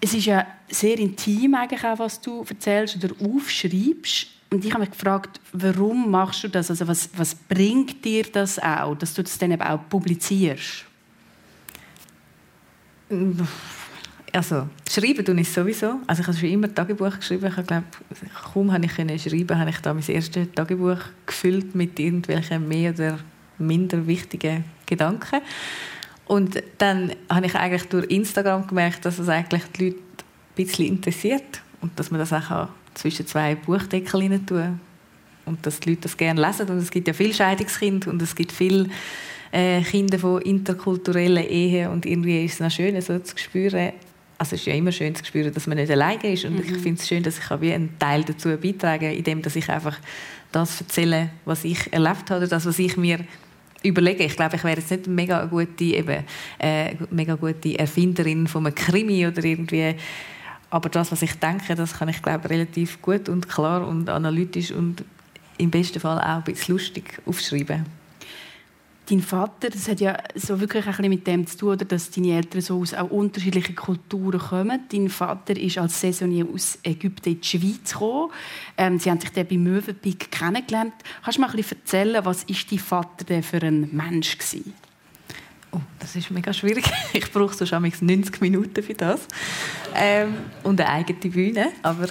Es 0.00 0.12
ist 0.14 0.26
ja 0.26 0.46
sehr 0.68 0.98
intim, 0.98 1.54
eigentlich 1.54 1.84
auch, 1.84 1.98
was 1.98 2.20
du 2.20 2.44
erzählst 2.48 2.96
oder 3.02 3.14
aufschreibst. 3.24 4.26
Und 4.52 4.66
ich 4.66 4.72
habe 4.74 4.82
mich 4.82 4.90
gefragt, 4.90 5.40
warum 5.54 6.10
machst 6.10 6.44
du 6.44 6.48
das? 6.48 6.68
Also 6.68 6.86
was, 6.86 7.08
was 7.16 7.34
bringt 7.34 8.04
dir 8.04 8.24
das 8.24 8.58
auch, 8.58 8.94
dass 8.94 9.14
du 9.14 9.22
das 9.22 9.38
dann 9.38 9.50
eben 9.50 9.62
auch 9.62 9.80
publizierst? 9.88 10.84
Also, 14.30 14.68
schreiben 14.90 15.24
tue 15.24 15.40
ich 15.40 15.50
sowieso. 15.50 16.00
Also 16.06 16.20
ich 16.20 16.28
habe 16.28 16.36
schon 16.36 16.50
immer 16.50 16.74
Tagebuch 16.74 17.16
geschrieben. 17.16 17.46
Ich 17.46 17.66
glaube, 17.66 17.84
kaum 18.52 18.70
habe 18.70 18.84
ich 18.84 18.92
schreiben, 18.92 19.58
habe 19.58 19.70
ich 19.70 19.78
da 19.78 19.94
mein 19.94 20.06
erstes 20.06 20.52
Tagebuch 20.54 21.00
gefüllt 21.24 21.74
mit 21.74 21.98
irgendwelchen 21.98 22.68
mehr 22.68 22.92
oder 22.92 23.20
minder 23.56 24.06
wichtigen 24.06 24.64
Gedanken. 24.84 25.40
Und 26.26 26.62
dann 26.76 27.12
habe 27.30 27.46
ich 27.46 27.54
eigentlich 27.54 27.84
durch 27.84 28.04
Instagram 28.10 28.66
gemerkt, 28.66 29.06
dass 29.06 29.18
es 29.18 29.30
eigentlich 29.30 29.64
die 29.78 29.84
Leute 29.86 29.96
ein 29.96 30.54
bisschen 30.56 30.86
interessiert 30.88 31.62
und 31.80 31.98
dass 31.98 32.10
man 32.10 32.20
das 32.20 32.34
auch 32.34 32.68
zwischen 32.94 33.26
zwei 33.26 33.54
Buchdeckel 33.54 34.20
rein 34.20 34.46
tun 34.46 34.80
und 35.44 35.66
dass 35.66 35.80
die 35.80 35.90
Leute 35.90 36.02
das 36.02 36.16
gerne 36.16 36.40
lesen. 36.40 36.68
Und 36.68 36.78
es 36.78 36.90
gibt 36.90 37.08
ja 37.08 37.14
viele 37.14 37.34
Scheidungskinder 37.34 38.10
und 38.10 38.22
es 38.22 38.34
gibt 38.34 38.52
viele 38.52 38.88
äh, 39.50 39.82
Kinder 39.82 40.18
von 40.18 40.40
interkulturellen 40.42 41.44
Ehen 41.48 41.90
und 41.90 42.06
irgendwie 42.06 42.44
ist 42.44 42.54
es 42.54 42.60
noch 42.60 42.70
schön, 42.70 43.00
so 43.00 43.18
zu 43.18 43.36
spüren, 43.36 43.92
also 44.38 44.56
es 44.56 44.62
ist 44.62 44.66
ja 44.66 44.74
immer 44.74 44.90
schön 44.90 45.14
zu 45.14 45.24
spüren, 45.24 45.54
dass 45.54 45.66
man 45.66 45.76
nicht 45.78 45.90
alleine 45.90 46.32
ist 46.32 46.44
und 46.44 46.58
ich 46.58 46.76
finde 46.78 47.00
es 47.00 47.06
schön, 47.06 47.22
dass 47.22 47.38
ich 47.38 47.50
auch 47.50 47.60
wie 47.60 47.72
einen 47.72 47.96
Teil 47.98 48.24
dazu 48.24 48.48
beitragen 48.56 49.08
kann, 49.08 49.16
indem 49.16 49.42
dass 49.42 49.54
ich 49.54 49.68
einfach 49.68 49.98
das 50.50 50.80
erzähle, 50.80 51.30
was 51.44 51.64
ich 51.64 51.92
erlebt 51.92 52.30
habe 52.30 52.38
oder 52.38 52.48
das, 52.48 52.66
was 52.66 52.78
ich 52.78 52.96
mir 52.96 53.20
überlege. 53.82 54.24
Ich 54.24 54.36
glaube, 54.36 54.56
ich 54.56 54.64
wäre 54.64 54.78
jetzt 54.78 54.90
nicht 54.90 55.06
eine 55.06 55.14
mega 55.14 55.44
gute, 55.44 55.84
eben, 55.84 56.24
äh, 56.58 56.94
mega 57.10 57.34
gute 57.34 57.78
Erfinderin 57.78 58.46
von 58.46 58.66
einem 58.66 58.74
Krimi 58.74 59.26
oder 59.26 59.44
irgendwie 59.44 59.94
aber 60.72 60.88
das, 60.88 61.12
was 61.12 61.20
ich 61.20 61.34
denke, 61.34 61.74
das 61.74 61.98
kann 61.98 62.08
ich 62.08 62.22
glaube 62.22 62.48
relativ 62.48 63.02
gut 63.02 63.28
und 63.28 63.46
klar 63.46 63.86
und 63.86 64.08
analytisch 64.08 64.70
und 64.70 65.04
im 65.58 65.70
besten 65.70 66.00
Fall 66.00 66.18
auch 66.18 66.38
ein 66.38 66.44
bisschen 66.44 66.74
lustig 66.74 67.20
aufschreiben. 67.26 67.84
Dein 69.10 69.20
Vater, 69.20 69.68
das 69.68 69.86
hat 69.88 70.00
ja 70.00 70.16
so 70.34 70.58
wirklich 70.60 70.86
ein 70.86 71.10
mit 71.10 71.26
dem 71.26 71.46
zu 71.46 71.58
tun, 71.58 71.68
oder, 71.72 71.84
dass 71.84 72.10
deine 72.10 72.36
Eltern 72.36 72.62
so 72.62 72.80
aus 72.80 72.94
auch 72.94 73.10
unterschiedlichen 73.10 73.74
Kulturen 73.74 74.38
kommen. 74.38 74.80
Dein 74.90 75.10
Vater 75.10 75.54
ist 75.58 75.76
als 75.76 76.00
Saisonier 76.00 76.46
aus 76.50 76.78
Ägypten 76.82 77.30
in 77.30 77.40
die 77.42 77.46
Schweiz 77.46 77.92
gekommen. 77.92 78.30
Ähm, 78.78 78.98
sie 78.98 79.10
haben 79.10 79.20
sich 79.20 79.30
bei 79.30 79.58
Möwenpick 79.58 80.30
kennengelernt. 80.30 80.94
Kannst 81.22 81.36
du 81.36 81.42
mal 81.42 81.50
ein 81.50 81.56
bisschen 81.56 81.80
erzählen, 81.80 82.24
was 82.24 82.44
ist 82.44 82.72
dein 82.72 82.78
Vater 82.78 83.24
denn 83.26 83.42
für 83.42 83.60
ein 83.60 83.90
Mensch 83.92 84.38
gewesen? 84.38 84.72
Oh, 85.72 85.80
das 85.98 86.14
ist 86.16 86.30
mega 86.30 86.52
schwierig. 86.52 86.84
Ich 87.12 87.30
brauche 87.32 87.54
so 87.54 87.64
schon 87.66 87.82
90 87.82 88.40
Minuten 88.40 88.82
für 88.82 88.94
das. 88.94 89.26
Ähm, 89.94 90.34
und 90.62 90.80
eine 90.80 90.90
eigene 90.90 91.18
Bühne. 91.18 91.68
Aber 91.82 92.08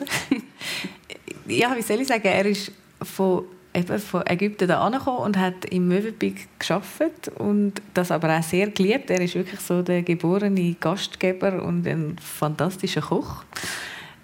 ja, 1.48 1.76
wie 1.76 1.82
soll 1.82 2.02
ich 2.02 2.08
sagen, 2.08 2.26
er 2.26 2.46
ist 2.46 2.72
von, 3.02 3.44
eben 3.74 4.00
von 4.00 4.26
Ägypten 4.26 4.68
da 4.68 4.82
angekommen 4.82 5.20
und 5.20 5.38
hat 5.38 5.66
im 5.66 5.88
Möwenpick 5.88 6.48
geschafft 6.60 7.30
und 7.38 7.74
das 7.94 8.12
aber 8.12 8.38
auch 8.38 8.44
sehr 8.44 8.70
geliebt. 8.72 9.10
Er 9.10 9.22
ist 9.22 9.36
wirklich 9.36 9.60
so 9.60 9.82
der 9.82 10.02
geborene 10.02 10.76
Gastgeber 10.80 11.64
und 11.64 11.88
ein 11.88 12.18
fantastischer 12.20 13.02
Koch. 13.02 13.44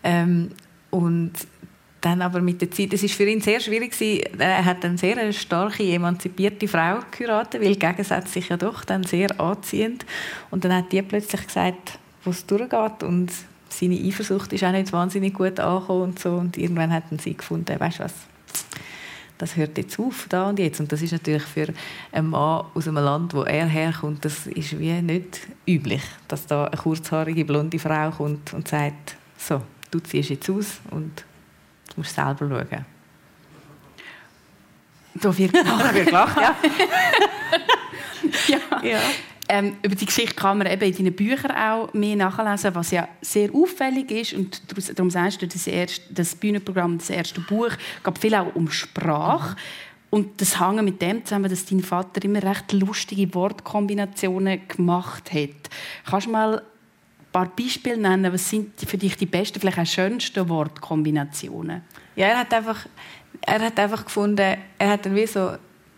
Ähm, 0.03 0.49
und 0.89 1.33
dann 2.01 2.21
aber 2.21 2.41
mit 2.41 2.61
der 2.61 2.69
Zeit, 2.71 2.93
es 2.93 3.03
ist 3.03 3.15
für 3.15 3.25
ihn 3.25 3.41
sehr 3.41 3.59
schwierig 3.59 3.91
gewesen, 3.91 4.39
er 4.39 4.63
hat 4.63 4.85
eine 4.85 4.97
sehr 4.97 5.33
starke, 5.33 5.83
emanzipierte 5.83 6.67
Frau 6.67 6.99
geheiratet, 7.11 7.61
weil 7.61 7.75
Gegensätze 7.75 8.33
sich 8.33 8.49
ja 8.49 8.57
doch 8.57 8.83
dann 8.85 9.03
sehr 9.03 9.39
anziehend. 9.39 10.05
Und 10.51 10.63
dann 10.63 10.73
hat 10.73 10.91
die 10.91 11.01
plötzlich 11.01 11.47
gesagt, 11.47 11.99
wo 12.23 12.29
es 12.29 12.45
durchgeht 12.45 13.03
und 13.03 13.31
seine 13.69 13.95
Eifersucht 13.95 14.53
ist 14.53 14.63
auch 14.63 14.71
nicht 14.71 14.93
wahnsinnig 14.93 15.33
gut 15.33 15.59
angekommen 15.59 16.03
und 16.03 16.19
so. 16.19 16.31
Und 16.31 16.57
irgendwann 16.57 16.93
hat 16.93 17.03
sie 17.19 17.35
gefunden, 17.35 17.79
weißt 17.79 17.99
du 17.99 18.03
was, 18.03 18.13
das 19.37 19.55
hört 19.55 19.77
jetzt 19.77 19.99
auf, 19.99 20.27
da 20.29 20.49
und 20.49 20.59
jetzt. 20.59 20.79
Und 20.79 20.91
das 20.91 21.01
ist 21.01 21.11
natürlich 21.11 21.43
für 21.43 21.67
einen 22.11 22.29
Mann 22.29 22.65
aus 22.73 22.87
einem 22.87 23.03
Land, 23.03 23.33
wo 23.33 23.43
er 23.43 23.67
herkommt, 23.67 24.25
das 24.25 24.47
ist 24.47 24.79
wie 24.79 25.01
nicht 25.01 25.41
üblich, 25.67 26.01
dass 26.27 26.47
da 26.47 26.65
eine 26.65 26.77
kurzhaarige, 26.77 27.45
blonde 27.45 27.79
Frau 27.79 28.11
kommt 28.11 28.53
und 28.53 28.67
sagt, 28.67 29.15
so, 29.37 29.61
du 29.91 29.99
ziehst 29.99 30.29
jetzt 30.29 30.49
aus 30.49 30.79
und 30.91 31.23
du 31.87 31.93
musst 31.97 32.15
selber 32.15 32.47
schauen. 32.47 32.85
Da 35.15 35.37
wird 35.37 35.53
gelacht. 35.53 35.93
wird 35.93 36.05
gelacht, 36.05 36.37
ja. 36.37 36.55
ja. 38.47 38.83
ja. 38.83 38.99
Ähm, 39.49 39.77
über 39.81 39.95
die 39.95 40.05
Geschichte 40.05 40.35
kann 40.35 40.57
man 40.57 40.67
eben 40.67 40.83
in 40.83 40.95
deinen 40.95 41.15
Büchern 41.15 41.51
auch 41.51 41.93
mehr 41.93 42.17
nachlesen, 42.17 42.75
was 42.75 42.91
ja 42.91 43.07
sehr 43.21 43.49
auffällig 43.53 44.11
ist. 44.11 44.33
Und 44.33 44.61
darum 44.97 45.09
sagst 45.09 45.41
du, 45.41 45.47
das, 45.47 45.67
erste, 45.67 46.01
das 46.13 46.35
Bühnenprogramm, 46.35 46.97
das 46.97 47.09
erste 47.09 47.39
Buch, 47.39 47.71
geht 48.03 48.17
viel 48.19 48.35
auch 48.35 48.53
um 48.55 48.69
Sprache. 48.69 49.55
Und 50.09 50.41
das 50.41 50.59
hängt 50.59 50.83
mit 50.83 51.01
dem 51.01 51.23
zusammen, 51.25 51.49
dass 51.49 51.65
dein 51.65 51.81
Vater 51.81 52.23
immer 52.23 52.43
recht 52.43 52.73
lustige 52.73 53.33
Wortkombinationen 53.33 54.67
gemacht 54.67 55.33
hat. 55.33 55.69
Kannst 56.05 56.27
du 56.27 56.31
mal 56.31 56.61
paar 57.37 57.55
Beispiele 57.55 57.97
nennen? 57.97 58.33
Was 58.33 58.49
sind 58.49 58.71
für 58.79 58.97
dich 58.97 59.15
die 59.15 59.27
besten, 59.27 59.59
vielleicht 59.59 59.79
auch 59.79 59.85
schönsten 59.85 60.49
Wortkombinationen? 60.49 61.81
Ja, 62.15 62.27
er 62.27 62.39
hat 62.39 62.53
einfach, 62.53 62.87
er 63.41 63.59
hat 63.59 63.79
einfach 63.79 64.05
gefunden, 64.05 64.57
er 64.79 64.89
hat 64.89 65.05
dann 65.05 65.15
wie 65.15 65.27
so 65.27 65.51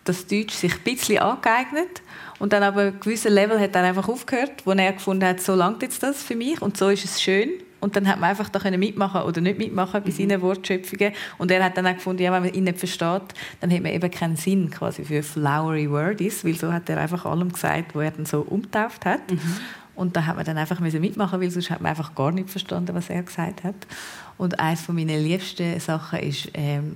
das 0.04 0.28
Deutsch 0.28 0.54
sich 0.54 0.74
ein 0.74 0.84
bisschen 0.84 1.20
angeeignet 1.20 2.02
und 2.40 2.52
dann 2.52 2.64
aber 2.64 2.82
ein 2.82 3.00
gewisses 3.00 3.32
Level 3.32 3.60
hat 3.60 3.76
er 3.76 3.84
einfach 3.84 4.10
aufgehört, 4.10 4.66
wo 4.66 4.72
er 4.72 4.94
gefunden 4.94 5.26
hat, 5.26 5.40
so 5.40 5.56
langt 5.56 5.82
jetzt 5.82 6.04
das 6.04 6.24
für 6.24 6.36
mich 6.36 6.62
und 6.62 6.76
so 6.76 6.90
ist 6.90 7.06
es 7.06 7.22
schön. 7.22 7.50
Und 7.82 7.96
dann 7.96 8.10
hat 8.10 8.20
man 8.20 8.32
einfach 8.32 8.50
da 8.50 8.60
können 8.60 8.78
mitmachen 8.78 9.22
oder 9.22 9.40
nicht 9.40 9.58
mitmachen 9.58 10.04
bei 10.04 10.12
seinen 10.12 10.42
Wortschöpfungen. 10.42 11.14
Und 11.38 11.50
er 11.50 11.64
hat 11.64 11.78
dann 11.78 11.88
auch 11.88 11.94
gefunden, 11.94 12.22
ja, 12.22 12.34
wenn 12.34 12.44
man 12.44 12.54
ihn 12.54 12.66
nicht 12.66 12.78
versteht, 12.78 13.22
dann 13.62 13.72
hat 13.72 13.82
man 13.82 13.94
eben 13.94 14.12
keinen 14.12 14.36
Sinn 14.36 14.70
quasi 14.70 15.06
für 15.06 15.24
flowery 15.24 15.90
wordies, 15.90 16.44
weil 16.44 16.56
so 16.56 16.74
hat 16.74 16.90
er 16.90 16.98
einfach 16.98 17.26
allem 17.26 17.54
gesagt, 17.54 17.96
wo 17.96 18.02
er 18.02 18.12
dann 18.12 18.26
so 18.26 18.42
umtauft 18.42 19.06
hat. 19.06 19.22
Und 20.00 20.16
da 20.16 20.26
hat 20.26 20.38
man 20.38 20.46
dann 20.46 20.58
einfach 20.58 20.80
mitmachen, 20.80 21.42
weil 21.42 21.52
sonst 21.52 21.70
hat 21.72 21.82
man 21.82 21.90
einfach 21.90 22.16
gar 22.16 22.32
nicht 22.32 22.50
verstanden, 22.50 22.96
was 22.96 23.10
er 23.10 23.22
gesagt 23.22 23.66
hat. 23.66 23.76
Und 24.38 24.58
eines 24.58 24.80
von 24.80 24.96
meinen 24.96 25.22
liebsten 25.22 25.78
Sachen 25.82 26.20
ist, 26.20 26.50
ähm, 26.54 26.96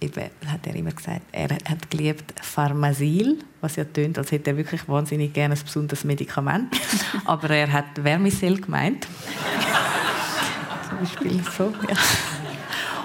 eben, 0.00 0.24
hat 0.46 0.66
er 0.66 0.76
immer 0.76 0.90
gesagt, 0.90 1.22
er 1.32 1.48
hat 1.48 1.90
geliebt 1.90 2.34
Pharmasil, 2.42 3.38
was 3.62 3.76
ja 3.76 3.84
tönt, 3.84 4.18
als 4.18 4.32
hätte 4.32 4.50
er 4.50 4.58
wirklich 4.58 4.86
wahnsinnig 4.86 5.32
gerne 5.32 5.54
ein 5.54 5.60
besonderes 5.64 6.04
Medikament. 6.04 6.76
Aber 7.24 7.48
er 7.48 7.72
hat 7.72 7.86
Vermicell 7.94 8.60
gemeint. 8.60 9.06
Zum 10.90 10.98
Beispiel 10.98 11.42
so, 11.56 11.72
ja. 11.88 11.96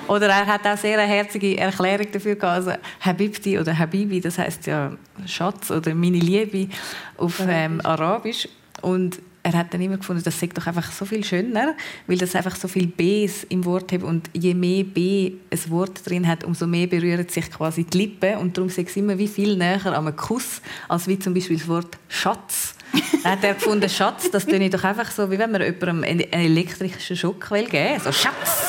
Oder 0.09 0.27
er 0.27 0.45
hat 0.45 0.67
auch 0.67 0.77
sehr 0.77 0.99
eine 0.99 1.09
herzige 1.09 1.57
Erklärung 1.57 2.07
dafür 2.11 2.35
gehabt. 2.35 2.67
Also 2.67 2.71
Habibti 2.99 3.57
oder 3.57 3.77
Habibi, 3.77 4.19
das 4.19 4.37
heißt 4.39 4.67
ja 4.67 4.91
Schatz 5.25 5.71
oder 5.71 5.95
meine 5.95 6.17
Liebe 6.17 6.67
auf 7.15 7.41
ähm, 7.47 7.79
Arabisch. 7.85 8.49
Und 8.81 9.19
er 9.47 9.59
hat 9.59 9.73
dann 9.73 9.81
immer 9.81 9.95
gefunden, 9.95 10.21
das 10.23 10.37
sei 10.39 10.47
doch 10.47 10.67
einfach 10.67 10.91
so 10.91 11.05
viel 11.05 11.23
schöner, 11.23 11.73
weil 12.05 12.17
das 12.17 12.35
einfach 12.35 12.55
so 12.55 12.67
viel 12.67 12.87
Bs 12.87 13.45
im 13.45 13.63
Wort 13.63 13.93
hat 13.93 14.03
und 14.03 14.29
je 14.33 14.53
mehr 14.53 14.83
B 14.83 15.33
ein 15.49 15.71
Wort 15.71 16.07
drin 16.07 16.27
hat, 16.27 16.43
umso 16.43 16.67
mehr 16.67 16.87
berühren 16.87 17.27
sich 17.29 17.49
quasi 17.49 17.85
die 17.85 17.97
Lippen 17.97 18.37
und 18.39 18.57
darum 18.57 18.69
sei 18.69 18.83
es 18.83 18.97
immer 18.97 19.17
wie 19.17 19.27
viel 19.29 19.55
näher 19.55 19.85
an 19.85 19.93
einem 19.93 20.15
Kuss, 20.17 20.61
als 20.89 21.07
wie 21.07 21.17
zum 21.17 21.33
Beispiel 21.33 21.57
das 21.57 21.67
Wort 21.69 21.97
Schatz. 22.09 22.75
Dann 23.23 23.31
hat 23.33 23.43
er 23.43 23.53
gefunden, 23.53 23.89
Schatz, 23.89 24.29
das 24.31 24.45
töne 24.45 24.65
ich 24.65 24.71
doch 24.71 24.83
einfach 24.83 25.09
so, 25.11 25.31
wie 25.31 25.39
wenn 25.39 25.51
man 25.51 25.61
jemandem 25.61 26.03
einen 26.03 26.19
elektrischen 26.19 27.15
Schock 27.15 27.49
will 27.51 27.65
geben 27.65 27.95
will. 27.95 28.01
So, 28.01 28.11
Schatz! 28.11 28.63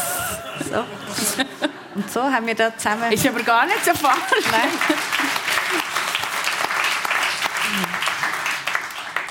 So. 0.71 0.85
Und 1.97 2.09
so 2.09 2.23
haben 2.23 2.47
wir 2.47 2.55
da 2.55 2.77
zusammen... 2.77 3.11
Ist 3.11 3.27
aber 3.27 3.43
gar 3.43 3.67
nicht 3.67 3.85
so 3.85 3.93
falsch. 3.95 4.47
Nein. 4.53 5.38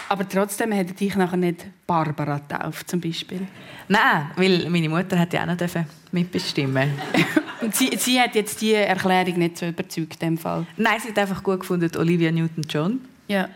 Aber 0.09 0.27
trotzdem 0.27 0.71
hätte 0.71 0.93
dich 0.93 1.15
nachher 1.15 1.37
nicht 1.37 1.65
Barbara 1.85 2.37
getauft, 2.37 2.89
zum 2.89 3.01
Beispiel. 3.01 3.47
Nein, 3.87 4.31
weil 4.35 4.69
meine 4.69 4.89
Mutter 4.89 5.19
hat 5.19 5.33
ja 5.33 5.43
auch 5.43 5.47
noch 5.47 5.85
mitbestimmen. 6.11 6.91
Und 7.61 7.75
sie, 7.75 7.89
sie 7.97 8.19
hat 8.19 8.35
jetzt 8.35 8.61
die 8.61 8.73
Erklärung 8.73 9.39
nicht 9.39 9.57
so 9.57 9.65
überzeugt, 9.65 10.21
in 10.21 10.29
dem 10.29 10.37
Fall. 10.37 10.65
Nein, 10.77 10.99
sie 11.01 11.09
hat 11.09 11.19
einfach 11.19 11.43
gut 11.43 11.61
gefunden, 11.61 11.89
Olivia 11.97 12.31
Newton-John. 12.31 13.01
Ja. 13.27 13.49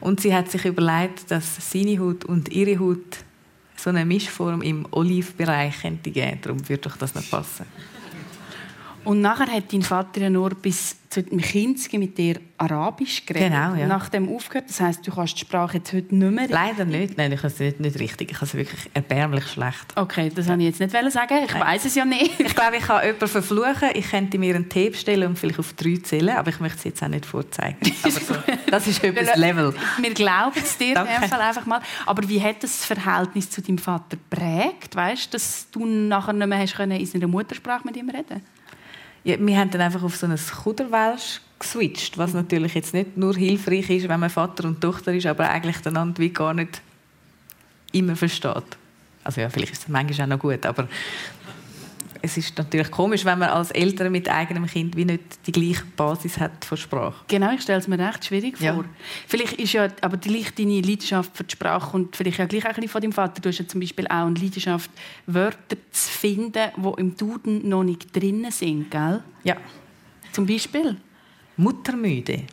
Und 0.00 0.20
sie 0.20 0.34
hat 0.34 0.50
sich 0.50 0.64
überlegt, 0.64 1.30
dass 1.30 1.70
seine 1.72 1.98
Haut 1.98 2.24
und 2.24 2.50
ihre 2.50 2.78
Haut 2.78 3.18
so 3.76 3.90
eine 3.90 4.04
Mischform 4.04 4.62
im 4.62 4.86
Olivbereich 4.90 5.80
könnte 5.80 6.10
geben. 6.10 6.38
Darum 6.42 6.68
würde 6.68 6.82
doch 6.82 6.96
das 6.96 7.14
noch 7.14 7.28
passen. 7.28 7.66
Und 9.04 9.20
nachher 9.20 9.50
hat 9.52 9.72
dein 9.72 9.82
Vater 9.82 10.20
ja 10.20 10.30
nur 10.30 10.50
bis 10.50 10.96
zu 11.10 11.22
dem 11.22 11.40
Kinski 11.40 11.98
mit 11.98 12.16
dir 12.16 12.36
Arabisch 12.56 13.26
geredet. 13.26 13.50
Genau, 13.50 13.74
ja. 13.74 13.86
Nach 13.86 14.08
dem 14.08 14.34
aufgehört. 14.34 14.70
Das 14.70 14.80
heisst, 14.80 15.06
du 15.06 15.10
kannst 15.10 15.34
die 15.36 15.40
Sprache 15.40 15.78
jetzt 15.78 15.92
heute 15.92 16.14
nicht 16.14 16.32
mehr. 16.32 16.48
Leider 16.48 16.84
nicht. 16.84 17.18
Nein, 17.18 17.32
ich 17.32 17.40
kann 17.40 17.50
es 17.50 17.58
nicht, 17.58 17.80
nicht 17.80 17.98
richtig. 17.98 18.30
Ich 18.30 18.38
kann 18.38 18.48
es 18.48 18.54
wirklich 18.54 18.90
erbärmlich 18.94 19.46
schlecht. 19.48 19.92
Okay, 19.96 20.30
das 20.34 20.48
wollte 20.48 20.62
ich 20.62 20.68
jetzt 20.68 20.80
nicht 20.80 21.12
sagen. 21.12 21.34
Ich 21.44 21.54
weiß 21.54 21.84
es 21.84 21.94
ja 21.96 22.04
nicht. 22.04 22.40
Ich 22.40 22.54
glaube, 22.54 22.76
ich 22.76 22.84
kann 22.84 23.04
jemanden 23.04 23.28
verfluchen. 23.28 23.90
Ich 23.94 24.10
könnte 24.10 24.38
mir 24.38 24.54
einen 24.54 24.68
Tee 24.68 24.88
bestellen 24.88 25.28
und 25.28 25.38
vielleicht 25.38 25.58
auf 25.58 25.72
drei 25.74 25.96
zählen, 26.02 26.36
aber 26.36 26.50
ich 26.50 26.60
möchte 26.60 26.78
es 26.78 26.84
jetzt 26.84 27.02
auch 27.02 27.08
nicht 27.08 27.26
vorzeigen. 27.26 27.78
Aber 28.02 28.10
so, 28.10 28.34
das 28.70 28.86
ist 28.86 29.02
etwas 29.04 29.36
Level. 29.36 29.74
Wir 30.00 30.14
glauben 30.14 30.56
es 30.56 30.78
dir 30.78 30.88
in 30.88 30.94
Danke. 30.94 31.20
dem 31.20 31.28
Fall 31.28 31.40
einfach 31.40 31.66
mal. 31.66 31.80
Aber 32.06 32.28
wie 32.28 32.40
hat 32.42 32.62
das 32.62 32.84
Verhältnis 32.84 33.50
zu 33.50 33.60
deinem 33.60 33.78
Vater 33.78 34.16
prägt? 34.30 34.94
Weißt 34.94 35.26
du, 35.26 35.30
dass 35.32 35.66
du 35.70 35.84
nachher 35.84 36.32
nicht 36.32 36.46
mehr 36.46 36.58
hast 36.58 36.74
können 36.74 36.98
in 36.98 37.06
seiner 37.06 37.26
Muttersprache 37.26 37.86
mit 37.86 37.96
ihm 37.96 38.08
reden 38.08 38.42
Ja, 39.24 39.36
wir 39.38 39.56
haben 39.56 39.70
dann 39.70 39.80
einfach 39.80 40.02
auf 40.02 40.16
so 40.16 40.26
ein 40.26 40.36
Kuderwelsch 40.36 41.40
geswitcht, 41.58 42.18
was 42.18 42.34
natürlich 42.34 42.74
jetzt 42.74 42.92
nicht 42.92 43.16
nur 43.16 43.36
hilfreich 43.36 43.88
ist, 43.88 44.08
wenn 44.08 44.18
man 44.18 44.30
Vater 44.30 44.64
und 44.64 44.80
Tochter 44.80 45.14
ist, 45.14 45.26
aber 45.26 45.48
eigentlich 45.48 45.86
einander 45.86 46.18
wie 46.18 46.30
gar 46.30 46.54
nicht 46.54 46.82
immer 47.92 48.16
versteht. 48.16 48.76
Also 49.24 49.40
ja, 49.40 49.48
vielleicht 49.48 49.72
ist 49.72 49.82
es 49.82 49.88
manchmal 49.88 50.26
auch 50.26 50.30
noch 50.30 50.38
gut, 50.40 50.66
aber 50.66 50.88
es 52.22 52.36
ist 52.36 52.56
natürlich 52.56 52.90
komisch, 52.90 53.24
wenn 53.24 53.40
man 53.40 53.50
als 53.50 53.72
Eltern 53.72 54.12
mit 54.12 54.28
eigenem 54.28 54.66
Kind 54.66 54.96
wie 54.96 55.04
nicht 55.04 55.22
die 55.46 55.52
gleiche 55.52 55.84
Basis 55.96 56.38
hat 56.38 56.64
von 56.64 56.78
Sprache. 56.78 57.24
Genau, 57.26 57.52
ich 57.52 57.62
stelle 57.62 57.80
es 57.80 57.88
mir 57.88 57.98
recht 57.98 58.24
schwierig 58.24 58.56
vor. 58.56 58.66
Ja. 58.66 58.84
Vielleicht 59.26 59.54
ist 59.54 59.72
ja 59.72 59.88
aber 60.00 60.16
gleich 60.16 60.54
deine 60.54 60.80
Leidenschaft 60.80 61.36
für 61.36 61.42
die 61.42 61.52
Sprache 61.52 61.96
und 61.96 62.14
vielleicht 62.16 62.38
ja 62.38 62.46
gleich 62.46 62.64
auch 62.64 62.68
ein 62.68 62.74
bisschen 62.76 62.88
von 62.90 63.02
deinem 63.02 63.12
Vater. 63.12 63.42
Du 63.42 63.48
hast 63.48 63.58
ja 63.58 63.66
zum 63.66 63.80
Beispiel 63.80 64.06
auch 64.06 64.26
eine 64.26 64.38
Leidenschaft, 64.38 64.90
Wörter 65.26 65.76
zu 65.90 66.10
finden, 66.10 66.70
die 66.76 67.00
im 67.00 67.16
Duden 67.16 67.68
noch 67.68 67.82
nicht 67.82 68.14
drin 68.14 68.46
sind, 68.50 68.90
gell? 68.90 69.22
Ja, 69.42 69.56
Zum 70.30 70.46
Beispiel? 70.46 70.96
Muttermüde, 71.56 72.44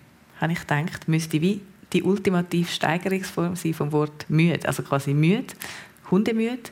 habe 0.42 0.54
ich 0.54 0.60
gedacht, 0.60 1.08
müsste 1.08 1.42
wie 1.42 1.62
die 1.94 2.04
ultimative 2.04 2.70
Steigerungsform 2.70 3.56
sein 3.56 3.74
vom 3.74 3.92
Wort 3.92 4.26
müde. 4.30 4.68
Also 4.68 4.84
quasi 4.84 5.14
müde, 5.14 5.54
hundemüde, 6.12 6.70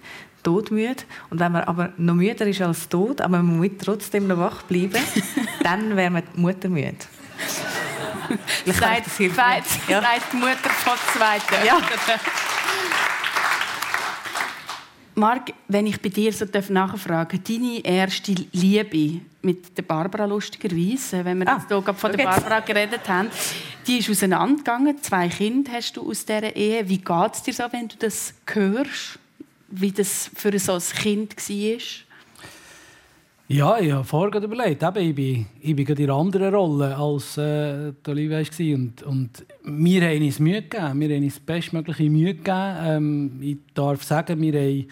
todmüde. 0.47 1.03
Und 1.29 1.39
wenn 1.41 1.51
man 1.51 1.63
aber 1.65 1.91
noch 1.97 2.13
müder 2.15 2.47
ist 2.47 2.61
als 2.61 2.87
tot, 2.87 3.19
aber 3.19 3.41
man 3.43 3.57
muss 3.57 3.69
trotzdem 3.83 4.27
noch 4.27 4.37
wach 4.37 4.63
bleiben, 4.63 5.01
dann 5.63 5.95
wäre 5.97 6.09
man 6.09 6.23
muttermüde. 6.35 6.95
Vielleicht 8.65 8.99
ich 8.99 9.03
das 9.03 9.17
hilft 9.17 9.37
nicht. 9.37 9.89
Ja. 9.89 10.01
sagt 10.01 10.33
die 10.33 10.37
Mutter 10.37 10.69
von 10.69 10.93
zwei 11.13 11.37
Töchtern. 11.39 11.65
Ja. 11.65 11.79
Marc, 15.15 15.51
wenn 15.67 15.87
ich 15.87 15.99
bei 15.99 16.09
dir 16.09 16.31
so 16.31 16.45
darf 16.45 16.69
nachfragen 16.69 17.41
deine 17.43 17.83
erste 17.83 18.35
Liebe 18.51 19.21
mit 19.41 19.75
der 19.75 19.81
Barbara 19.81 20.25
lustigerweise, 20.25 21.25
wenn 21.25 21.39
wir 21.39 21.47
Ah, 21.47 21.57
jetzt 21.57 21.67
hier 21.69 21.81
gerade 21.81 21.97
von 21.97 22.11
der. 22.11 22.23
Barbara 22.23 22.59
geredet 22.59 23.09
haben, 23.09 23.29
die 23.87 23.97
ist 23.97 24.09
auseinandergegangen. 24.11 25.01
Zwei 25.01 25.27
Kinder 25.27 25.71
hast 25.71 25.97
du 25.97 26.07
aus 26.07 26.23
dieser 26.23 26.55
Ehe. 26.55 26.87
Wie 26.87 26.99
geht 26.99 27.33
es 27.33 27.41
dir 27.41 27.53
so, 27.53 27.63
wenn 27.71 27.87
du 27.87 27.95
das 27.97 28.33
hörst? 28.45 29.17
Wie 29.69 29.91
das 29.91 30.29
für 30.33 30.57
so 30.59 30.73
ein 30.73 30.81
Kind 30.81 31.35
war? 31.35 32.07
Ja, 33.49 33.79
ich 33.79 33.91
habe 33.93 34.03
vorher 34.03 34.43
überlegt. 34.43 34.83
Eben, 34.83 34.97
ich 34.97 35.15
bin, 35.15 35.45
ich 35.61 35.75
bin 35.75 35.85
gerade 35.85 36.03
in 36.03 36.09
einer 36.09 36.19
anderen 36.19 36.53
Rolle 36.53 36.97
als 36.97 37.37
äh, 37.37 37.93
Olivia 38.05 38.39
war. 38.39 38.75
Und, 38.75 39.03
und 39.03 39.45
wir 39.63 40.01
haben 40.01 40.21
uns 40.21 40.39
Mühe 40.39 40.61
gegeben. 40.61 40.99
Wir 40.99 41.15
haben 41.15 41.23
uns 41.23 41.39
bestmögliche 41.39 42.09
Mühe 42.09 42.33
gegeben. 42.33 42.75
Ähm, 42.81 43.39
ich 43.41 43.57
darf 43.73 44.03
sagen, 44.03 44.41
wir 44.41 44.53
haben 44.53 44.87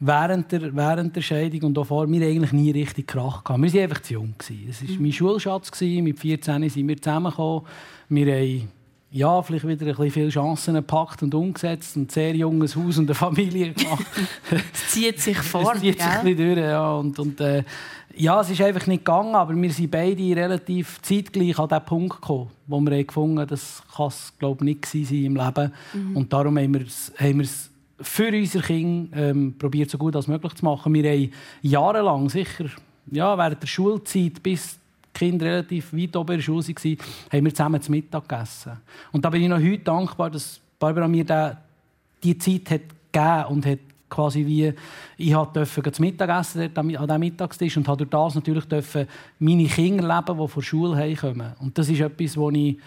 während 0.00 0.52
der, 0.52 0.76
während 0.76 1.16
der 1.16 1.22
Scheidung 1.22 1.62
und 1.62 1.78
auch 1.78 1.86
vor, 1.86 2.10
wir 2.10 2.26
eigentlich 2.26 2.52
nie 2.52 2.70
richtig 2.72 3.06
Krach 3.06 3.42
gehabt. 3.42 3.62
Wir 3.62 3.72
waren 3.72 3.82
einfach 3.82 4.02
zu 4.02 4.12
jung. 4.14 4.34
Es 4.38 4.82
war 4.82 5.00
mein 5.00 5.12
Schulschatz. 5.12 5.80
Mit 5.80 6.18
14 6.18 6.68
sind 6.68 6.86
wir 6.86 7.00
zusammengekommen. 7.00 7.62
Wir 8.10 8.34
haben 8.34 8.68
ja, 9.14 9.40
vielleicht 9.42 9.64
wieder 9.64 9.86
ein 9.86 9.94
bisschen 9.94 10.10
viele 10.10 10.28
Chancen 10.28 10.74
gepackt 10.74 11.22
und 11.22 11.32
umgesetzt 11.36 11.96
und 11.96 12.06
ein 12.06 12.08
sehr 12.08 12.34
junges 12.34 12.74
Haus 12.74 12.98
und 12.98 13.06
eine 13.08 13.14
Familie 13.14 13.72
gemacht. 13.72 14.04
Es 14.50 14.88
zieht 14.90 15.20
sich 15.20 15.38
vor, 15.38 15.72
Es 15.72 15.80
zieht 15.80 16.00
sich 16.00 16.10
ein 16.10 16.24
bisschen 16.24 16.54
durch, 16.54 16.58
ja. 16.58 16.94
Und, 16.94 17.16
und, 17.20 17.40
äh, 17.40 17.62
ja, 18.16 18.40
es 18.40 18.50
ist 18.50 18.60
einfach 18.60 18.88
nicht 18.88 19.04
gegangen, 19.04 19.36
aber 19.36 19.54
wir 19.54 19.70
sind 19.70 19.92
beide 19.92 20.20
relativ 20.34 21.00
zeitgleich 21.00 21.56
an 21.60 21.68
den 21.68 21.84
Punkt 21.84 22.22
gekommen, 22.22 22.50
wo 22.66 22.80
wir 22.80 23.04
gefunden 23.04 23.38
haben, 23.38 23.48
das 23.48 23.84
kann 23.94 24.08
es 24.08 24.32
glaube 24.36 24.64
ich, 24.64 24.64
nicht 24.64 24.86
sein 24.86 25.24
im 25.24 25.36
Leben. 25.36 25.72
Und 26.14 26.32
darum 26.32 26.58
haben 26.58 26.74
wir 26.74 26.82
es, 26.82 27.12
haben 27.16 27.38
wir 27.38 27.44
es 27.44 27.70
für 28.00 28.28
unsere 28.28 28.64
Kinder 28.64 29.16
ähm, 29.16 29.54
probiert, 29.56 29.90
so 29.90 29.98
gut 29.98 30.16
als 30.16 30.26
möglich 30.26 30.54
zu 30.54 30.64
machen. 30.64 30.92
Wir 30.92 31.08
haben 31.08 31.32
jahrelang, 31.62 32.28
sicher 32.28 32.64
ja, 33.12 33.38
während 33.38 33.62
der 33.62 33.68
Schulzeit, 33.68 34.42
bis 34.42 34.78
Kinder 35.14 35.46
relativ 35.46 35.92
weit 35.92 36.16
oben 36.16 36.32
in 36.32 36.38
der 36.38 36.42
Schule 36.42 36.66
waren, 36.66 36.98
haben 37.32 37.44
wir 37.44 37.54
zusammen 37.54 37.80
zu 37.80 37.90
Mittag 37.90 38.28
gegessen. 38.28 38.72
Und 39.12 39.24
da 39.24 39.30
bin 39.30 39.42
ich 39.42 39.48
noch 39.48 39.58
heute 39.58 39.78
dankbar, 39.78 40.30
dass 40.30 40.60
Barbara 40.78 41.08
mir 41.08 41.24
den, 41.24 41.56
die 42.22 42.36
Zeit 42.36 42.70
hat 42.70 42.82
gegeben 43.12 43.44
und 43.48 43.66
hat 43.66 43.78
quasi 44.14 44.46
wie 44.46 44.72
ich 45.16 45.32
durfte 45.32 45.82
das 45.82 45.98
Mittagessen 45.98 46.70
dort 46.74 46.78
an 46.78 46.88
diesem 46.88 47.20
Mittagstisch 47.20 47.76
und 47.76 47.88
habe 47.88 48.06
durch 48.06 48.10
das 48.10 48.34
natürlich 48.34 48.64
meine 49.38 49.66
Kinder 49.66 50.02
leben, 50.02 50.38
die 50.40 50.48
von 50.48 50.60
der 50.60 50.62
Schule 50.62 50.96
heimkommen. 50.96 51.52
Und 51.58 51.76
das 51.76 51.88
ist 51.88 52.00
etwas, 52.00 52.36
wo 52.36 52.50
ich, 52.50 52.78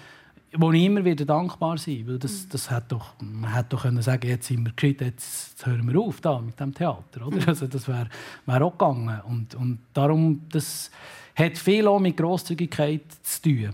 wo 0.54 0.72
ich 0.72 0.84
immer 0.84 1.04
wieder 1.04 1.26
dankbar 1.26 1.78
sein 1.78 2.04
weil 2.08 2.18
das, 2.18 2.48
das 2.48 2.72
hat 2.72 2.92
doch, 2.92 3.16
man 3.20 3.54
hätte 3.54 3.70
doch 3.70 3.82
können 3.84 4.02
sagen 4.02 4.28
jetzt 4.28 4.48
sind 4.48 4.66
wir 4.66 4.74
gescheit, 4.74 5.02
jetzt, 5.02 5.50
jetzt 5.52 5.66
hören 5.66 5.92
wir 5.92 6.00
auf 6.00 6.22
da 6.22 6.40
mit 6.40 6.60
dem 6.60 6.74
Theater. 6.74 7.28
Oder? 7.28 7.38
Also 7.48 7.68
das 7.68 7.88
wäre 7.88 8.08
wär 8.46 8.62
auch 8.62 8.72
gegangen. 8.72 9.22
Und, 9.28 9.56
und 9.56 9.80
darum, 9.94 10.42
das 10.50 10.92
hat 11.38 11.58
viel 11.58 11.88
auch 11.88 12.00
mit 12.00 12.18
Grosszügigkeit 12.18 13.04
zu 13.24 13.42
tun. 13.42 13.70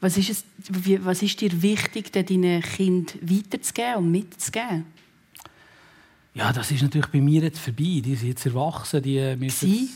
Was 0.00 0.16
ist, 0.16 0.30
es, 0.30 0.44
was 1.04 1.22
ist 1.22 1.40
dir 1.40 1.60
wichtig, 1.60 2.12
deinen 2.12 2.62
Kind 2.62 3.18
weiterzugeben 3.20 3.96
und 3.96 4.10
mitzugeben? 4.10 4.86
Ja, 6.32 6.52
das 6.52 6.70
ist 6.70 6.82
natürlich 6.82 7.08
bei 7.08 7.20
mir 7.20 7.42
jetzt 7.42 7.58
vorbei. 7.58 8.00
Die 8.04 8.14
sind 8.14 8.28
jetzt 8.28 8.46
erwachsen, 8.46 9.02
die 9.02 9.34
müssen 9.36 9.88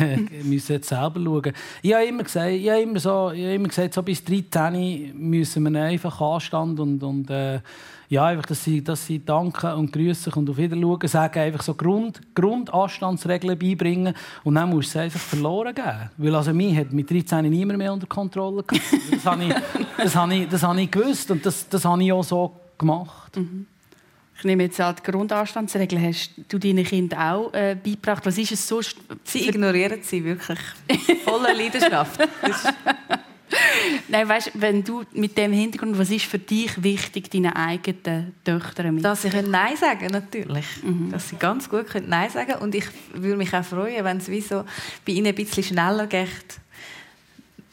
jetzt, 0.00 0.44
müssen 0.44 0.72
jetzt 0.72 0.88
selber 0.88 1.20
schauen. 1.22 1.52
Ich 1.80 1.94
habe 1.94 2.04
immer 2.04 2.24
gesagt, 2.24 2.50
ich 2.50 2.68
habe 2.68 2.82
immer 2.82 2.98
so, 2.98 3.30
ich 3.30 3.44
habe 3.44 3.54
immer 3.54 3.68
gesagt 3.68 3.94
so 3.94 4.02
bis 4.02 4.24
13 4.24 5.16
müssen 5.16 5.72
wir 5.72 5.82
einfach 5.82 6.20
Anstand 6.20 6.80
und, 6.80 7.02
und 7.04 7.30
äh, 7.30 7.60
ja, 8.08 8.26
einfach, 8.26 8.46
dass 8.46 8.62
sie, 8.62 8.82
dass 8.82 9.06
sie 9.06 9.24
danken 9.24 9.72
und 9.72 9.92
grüßen 9.92 10.32
und 10.34 10.48
auf 10.48 10.56
Wiederschauen 10.56 11.08
sagen, 11.08 11.38
einfach 11.40 11.62
so 11.62 11.74
Grund, 11.74 12.20
Grundanstandsregeln 12.34 13.58
beibringen 13.58 14.14
und 14.44 14.54
dann 14.54 14.70
musst 14.70 14.94
du 14.94 14.98
es 14.98 15.04
einfach 15.04 15.20
verloren 15.20 15.74
geben. 15.74 16.10
Weil 16.16 16.34
also 16.34 16.52
mich 16.52 16.76
hat 16.76 16.92
mit 16.92 17.10
13 17.10 17.48
niemand 17.50 17.78
mehr 17.78 17.92
unter 17.92 18.06
Kontrolle 18.06 18.62
gehabt. 18.62 18.84
Das 19.10 19.24
habe 19.24 19.44
ich, 19.44 19.54
das 19.96 20.14
habe 20.14 20.34
ich, 20.34 20.48
das 20.48 20.62
habe 20.62 20.80
ich 20.80 20.90
gewusst 20.90 21.30
und 21.30 21.44
das, 21.44 21.68
das 21.68 21.84
habe 21.84 22.02
ich 22.02 22.12
auch 22.12 22.24
so 22.24 22.52
gemacht. 22.78 23.38
Ich 24.38 24.44
nehme 24.44 24.64
jetzt 24.64 24.80
an, 24.80 24.94
die 24.96 25.10
Grundanstandsregeln 25.10 26.02
hast 26.02 26.32
du 26.48 26.58
deinen 26.58 26.84
Kindern 26.84 27.18
auch 27.18 27.54
äh, 27.54 27.74
beigebracht. 27.74 28.26
Was 28.26 28.36
ist 28.36 28.52
es 28.52 28.68
so? 28.68 28.80
Sie 29.24 29.48
ignorieren 29.48 30.00
sie 30.02 30.22
wirklich 30.22 30.58
voller 31.24 31.54
Leidenschaft. 31.54 32.20
Das 32.42 32.64
ist 32.64 32.74
Nein, 34.08 34.28
weißt, 34.28 34.52
wenn 34.54 34.84
du 34.84 35.02
mit 35.12 35.36
dem 35.36 35.52
Hintergrund, 35.52 35.98
was 35.98 36.10
ist 36.10 36.26
für 36.26 36.38
dich 36.38 36.82
wichtig, 36.82 37.30
deinen 37.30 37.52
eigenen 37.54 38.34
Töchtern 38.44 38.94
mit? 38.94 39.04
Dass 39.04 39.22
sie 39.22 39.30
können 39.30 39.50
Nein 39.50 39.76
sagen 39.76 40.06
natürlich. 40.12 40.66
Dass 41.10 41.28
sie 41.28 41.36
ganz 41.36 41.68
gut 41.68 41.88
können 41.88 42.08
Nein 42.08 42.30
sagen 42.30 42.54
Und 42.60 42.74
ich 42.74 42.84
würde 43.14 43.36
mich 43.36 43.52
auch 43.54 43.64
freuen, 43.64 44.04
wenn 44.04 44.18
es 44.18 44.28
wie 44.28 44.40
so 44.40 44.64
bei 45.04 45.12
ihnen 45.12 45.26
ein 45.26 45.34
bisschen 45.34 45.62
schneller 45.64 46.06
geht. 46.06 46.28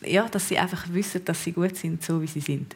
Ja, 0.06 0.28
dass 0.28 0.48
sie 0.50 0.58
einfach 0.58 0.86
wissen, 0.92 1.24
dass 1.24 1.44
sie 1.44 1.52
gut 1.54 1.76
sind, 1.78 2.04
so 2.04 2.22
wie 2.22 2.28
sie 2.28 2.42
sind. 2.42 2.76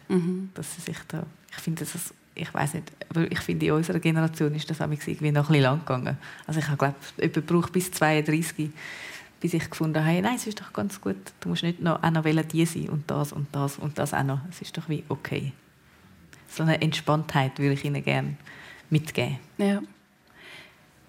Dass 0.54 0.76
sie 0.76 0.82
sich 0.82 0.98
da... 1.08 1.26
Ich 1.52 1.58
finde, 1.64 1.80
das 1.84 1.96
ist- 1.96 2.14
ich 2.36 2.54
weiß 2.54 2.76
nicht, 2.76 2.92
aber 3.10 3.30
ich 3.32 3.40
finde, 3.40 3.66
in 3.66 3.72
unserer 3.72 4.00
Generation 4.00 4.54
ist 4.54 4.70
das 4.70 4.80
irgendwie 4.80 5.32
noch 5.32 5.46
ein 5.46 5.54
bisschen 5.54 5.64
lang 5.64 5.80
gegangen. 5.80 6.18
Also 6.46 6.60
ich 6.60 6.68
habe, 6.68 6.78
glaube 6.78 6.96
jemand 7.20 7.46
braucht 7.48 7.74
bis 7.74 7.90
32, 7.92 8.70
bis 9.40 9.54
ich 9.54 9.70
gefunden 9.70 10.00
habe, 10.00 10.08
hey, 10.08 10.22
nein, 10.22 10.36
es 10.36 10.48
ist 10.48 10.60
doch 10.60 10.74
ganz 10.74 11.00
gut. 11.00 11.16
Du 11.40 11.50
musst 11.50 11.64
nicht 11.64 11.82
noch, 11.82 12.02
auch 12.02 12.12
noch 12.12 12.24
die 12.24 12.66
sein 12.66 12.90
und 12.90 13.10
das 13.10 13.32
und 13.32 13.48
das 13.52 13.78
und 13.78 13.98
das 13.98 14.14
auch 14.14 14.24
noch. 14.24 14.40
Es 14.50 14.62
ist 14.62 14.78
doch 14.78 14.90
wie 14.90 15.04
okay. 15.10 15.54
So 16.50 16.64
eine 16.64 16.82
Entspanntheit 16.82 17.60
würde 17.60 17.74
ich 17.74 17.86
ihnen 17.86 18.04
gerne 18.04 18.38
mitgeben. 18.90 19.38
Ja. 19.58 19.82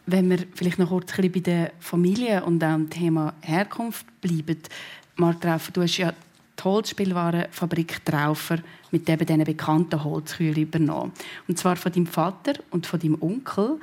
Wenn 0.06 0.30
wir 0.30 0.38
vielleicht 0.54 0.78
noch 0.78 0.88
kurz 0.88 1.16
bei 1.16 1.28
der 1.28 1.72
Familie 1.80 2.44
und 2.44 2.60
dem 2.60 2.88
Thema 2.90 3.34
Herkunft 3.42 4.06
bleiben. 4.20 4.58
Marta, 5.16 5.58
du 5.72 5.82
hast 5.82 5.98
ja 5.98 6.12
die 6.58 6.64
Holzspielwarenfabrik 6.64 8.04
Traufer 8.04 8.58
mit 8.90 9.08
eben 9.08 9.26
diesen 9.26 9.44
bekannten 9.44 10.02
Holzkühlen 10.02 10.56
übernommen. 10.56 11.12
Und 11.46 11.58
zwar 11.58 11.76
von 11.76 11.92
deinem 11.92 12.06
Vater 12.06 12.54
und 12.70 12.86
von 12.86 12.98
deinem 12.98 13.20
Onkel. 13.20 13.78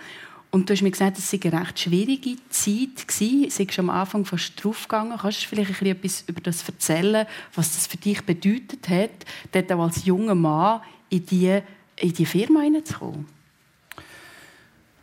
Und 0.55 0.69
du 0.69 0.73
hast 0.73 0.83
mir 0.83 0.91
gesagt, 0.91 1.17
es 1.17 1.29
sei 1.29 1.37
eine 1.43 1.59
recht 1.59 1.81
schwierige 1.81 2.37
Zeit 2.49 3.05
gewesen. 3.05 3.43
Es 3.45 3.77
am 3.77 3.89
Anfang 3.89 4.23
fast 4.23 4.53
draufgegangen. 4.63 5.17
Kannst 5.17 5.43
du 5.43 5.47
vielleicht 5.49 5.71
ein 5.71 5.73
bisschen 5.73 5.97
etwas 5.97 6.23
über 6.27 6.39
das 6.39 6.65
erzählen, 6.65 7.27
was 7.55 7.75
das 7.75 7.87
für 7.87 7.97
dich 7.97 8.21
bedeutet 8.21 8.87
hat, 8.87 9.09
dort 9.51 9.69
auch 9.73 9.83
als 9.83 10.05
junger 10.05 10.33
Mann 10.33 10.79
in 11.09 11.25
die, 11.25 11.59
in 11.97 12.13
die 12.13 12.25
Firma 12.25 12.61
hineinzukommen? 12.61 13.25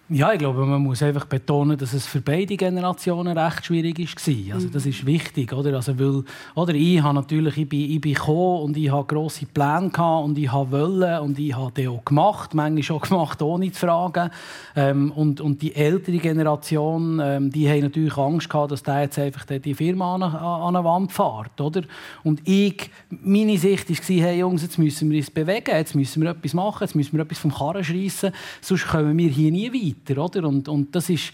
Ja, 0.09 0.31
ich 0.33 0.41
glaube, 0.41 0.67
man 0.67 0.83
muss 0.83 1.03
einfach 1.03 1.25
betonen, 1.25 1.79
dass 1.79 1.95
es 1.95 2.05
für 2.07 2.21
beide 2.21 2.55
Generationen 2.59 3.39
recht 3.39 3.65
schwierig 3.65 3.99
war. 3.99 4.55
Also 4.57 4.69
das 4.69 4.85
ist 4.85 5.07
wichtig, 5.07 5.55
oder? 5.55 5.75
Also, 5.77 5.99
weil, 5.99 6.25
oder 6.55 6.75
ich 6.75 7.01
habe 7.01 7.15
natürlich, 7.15 7.57
ich 7.57 7.69
bin, 7.69 7.91
ich 7.91 7.99
bin 8.01 8.13
gekommen 8.13 8.63
und 8.63 8.77
ich 8.77 8.91
habe 8.91 9.07
grosse 9.07 9.47
Pläne 9.47 9.89
gehabt 9.89 10.25
und 10.27 10.37
ich 10.37 10.53
habe 10.53 10.71
wollen 10.71 11.21
und 11.21 11.39
ich 11.39 11.57
habe 11.57 11.73
die 11.75 11.89
auch 11.89 12.05
gemacht, 12.05 12.53
manchmal 12.53 12.99
auch 12.99 13.03
gemacht, 13.09 13.41
ohne 13.41 13.73
zu 13.73 13.81
fragen. 13.87 14.31
Ähm, 14.77 15.13
und, 15.13 15.41
und 15.41 15.63
die 15.63 15.75
ältere 15.75 16.19
Generation, 16.19 17.19
ähm, 17.23 17.51
die 17.51 17.67
haben 17.67 17.81
natürlich 17.81 18.17
Angst 18.19 18.51
gehabt, 18.51 18.73
dass 18.73 18.83
der 18.83 19.03
jetzt 19.03 19.19
einfach 19.19 19.47
die- 19.47 19.73
Firma 19.73 20.17
an, 20.17 20.23
an 20.25 20.77
eine 20.77 20.85
Wand 20.85 21.13
fährt, 21.13 21.59
oder? 21.59 21.83
Und 22.23 22.47
ich, 22.47 22.91
meine 23.09 23.57
Sicht 23.57 23.89
war, 23.89 23.97
hey 24.27 24.41
Jungs, 24.41 24.61
jetzt 24.63 24.79
müssen 24.79 25.09
wir 25.11 25.17
uns 25.17 25.31
bewegen, 25.31 25.71
jetzt 25.75 25.95
müssen 25.95 26.23
wir 26.23 26.31
etwas 26.33 26.53
machen, 26.53 26.83
jetzt 26.85 26.95
müssen 26.97 27.17
wir 27.17 27.23
etwas 27.25 27.39
vom 27.39 27.55
Karren 27.55 27.83
schreissen, 27.83 28.33
sonst 28.61 28.89
kommen 28.89 29.17
wir 29.17 29.31
hier 29.31 29.51
nie 29.51 29.73
weiter, 29.73 30.02
oder? 30.11 30.49
Und, 30.49 30.69
und 30.69 30.95
das 30.95 31.11
ist 31.11 31.33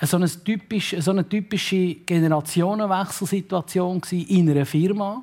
so 0.00 0.16
eine 0.16 0.28
typische, 0.28 1.00
so 1.00 1.12
eine 1.12 1.28
typische 1.28 1.94
Generationenwechselsituation 1.94 4.02
in 4.10 4.50
einer 4.50 4.66
Firma, 4.66 5.22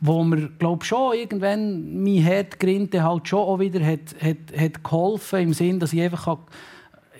wo 0.00 0.22
mir 0.22 0.50
glaub 0.58 0.84
schon 0.84 1.14
irgendwann 1.14 2.02
mein 2.02 2.18
Herd 2.18 2.60
grinte 2.60 3.02
halt 3.02 3.26
schon 3.28 3.40
auch 3.40 3.58
wieder 3.58 3.84
hat, 3.84 4.14
hat, 4.20 4.36
hat 4.56 4.84
geholfen 4.84 5.40
im 5.40 5.54
Sinn, 5.54 5.80
dass 5.80 5.92
ich 5.92 6.02
einfach 6.02 6.38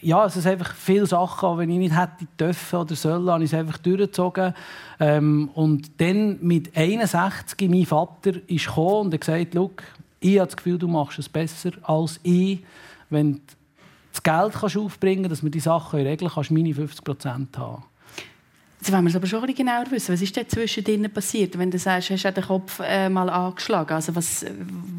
ja, 0.03 0.27
es 0.27 0.37
ist 0.37 0.47
einfach 0.47 0.75
viele 0.75 1.07
Sachen, 1.07 1.59
wenn 1.59 1.71
ich 1.71 1.79
nicht 1.79 1.99
hätte 1.99 2.27
dürfen 2.39 2.81
oder 2.81 2.95
sollen, 2.95 3.31
habe 3.31 3.43
ich 3.43 3.53
es 3.53 3.59
einfach 3.59 3.79
durchgezogen. 3.79 4.55
Ähm, 5.01 5.51
und 5.55 6.01
dann 6.01 6.39
mit 6.43 6.77
61 6.77 7.69
mein 7.69 7.87
Vater 7.87 8.33
ist 8.47 8.77
und 8.77 9.13
hat 9.13 9.21
gesagt, 9.21 9.49
«Schau, 9.55 9.71
ich 10.21 10.39
habe 10.39 10.47
das 10.47 10.57
Gefühl, 10.57 10.79
du 10.79 10.89
machst 10.89 11.19
es 11.19 11.29
besser 11.29 11.73
als 11.83 12.21
ich, 12.23 12.61
wenn 13.11 13.41
das 14.17 14.23
Geld 14.23 14.55
kannst 14.55 14.77
aufbringen, 14.77 15.29
dass 15.29 15.43
wir 15.43 15.51
die 15.51 15.61
Sachen 15.61 16.01
regeln, 16.01 16.31
kannst 16.33 16.51
du 16.51 16.55
meine 16.55 16.75
50 16.75 17.05
Prozent 17.05 17.59
haben.» 17.59 17.85
Jetzt 18.79 18.93
wollen 18.93 19.05
wir 19.05 19.11
es 19.11 19.17
aber 19.17 19.27
schon 19.27 19.55
genauer 19.55 19.91
wissen. 19.91 20.13
Was 20.13 20.23
ist 20.23 20.37
denn 20.37 20.49
zwischen 20.49 20.85
ihnen 20.85 21.13
passiert? 21.13 21.59
Wenn 21.59 21.71
du 21.71 21.79
sagst, 21.79 22.11
hast 22.11 22.25
du 22.25 22.33
den 22.33 22.45
Kopf 22.45 22.81
äh, 22.81 23.09
mal 23.09 23.29
angeschlagen. 23.29 23.95
Also 23.95 24.15
was, 24.15 24.45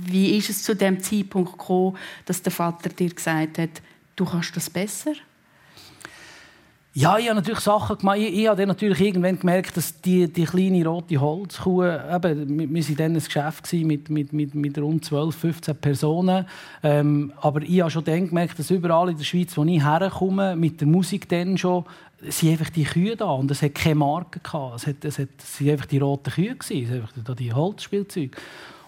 wie 0.06 0.36
ist 0.38 0.50
es 0.50 0.64
zu 0.64 0.76
dem 0.76 1.02
Zeitpunkt 1.02 1.52
gekommen, 1.54 1.96
dass 2.26 2.42
der 2.42 2.52
Vater 2.52 2.90
dir 2.90 3.10
gesagt 3.10 3.60
hat, 3.60 3.82
du 4.16 4.26
kannst 4.26 4.56
das 4.56 4.70
besser? 4.70 5.14
Ja, 7.00 7.20
ich 7.20 7.28
habe 7.28 7.36
natürlich 7.36 7.60
Sachen 7.60 7.96
gemacht. 8.00 8.18
Ich, 8.18 8.40
ich 8.40 8.48
habe 8.48 8.58
dann 8.58 8.70
natürlich 8.70 9.00
irgendwann 9.00 9.38
gemerkt, 9.38 9.78
dass 9.78 10.02
die, 10.02 10.34
die 10.34 10.46
kleine 10.46 10.84
rote 10.84 11.22
Holzkuh, 11.22 11.84
eben, 11.84 12.74
wir, 12.74 12.88
waren 12.88 12.96
dann 12.96 13.12
ein 13.12 13.24
Geschäft 13.24 13.72
mit, 13.72 14.10
mit, 14.10 14.34
mit, 14.34 14.56
mit 14.56 14.80
rund 14.80 15.06
12, 15.06 15.36
15 15.36 15.76
Personen. 15.76 16.48
Ähm, 16.82 17.34
aber 17.40 17.62
ich 17.62 17.82
habe 17.82 17.92
schon 17.92 18.04
dann 18.04 18.30
gemerkt, 18.30 18.58
dass 18.58 18.72
überall 18.72 19.12
in 19.12 19.18
der 19.18 19.26
Schweiz, 19.26 19.56
wo 19.56 19.64
ich 19.64 19.84
herkomme, 19.84 20.56
mit 20.56 20.82
der 20.82 20.88
Musik 20.88 21.30
dann 21.30 21.56
schon, 21.60 21.86
sind 22.30 22.54
einfach 22.54 22.72
die 22.72 22.86
Kühe 22.86 23.16
da 23.16 23.30
und 23.30 23.52
es 23.52 23.62
hat 23.62 23.76
keine 23.76 23.94
Marke 23.94 24.40
gehabt. 24.40 24.78
Es, 24.78 24.88
hat, 24.88 25.06
es, 25.06 25.20
hat, 25.20 25.30
es 25.38 25.58
sind 25.58 25.70
einfach 25.70 25.86
die 25.86 26.00
roten 26.00 26.32
Kühe 26.32 26.56
gewesen, 26.56 27.08
es 27.16 27.24
da 27.24 27.36
die 27.36 27.54
Holzspielzeuge. 27.54 28.36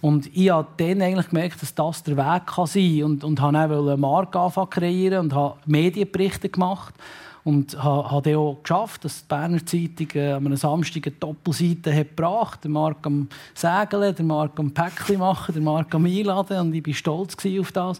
Und 0.02 0.36
ich 0.36 0.50
habe 0.50 0.68
dann 0.78 1.04
eigentlich 1.04 1.30
gemerkt, 1.30 1.62
dass 1.62 1.76
das 1.76 2.02
der 2.02 2.18
Weg 2.18 2.48
kann 2.48 2.66
sein 2.66 3.04
und, 3.04 3.24
und 3.24 3.40
habe 3.40 3.54
dann 3.54 3.72
eine 3.72 3.98
Marke 3.98 4.40
anfangen 4.40 4.72
kreieren 4.72 5.26
und 5.26 5.36
habe 5.36 5.60
Medienberichte 5.68 6.50
gemacht 6.50 6.96
und 7.44 7.82
habe, 7.82 8.12
habe 8.12 8.38
auch 8.38 8.58
geschafft, 8.62 9.06
dass 9.06 9.22
die 9.22 9.28
Berner 9.28 9.66
Zeitung 9.66 10.08
äh, 10.16 10.32
an 10.32 10.46
einem 10.46 10.58
Samstag 10.58 11.08
eine 11.08 11.16
Doppelseite 11.16 11.96
hat 11.96 12.10
gebracht 12.10 12.64
Der 12.64 12.72
Marc 12.72 13.06
am 13.06 13.28
Segeln, 13.54 14.16
der 14.16 14.26
Marc 14.26 14.60
am 14.60 14.72
Päckchen 14.72 15.20
machen, 15.20 15.54
der 15.54 15.62
Marc 15.62 15.94
am 15.96 16.06
Einladen. 16.06 16.60
Und 16.60 16.74
ich 16.76 16.86
war 16.86 16.94
stolz 16.94 17.38
auf 17.60 17.72
das. 17.72 18.00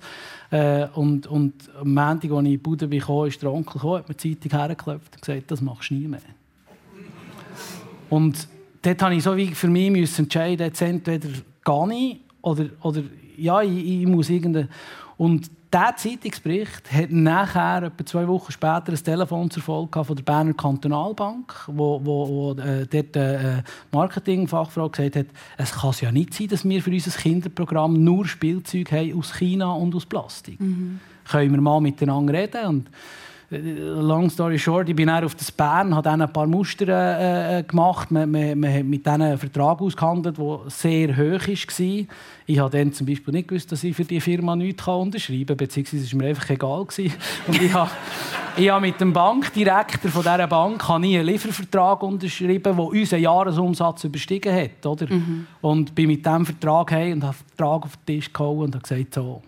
Äh, 0.52 0.88
und, 0.94 1.28
und 1.28 1.54
am 1.80 1.94
Montag, 1.94 2.32
als 2.32 2.32
ich 2.32 2.38
in 2.38 2.46
die 2.46 2.58
Bude 2.58 3.00
kam, 3.00 3.26
ist 3.26 3.42
der 3.42 3.52
Onkel 3.52 3.74
gekommen, 3.74 4.00
hat 4.00 4.10
mir 4.10 4.16
die 4.16 4.40
Zeitung 4.40 4.60
hergeklopft 4.60 5.16
und 5.16 5.22
gesagt, 5.22 5.52
das 5.52 5.62
machst 5.62 5.90
du 5.90 5.94
nie 5.94 6.08
mehr. 6.08 6.20
Und 8.10 8.48
dort 8.82 9.02
musste 9.02 9.16
ich 9.16 9.24
so 9.24 9.38
wie 9.38 9.54
für 9.54 9.68
mich 9.68 9.92
müssen 9.92 10.24
entscheiden, 10.24 10.66
jetzt 10.66 10.82
entweder 10.82 11.30
gehe 11.64 11.94
ich 11.94 12.20
oder, 12.42 12.66
oder 12.82 13.04
ja, 13.38 13.62
ich, 13.62 14.02
ich 14.02 14.08
muss 14.08 14.30
irgendeine... 14.30 14.68
Und 15.18 15.50
dieser 15.72 15.96
Zeitungsbericht 15.96 16.92
hat 16.92 17.12
nachher, 17.12 17.84
etwa 17.84 18.06
zwei 18.06 18.28
Wochen 18.28 18.52
später, 18.52 18.90
ein 18.90 18.96
Telefonserfolg 18.96 19.94
von 19.94 20.16
der 20.16 20.24
Berner 20.24 20.54
Kantonalbank, 20.54 21.54
wo, 21.68 22.02
wo, 22.04 22.28
wo 22.28 22.62
äh, 22.62 22.88
dort 22.88 23.16
eine 23.16 23.64
Marketingfachfrau 23.92 24.90
gesagt 24.90 25.16
hat, 25.16 25.28
es 25.58 25.72
kann 25.72 25.94
ja 26.02 26.12
nicht 26.12 26.34
sein, 26.34 26.48
dass 26.48 26.68
wir 26.68 26.82
für 26.82 26.92
unser 26.92 27.12
Kinderprogramm 27.12 28.04
nur 28.04 28.26
Spielzeug 28.26 28.92
haben 28.92 29.18
aus 29.18 29.34
China 29.38 29.72
und 29.74 29.94
aus 29.94 30.06
Plastik. 30.06 30.60
Können 31.30 31.52
wir 31.52 31.62
mal 31.62 31.80
miteinander 31.80 32.34
reden? 32.34 32.66
Und 32.66 32.88
äh, 32.88 32.92
long 33.52 34.30
story 34.30 34.60
short, 34.60 34.90
ich 34.90 34.96
bin 34.96 35.08
dann 35.08 35.24
auf 35.24 35.34
das 35.34 35.52
Bern, 35.52 35.96
habe 35.96 36.04
dann 36.04 36.22
ein 36.22 36.32
paar 36.32 36.46
Muster 36.46 36.88
äh, 36.88 37.60
äh, 37.60 37.64
gemacht. 37.64 38.12
Man, 38.12 38.30
man, 38.30 38.60
man 38.60 38.74
hat 38.74 38.84
mit 38.84 39.06
denen 39.06 39.24
einen 39.24 39.38
Vertrag 39.38 39.82
ausgehandelt, 39.82 40.38
der 40.38 40.60
sehr 40.68 41.18
hoch 41.18 41.48
war. 41.48 42.06
Ich 42.46 42.60
habe 42.60 42.78
dann 42.78 42.94
zum 42.94 43.08
Beispiel 43.08 43.34
nicht 43.34 43.48
gewusst, 43.48 43.72
dass 43.72 43.84
ich 43.84 43.96
für 43.96 44.04
die 44.04 44.22
Firma 44.22 44.56
nichts 44.56 44.88
unterschreiben 44.88 45.48
kann, 45.48 45.58
beziehungsweise 45.58 46.04
es 46.04 46.14
war 46.14 46.22
mir 46.22 46.30
einfach 46.30 46.50
egal. 46.50 46.86
Gewesen. 46.86 47.14
Und 47.48 47.62
ich 47.62 47.74
habe, 47.74 47.92
ich 48.56 48.70
habe 48.70 48.82
mit 48.82 49.02
dem 49.02 49.14
Bankdirektor 49.14 50.12
von 50.12 50.22
dieser 50.22 50.48
Bank 50.48 50.88
habe 50.88 51.08
ich 51.08 51.16
einen 51.16 51.26
Liefervertrag 51.26 52.04
unterschrieben, 52.04 52.76
der 52.76 52.80
unseren 52.80 53.22
Jahresumsatz 53.22 54.04
überstiegen 54.04 54.54
hat. 54.54 54.86
Oder? 54.86 55.08
Und 55.62 55.96
bin 55.96 56.08
mit 56.08 56.26
diesem 56.26 56.46
Vertrag 56.46 56.92
heim 56.92 57.14
und 57.14 57.24
habe 57.24 57.36
den 57.36 57.48
Vertrag 57.56 57.84
auf 57.84 57.98
den 57.98 58.06
Tisch 58.06 58.32
gehauen 58.32 58.66
und 58.66 58.76
habe 58.76 58.84
gesagt, 58.84 59.16
so, 59.16 59.42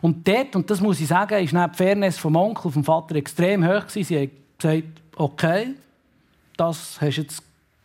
und 0.00 0.26
dort, 0.26 0.56
und 0.56 0.70
das 0.70 0.80
muss 0.80 1.00
ich 1.00 1.08
sagen, 1.08 1.42
ist 1.42 1.52
die 1.52 1.76
Fairness 1.76 2.18
vom 2.18 2.36
Onkel, 2.36 2.70
vom 2.70 2.84
Vater 2.84 3.16
extrem 3.16 3.64
hoch 3.66 3.86
gewesen. 3.86 4.04
Sie 4.04 4.18
haben 4.18 4.30
gesagt, 4.58 5.02
okay, 5.16 5.74
das 6.56 7.00
hast 7.00 7.16
du 7.16 7.20
jetzt 7.22 7.42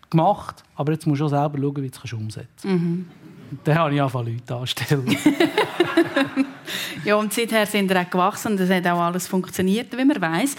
gemacht, 0.10 0.64
aber 0.76 0.94
jetzt 0.94 1.08
musst 1.08 1.22
du 1.22 1.26
auch 1.26 1.30
selber 1.30 1.58
schauen, 1.58 1.84
wie 1.84 1.90
du 1.90 2.00
es 2.04 2.14
umsetzen 2.14 2.48
kannst. 2.62 2.66
Und 3.52 3.60
dann 3.64 3.78
habe 3.78 3.94
ich 3.94 4.02
angefangen, 4.02 4.34
Leute 4.34 4.56
anzustellen. 4.56 5.18
Ja, 7.06 7.16
und 7.16 7.34
seither 7.34 7.66
sind 7.66 7.90
wir 7.90 8.02
auch 8.02 8.10
gewachsen 8.10 8.54
und 8.54 8.60
es 8.60 8.70
hat 8.70 8.86
auch 8.88 9.00
alles 9.00 9.28
funktioniert, 9.28 9.96
wie 9.98 10.06
man 10.06 10.22
weiß. 10.22 10.56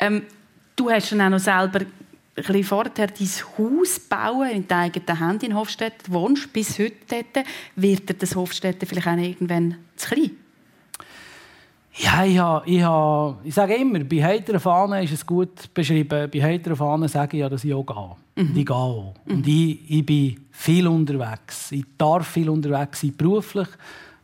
Ähm, 0.00 0.22
du 0.76 0.90
hast 0.90 1.12
dann 1.12 1.20
auch 1.22 1.30
noch 1.30 1.38
selber 1.38 1.80
ein 1.80 1.86
bisschen 2.34 2.64
vorher 2.64 2.92
dein 2.92 3.28
Haus 3.58 4.00
bauen 4.00 4.50
in 4.50 4.68
deiner 4.68 4.84
eigenen 4.84 5.20
Hand 5.20 5.42
in 5.44 5.54
Hofstetten. 5.54 5.98
Du 6.06 6.12
wohnst 6.12 6.52
bis 6.52 6.78
heute 6.78 6.96
dort. 7.08 7.46
Wird 7.76 8.08
dir 8.08 8.14
das 8.14 8.34
Hofstetten 8.34 8.86
vielleicht 8.86 9.06
auch 9.06 9.16
irgendwann 9.16 9.76
zu 9.96 10.08
klein? 10.08 10.30
Ja, 11.96 12.24
ich, 12.24 12.38
habe, 12.38 12.68
ich, 12.68 12.82
habe, 12.82 13.36
ich 13.44 13.54
sage 13.54 13.74
immer, 13.74 14.00
bei 14.00 14.22
heiteren 14.22 14.58
Fahnen 14.58 15.04
ist 15.04 15.12
es 15.12 15.24
gut 15.24 15.72
beschrieben. 15.72 16.28
Bei 16.30 16.42
heiteren 16.42 16.76
Fahnen 16.76 17.08
sage 17.08 17.36
ich 17.36 17.40
ja, 17.42 17.48
dass 17.48 17.62
ich 17.62 17.72
auch 17.72 17.84
gehe. 17.84 18.16
Und 18.44 18.56
ich 18.56 18.66
gehe 18.66 18.74
auch. 18.74 19.14
Und 19.26 19.46
ich, 19.46 19.78
ich 19.88 20.04
bin 20.04 20.40
viel 20.50 20.88
unterwegs. 20.88 21.70
Ich 21.70 21.84
darf 21.96 22.26
viel 22.26 22.48
unterwegs 22.48 23.00
sein, 23.00 23.14
beruflich. 23.16 23.68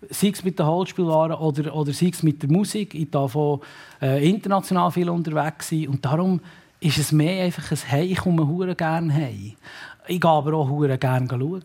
Sei 0.08 0.28
es 0.28 0.42
mit 0.42 0.58
den 0.58 0.66
Holzspielwaren 0.66 1.36
oder, 1.36 1.74
oder 1.74 1.92
sei 1.92 2.10
es 2.12 2.22
mit 2.24 2.42
der 2.42 2.50
Musik. 2.50 2.94
Ich 2.94 3.10
darf 3.10 3.36
auch 3.36 3.60
äh, 4.02 4.28
international 4.28 4.90
viel 4.90 5.08
unterwegs 5.08 5.68
sein. 5.68 5.88
Und 5.88 6.04
darum 6.04 6.40
ist 6.80 6.98
es 6.98 7.12
mehr 7.12 7.44
einfach 7.44 7.70
ein 7.70 7.78
Hey, 7.86 8.06
ich 8.06 8.18
komme 8.18 8.74
gerne 8.74 9.14
heim. 9.14 9.52
Ich 10.08 10.20
gehe 10.20 10.30
aber 10.30 10.54
auch 10.54 10.98
gerne 10.98 11.28
schauen. 11.28 11.62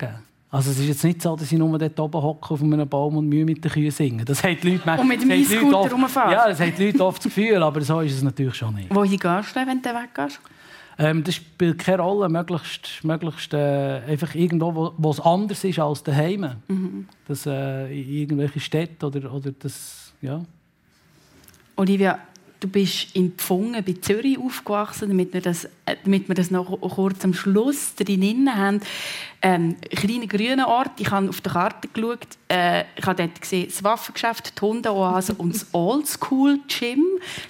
Also 0.56 0.72
es 0.72 0.80
ist 0.80 0.88
jetzt 0.88 1.04
nicht 1.04 1.22
so, 1.22 1.36
dass 1.36 1.52
ich 1.52 1.58
nur 1.58 1.78
dort 1.78 2.00
oben 2.00 2.22
hocke 2.22 2.54
auf 2.54 2.64
einem 2.64 2.88
Baum 2.88 3.18
und 3.18 3.28
Mühe 3.28 3.44
mit 3.44 3.62
den 3.62 3.70
Kühen 3.70 3.92
singen. 3.92 4.24
Das 4.24 4.42
haben 4.42 4.58
die 4.64 4.78
Leute, 4.78 5.02
Und 5.02 5.08
mit 5.10 5.22
dem 5.22 5.30
E-Scooter 5.32 5.92
rumfahren. 5.92 6.32
Ja, 6.32 6.48
das 6.48 6.62
haben 6.62 6.74
die 6.78 6.86
Leute 6.86 7.04
oft 7.04 7.18
das 7.18 7.26
Gefühl, 7.26 7.62
aber 7.62 7.82
so 7.82 8.00
ist 8.00 8.14
es 8.14 8.24
natürlich 8.24 8.56
schon 8.56 8.74
nicht. 8.74 8.96
Wohin 8.96 9.20
gehst 9.20 9.54
du, 9.54 9.68
wenn 9.68 9.82
du 9.82 9.90
weggehst? 9.90 10.40
Ähm, 10.98 11.26
das 11.26 11.36
spielt 11.36 11.80
keine 11.80 12.02
Rolle, 12.04 12.30
möglichst, 12.30 13.04
möglichst 13.04 13.54
äh, 13.54 14.00
einfach 14.08 14.34
irgendwo, 14.34 14.94
wo, 14.98 15.12
es 15.12 15.20
anders 15.20 15.62
ist 15.66 15.78
als 15.78 16.04
daheim. 16.04 16.50
Das, 17.28 17.46
äh, 17.46 17.88
in 17.88 18.10
irgendwelche 18.22 18.62
Städte 18.62 19.08
oder, 19.08 19.34
oder 19.34 19.52
das, 19.52 20.14
ja. 20.22 20.42
Olivia, 21.76 22.18
du 22.60 22.68
bist 22.68 23.16
in 23.16 23.34
Pfungen 23.34 23.84
bei 23.84 23.94
Zürich 24.02 24.38
aufgewachsen, 24.38 25.10
damit 25.10 25.34
wir 25.34 25.42
das, 25.42 25.66
äh, 25.86 25.96
damit 26.04 26.28
wir 26.28 26.36
das 26.36 26.52
noch 26.52 26.80
kurz 26.82 27.24
am 27.24 27.34
Schluss 27.34 27.96
drin 27.96 28.50
haben. 28.54 28.82
Ähm, 29.42 29.76
ein 29.82 29.98
kleiner 29.98 30.28
grüner 30.28 30.68
Ort. 30.68 31.00
Ich 31.00 31.12
habe 31.12 31.30
auf 31.30 31.42
der 31.42 31.52
Karte 31.52 31.88
geschaut. 31.88 32.28
Äh, 32.48 32.84
ich 32.96 33.06
habe 33.06 33.24
dort 33.24 33.42
gesehen, 33.42 33.68
das 33.68 33.84
Waffengeschäft, 33.84 34.58
die 34.58 34.62
Hundeoase 34.62 35.34
und 35.36 35.56
das 35.56 35.68
Oldschool-Gym. 35.74 37.04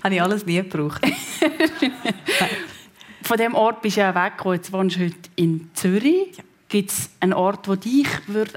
Habe 0.04 0.16
ich 0.16 0.22
alles 0.22 0.46
nie 0.46 0.56
gebraucht. 0.56 1.02
Von 3.22 3.38
diesem 3.38 3.56
Ort 3.56 3.82
bist 3.82 3.98
du 3.98 4.02
ja 4.02 4.14
weggekommen. 4.14 4.58
Jetzt 4.58 4.72
wohnst 4.72 4.98
du 4.98 5.06
heute 5.06 5.16
in 5.36 5.70
Zürich. 5.74 6.38
Gibt 6.70 6.92
es 6.92 7.10
einen 7.20 7.34
Ort, 7.34 7.68
der 7.68 7.78
dich 7.78 8.08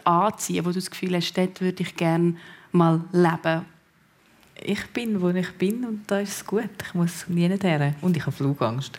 anziehen 0.04 0.56
würde, 0.56 0.66
wo 0.66 0.70
du 0.70 0.74
das 0.74 0.90
Gefühl 0.90 1.14
hast, 1.14 1.32
dort 1.34 1.60
würde 1.60 1.82
ich 1.82 1.94
gerne 1.94 2.36
mal 2.72 3.00
leben? 3.12 3.64
Ich 4.62 4.86
bin, 4.88 5.20
wo 5.20 5.30
ich 5.30 5.50
bin 5.52 5.84
und 5.84 6.02
da 6.06 6.20
ist 6.20 6.32
es 6.32 6.46
gut. 6.46 6.70
Ich 6.82 6.94
muss 6.94 7.28
nie 7.28 7.48
her. 7.48 7.94
Und 8.00 8.16
ich 8.16 8.22
habe 8.22 8.32
Flugangst. 8.32 8.98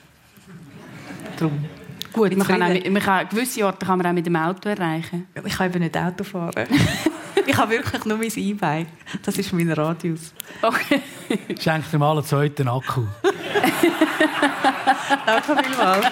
Darum. 1.37 1.65
Gut, 2.11 2.35
man 2.35 2.47
kann, 2.47 2.63
auch, 2.63 2.89
man 2.89 3.01
kann, 3.01 3.29
gewisse 3.29 3.65
Orte 3.65 3.85
kann 3.85 3.99
man 3.99 4.07
auch 4.07 4.13
mit 4.13 4.25
dem 4.25 4.35
Auto 4.35 4.69
erreichen. 4.69 5.27
Ich 5.45 5.55
kann 5.55 5.69
eben 5.69 5.79
nicht 5.79 5.95
Auto 5.95 6.23
fahren. 6.23 6.67
ich 7.45 7.55
habe 7.55 7.71
wirklich 7.71 8.03
nur 8.05 8.17
mein 8.17 8.31
E-Bike. 8.35 8.87
Das 9.23 9.37
ist 9.37 9.53
mein 9.53 9.71
Radius. 9.71 10.33
Okay. 10.61 11.01
Schenk 11.59 11.89
dir 11.91 11.99
mal 11.99 12.13
einen 12.13 12.25
zweiten 12.25 12.67
Akku. 12.67 13.03
Danke 15.25 15.63
vielmals. 15.63 16.07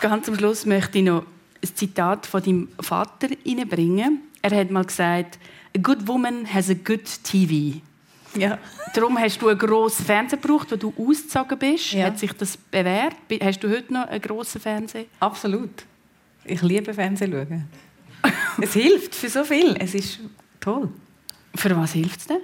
Ganz 0.00 0.28
am 0.28 0.36
Schluss 0.36 0.66
möchte 0.66 0.98
ich 0.98 1.04
noch 1.04 1.24
ein 1.64 1.76
Zitat 1.76 2.26
von 2.26 2.42
deinem 2.42 2.68
Vater 2.80 3.28
reinbringen. 3.46 4.20
Er 4.42 4.56
hat 4.56 4.70
mal 4.70 4.84
gesagt, 4.84 5.38
«A 5.76 5.80
good 5.80 6.06
woman 6.06 6.52
has 6.52 6.70
a 6.70 6.74
good 6.74 7.04
TV». 7.22 7.80
Ja. 8.36 8.58
Darum 8.94 9.18
hast 9.18 9.40
du 9.40 9.48
einen 9.48 9.58
grossen 9.58 10.04
Fernseher 10.04 10.38
gebraucht, 10.38 10.70
wo 10.72 10.76
du 10.76 10.92
ausgezogen 10.96 11.58
bist. 11.58 11.92
Ja. 11.92 12.06
Hat 12.06 12.18
sich 12.18 12.32
das 12.32 12.56
bewährt? 12.56 13.16
Hast 13.42 13.60
du 13.60 13.70
heute 13.70 13.92
noch 13.92 14.06
einen 14.06 14.20
grossen 14.20 14.60
Fernseher? 14.60 15.06
Absolut. 15.20 15.84
Ich 16.44 16.62
liebe 16.62 16.92
Fernsehen 16.92 17.32
schauen. 17.32 17.64
es 18.60 18.72
hilft 18.72 19.14
für 19.14 19.28
so 19.28 19.44
viel. 19.44 19.76
Es 19.78 19.94
ist 19.94 20.20
toll. 20.60 20.90
Für 21.54 21.76
was 21.76 21.92
hilft 21.92 22.20
es 22.20 22.26
denn? 22.26 22.40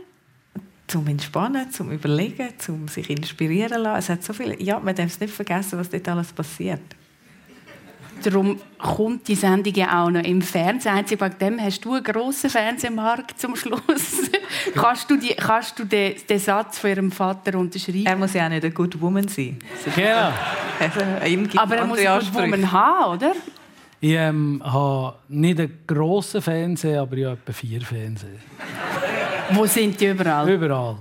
Zum 0.87 1.07
Entspannen, 1.07 1.71
zum 1.71 1.91
Überlegen, 1.93 2.49
zum 2.59 2.89
sich 2.89 3.11
inspirieren 3.11 3.83
lassen. 3.83 3.99
Es 3.99 4.09
hat 4.09 4.25
so 4.25 4.33
viel. 4.33 4.61
Ja, 4.63 4.81
man 4.81 4.95
darf 4.95 5.07
es 5.07 5.21
nicht 5.21 5.33
vergessen, 5.33 5.79
was 5.79 5.91
dort 5.91 6.09
alles 6.09 6.33
passiert. 6.33 6.81
Darum 8.23 8.61
kommt 8.79 9.29
die 9.29 9.35
Sendung 9.35 9.75
ja 9.75 10.03
auch 10.03 10.11
noch 10.11 10.23
im 10.23 10.43
Fernsehen. 10.43 10.95
Einzig 10.95 11.21
wegen 11.21 11.39
dem 11.39 11.61
hast 11.61 11.85
du 11.85 11.95
einen 11.95 12.05
grossen 12.05 12.51
Fernsehmarkt 12.51 13.41
zum 13.41 13.57
Schluss. 13.57 14.31
kannst 14.75 15.11
du, 15.11 15.17
die, 15.17 15.35
kannst 15.35 15.79
du 15.79 15.85
den, 15.85 16.15
den 16.29 16.39
Satz 16.39 16.79
von 16.79 16.91
ihrem 16.91 17.13
Vater 17.13 17.59
unterschreiben? 17.59 18.07
Er 18.07 18.17
muss 18.17 18.35
ja 18.35 18.47
auch 18.47 18.51
nicht 18.51 18.65
eine 18.65 18.73
Good 18.73 19.01
Woman 19.01 19.29
sein. 19.29 19.59
Genau. 19.95 20.33
Also, 20.81 21.01
Aber 21.59 21.77
er 21.77 21.87
muss 21.87 21.99
einen 21.99 22.07
Ansprüche. 22.09 22.43
Woman 22.43 22.73
haben, 22.73 23.17
oder? 23.17 23.33
Ich 24.01 24.13
ähm, 24.13 24.63
habe 24.65 25.17
nicht 25.29 25.61
einen 25.61 25.79
grossen 25.87 26.41
Fernseher, 26.41 27.03
aber 27.03 27.17
ich 27.19 27.25
habe 27.27 27.37
etwa 27.37 27.53
vier 27.53 27.83
Fernseher. 27.83 28.39
Wo 29.51 29.67
sind 29.67 30.01
die 30.01 30.07
überall? 30.07 30.49
Überall. 30.49 30.97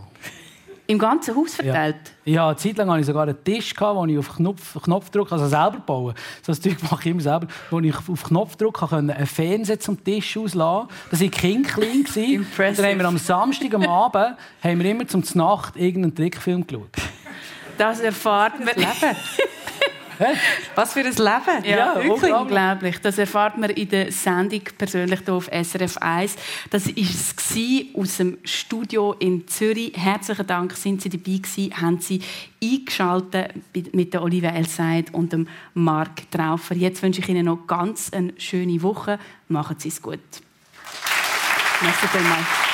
Im 0.90 0.98
ganzen 0.98 1.36
Haus 1.36 1.54
verteilt? 1.54 1.98
Ja, 2.26 2.48
eine 2.48 2.56
Zeit 2.56 2.78
lang 2.78 2.90
hatte 2.90 3.02
ich 3.02 3.06
sogar 3.06 3.22
einen 3.22 3.44
Tisch, 3.44 3.76
gehabt, 3.76 3.96
wo 3.96 4.08
ich 4.08 4.18
auf 4.18 4.36
Knopf, 4.36 4.82
Knopfdruck, 4.82 5.32
also 5.32 5.48
selber 5.48 5.78
bauen, 5.86 6.16
so 6.42 6.52
ein 6.52 6.60
Zeug 6.60 6.82
mache 6.82 7.02
ich 7.02 7.12
immer 7.12 7.22
selber, 7.22 7.46
wo 7.70 7.80
ich 7.80 7.96
auf 7.96 8.24
Knopfdruck 8.24 8.74
konnte 8.74 9.16
einen 9.16 9.28
Fernseher 9.28 9.80
zum 9.80 10.04
Tisch 10.04 10.36
auslassen 10.36 11.30
klein 11.30 11.64
war. 11.64 11.78
Und 11.84 11.94
Impressive. 12.24 12.82
dann 12.82 12.86
haben 12.92 12.98
wir 12.98 13.08
am 13.08 13.18
Samstag 13.20 13.72
am 13.76 13.84
Abend 13.84 14.36
haben 14.64 14.80
wir 14.80 14.90
immer 14.90 15.08
zum 15.08 15.24
Nacht 15.36 15.76
irgendeinen 15.76 16.16
Trickfilm 16.16 16.66
geschaut. 16.66 16.90
Das 17.78 18.00
erfahrt 18.00 18.58
man. 18.58 18.76
Leben. 18.76 18.90
Was 20.76 20.94
für 20.94 21.00
ein 21.00 21.06
Leben. 21.06 21.66
Ja, 21.66 22.02
Ja, 22.02 22.40
unglaublich. 22.40 23.00
Das 23.00 23.18
erfahrt 23.18 23.58
man 23.58 23.70
in 23.72 23.90
der 23.90 24.12
Sendung 24.12 24.62
persönlich 24.78 25.22
hier 25.24 25.34
auf 25.34 25.48
SRF 25.48 25.98
1. 25.98 26.36
Das 26.70 26.88
war 26.88 26.94
es 26.98 27.36
aus 27.96 28.18
dem 28.18 28.38
Studio 28.44 29.16
in 29.20 29.48
Zürich. 29.48 29.94
Herzlichen 29.96 30.48
Dank, 30.48 30.74
sind 30.74 31.02
Sie 31.02 31.10
dabei 31.10 31.38
gewesen, 31.38 31.82
haben 31.82 32.00
Sie 32.00 32.22
eingeschaltet 32.62 33.54
mit 33.94 34.14
der 34.14 34.22
Olivia 34.22 34.52
Elseid 34.52 35.14
und 35.14 35.34
dem 35.34 35.48
Marc 35.74 36.30
Traufer. 36.32 36.76
Jetzt 36.76 37.02
wünsche 37.02 37.22
ich 37.22 37.30
Ihnen 37.30 37.46
noch 37.46 37.68
ganz 37.68 38.12
eine 38.12 38.34
schöne 38.38 38.82
Woche. 38.82 39.20
Machen 39.48 39.78
Sie 39.80 39.90
es 39.90 40.02
gut. 40.02 40.20
Merci 41.82 42.08
vielmals. 42.08 42.69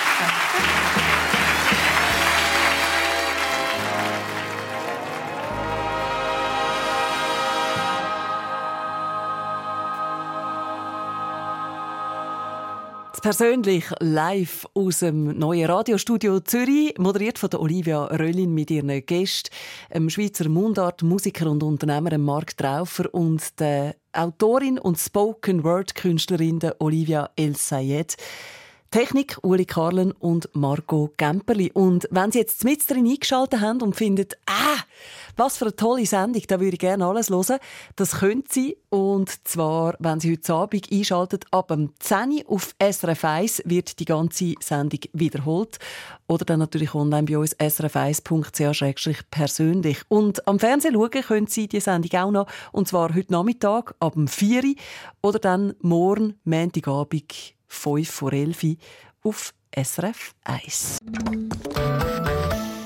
Persönlich 13.25 13.85
live 14.01 14.67
aus 14.75 14.99
dem 14.99 15.39
neuen 15.39 15.65
Radiostudio 15.65 16.41
Zürich, 16.41 16.93
moderiert 16.99 17.39
von 17.39 17.49
der 17.49 17.59
Olivia 17.59 18.05
Röllin 18.05 18.53
mit 18.53 18.69
ihren 18.69 19.03
Gästen, 19.03 19.49
dem 19.91 20.11
Schweizer 20.11 20.47
Mundart-Musiker 20.47 21.49
und 21.49 21.63
Unternehmer 21.63 22.19
Mark 22.19 22.55
Traufer 22.55 23.11
und 23.11 23.59
der 23.59 23.95
Autorin 24.13 24.77
und 24.77 24.99
Spoken-Word-Künstlerin 24.99 26.59
der 26.59 26.79
Olivia 26.79 27.31
El 27.35 27.55
Sayed. 27.55 28.15
Technik 28.91 29.39
Uli 29.41 29.65
Karlen 29.65 30.11
und 30.11 30.47
Marco 30.53 31.11
Gemperli. 31.17 31.71
Und 31.73 32.07
wenn 32.11 32.31
Sie 32.31 32.37
jetzt 32.37 32.63
mit 32.63 32.87
drin 32.87 33.07
eingeschaltet 33.07 33.59
haben 33.59 33.81
und 33.81 33.95
finden, 33.95 34.27
ah, 34.45 34.77
Was 35.37 35.57
für 35.57 35.65
eine 35.65 35.75
tolle 35.75 36.05
Sendung, 36.05 36.43
da 36.47 36.61
würde 36.61 36.75
ich 36.75 36.79
gerne 36.79 37.05
alles 37.05 37.29
hören. 37.29 37.59
Das 37.97 38.19
können 38.19 38.45
Sie, 38.49 38.77
und 38.89 39.45
zwar, 39.47 39.95
wenn 39.99 40.21
Sie 40.21 40.31
heute 40.31 40.53
Abend 40.53 40.89
einschalten, 40.91 41.39
ab 41.51 41.67
dem 41.67 41.91
10 41.99 42.45
Uhr 42.45 42.47
auf 42.47 42.73
SRF 42.79 43.25
1 43.25 43.63
wird 43.65 43.99
die 43.99 44.05
ganze 44.05 44.53
Sendung 44.61 45.01
wiederholt. 45.11 45.77
Oder 46.27 46.45
dann 46.45 46.59
natürlich 46.59 46.95
online 46.95 47.25
bei 47.25 47.37
uns 47.37 47.53
srf1.ch-persönlich. 47.57 50.03
Und 50.07 50.47
am 50.47 50.59
Fernsehen 50.59 50.93
schauen 50.93 51.09
können 51.09 51.47
Sie 51.47 51.67
die 51.67 51.81
Sendung 51.81 52.17
auch 52.19 52.31
noch, 52.31 52.47
und 52.71 52.87
zwar 52.87 53.13
heute 53.13 53.33
Nachmittag 53.33 53.93
ab 53.99 54.13
dem 54.13 54.29
4 54.29 54.63
Uhr 54.63 54.75
oder 55.21 55.39
dann 55.39 55.73
morgen, 55.81 56.35
Montagabend, 56.45 57.53
5 57.67 58.09
vor 58.09 58.31
11 58.31 58.63
Uhr 58.63 58.75
auf 59.23 59.53
SRF 59.75 60.33
1. 60.45 60.99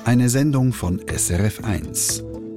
Eine 0.05 0.29
Sendung 0.29 0.73
von 0.73 0.99
SRF 1.07 1.63
1. 1.63 2.23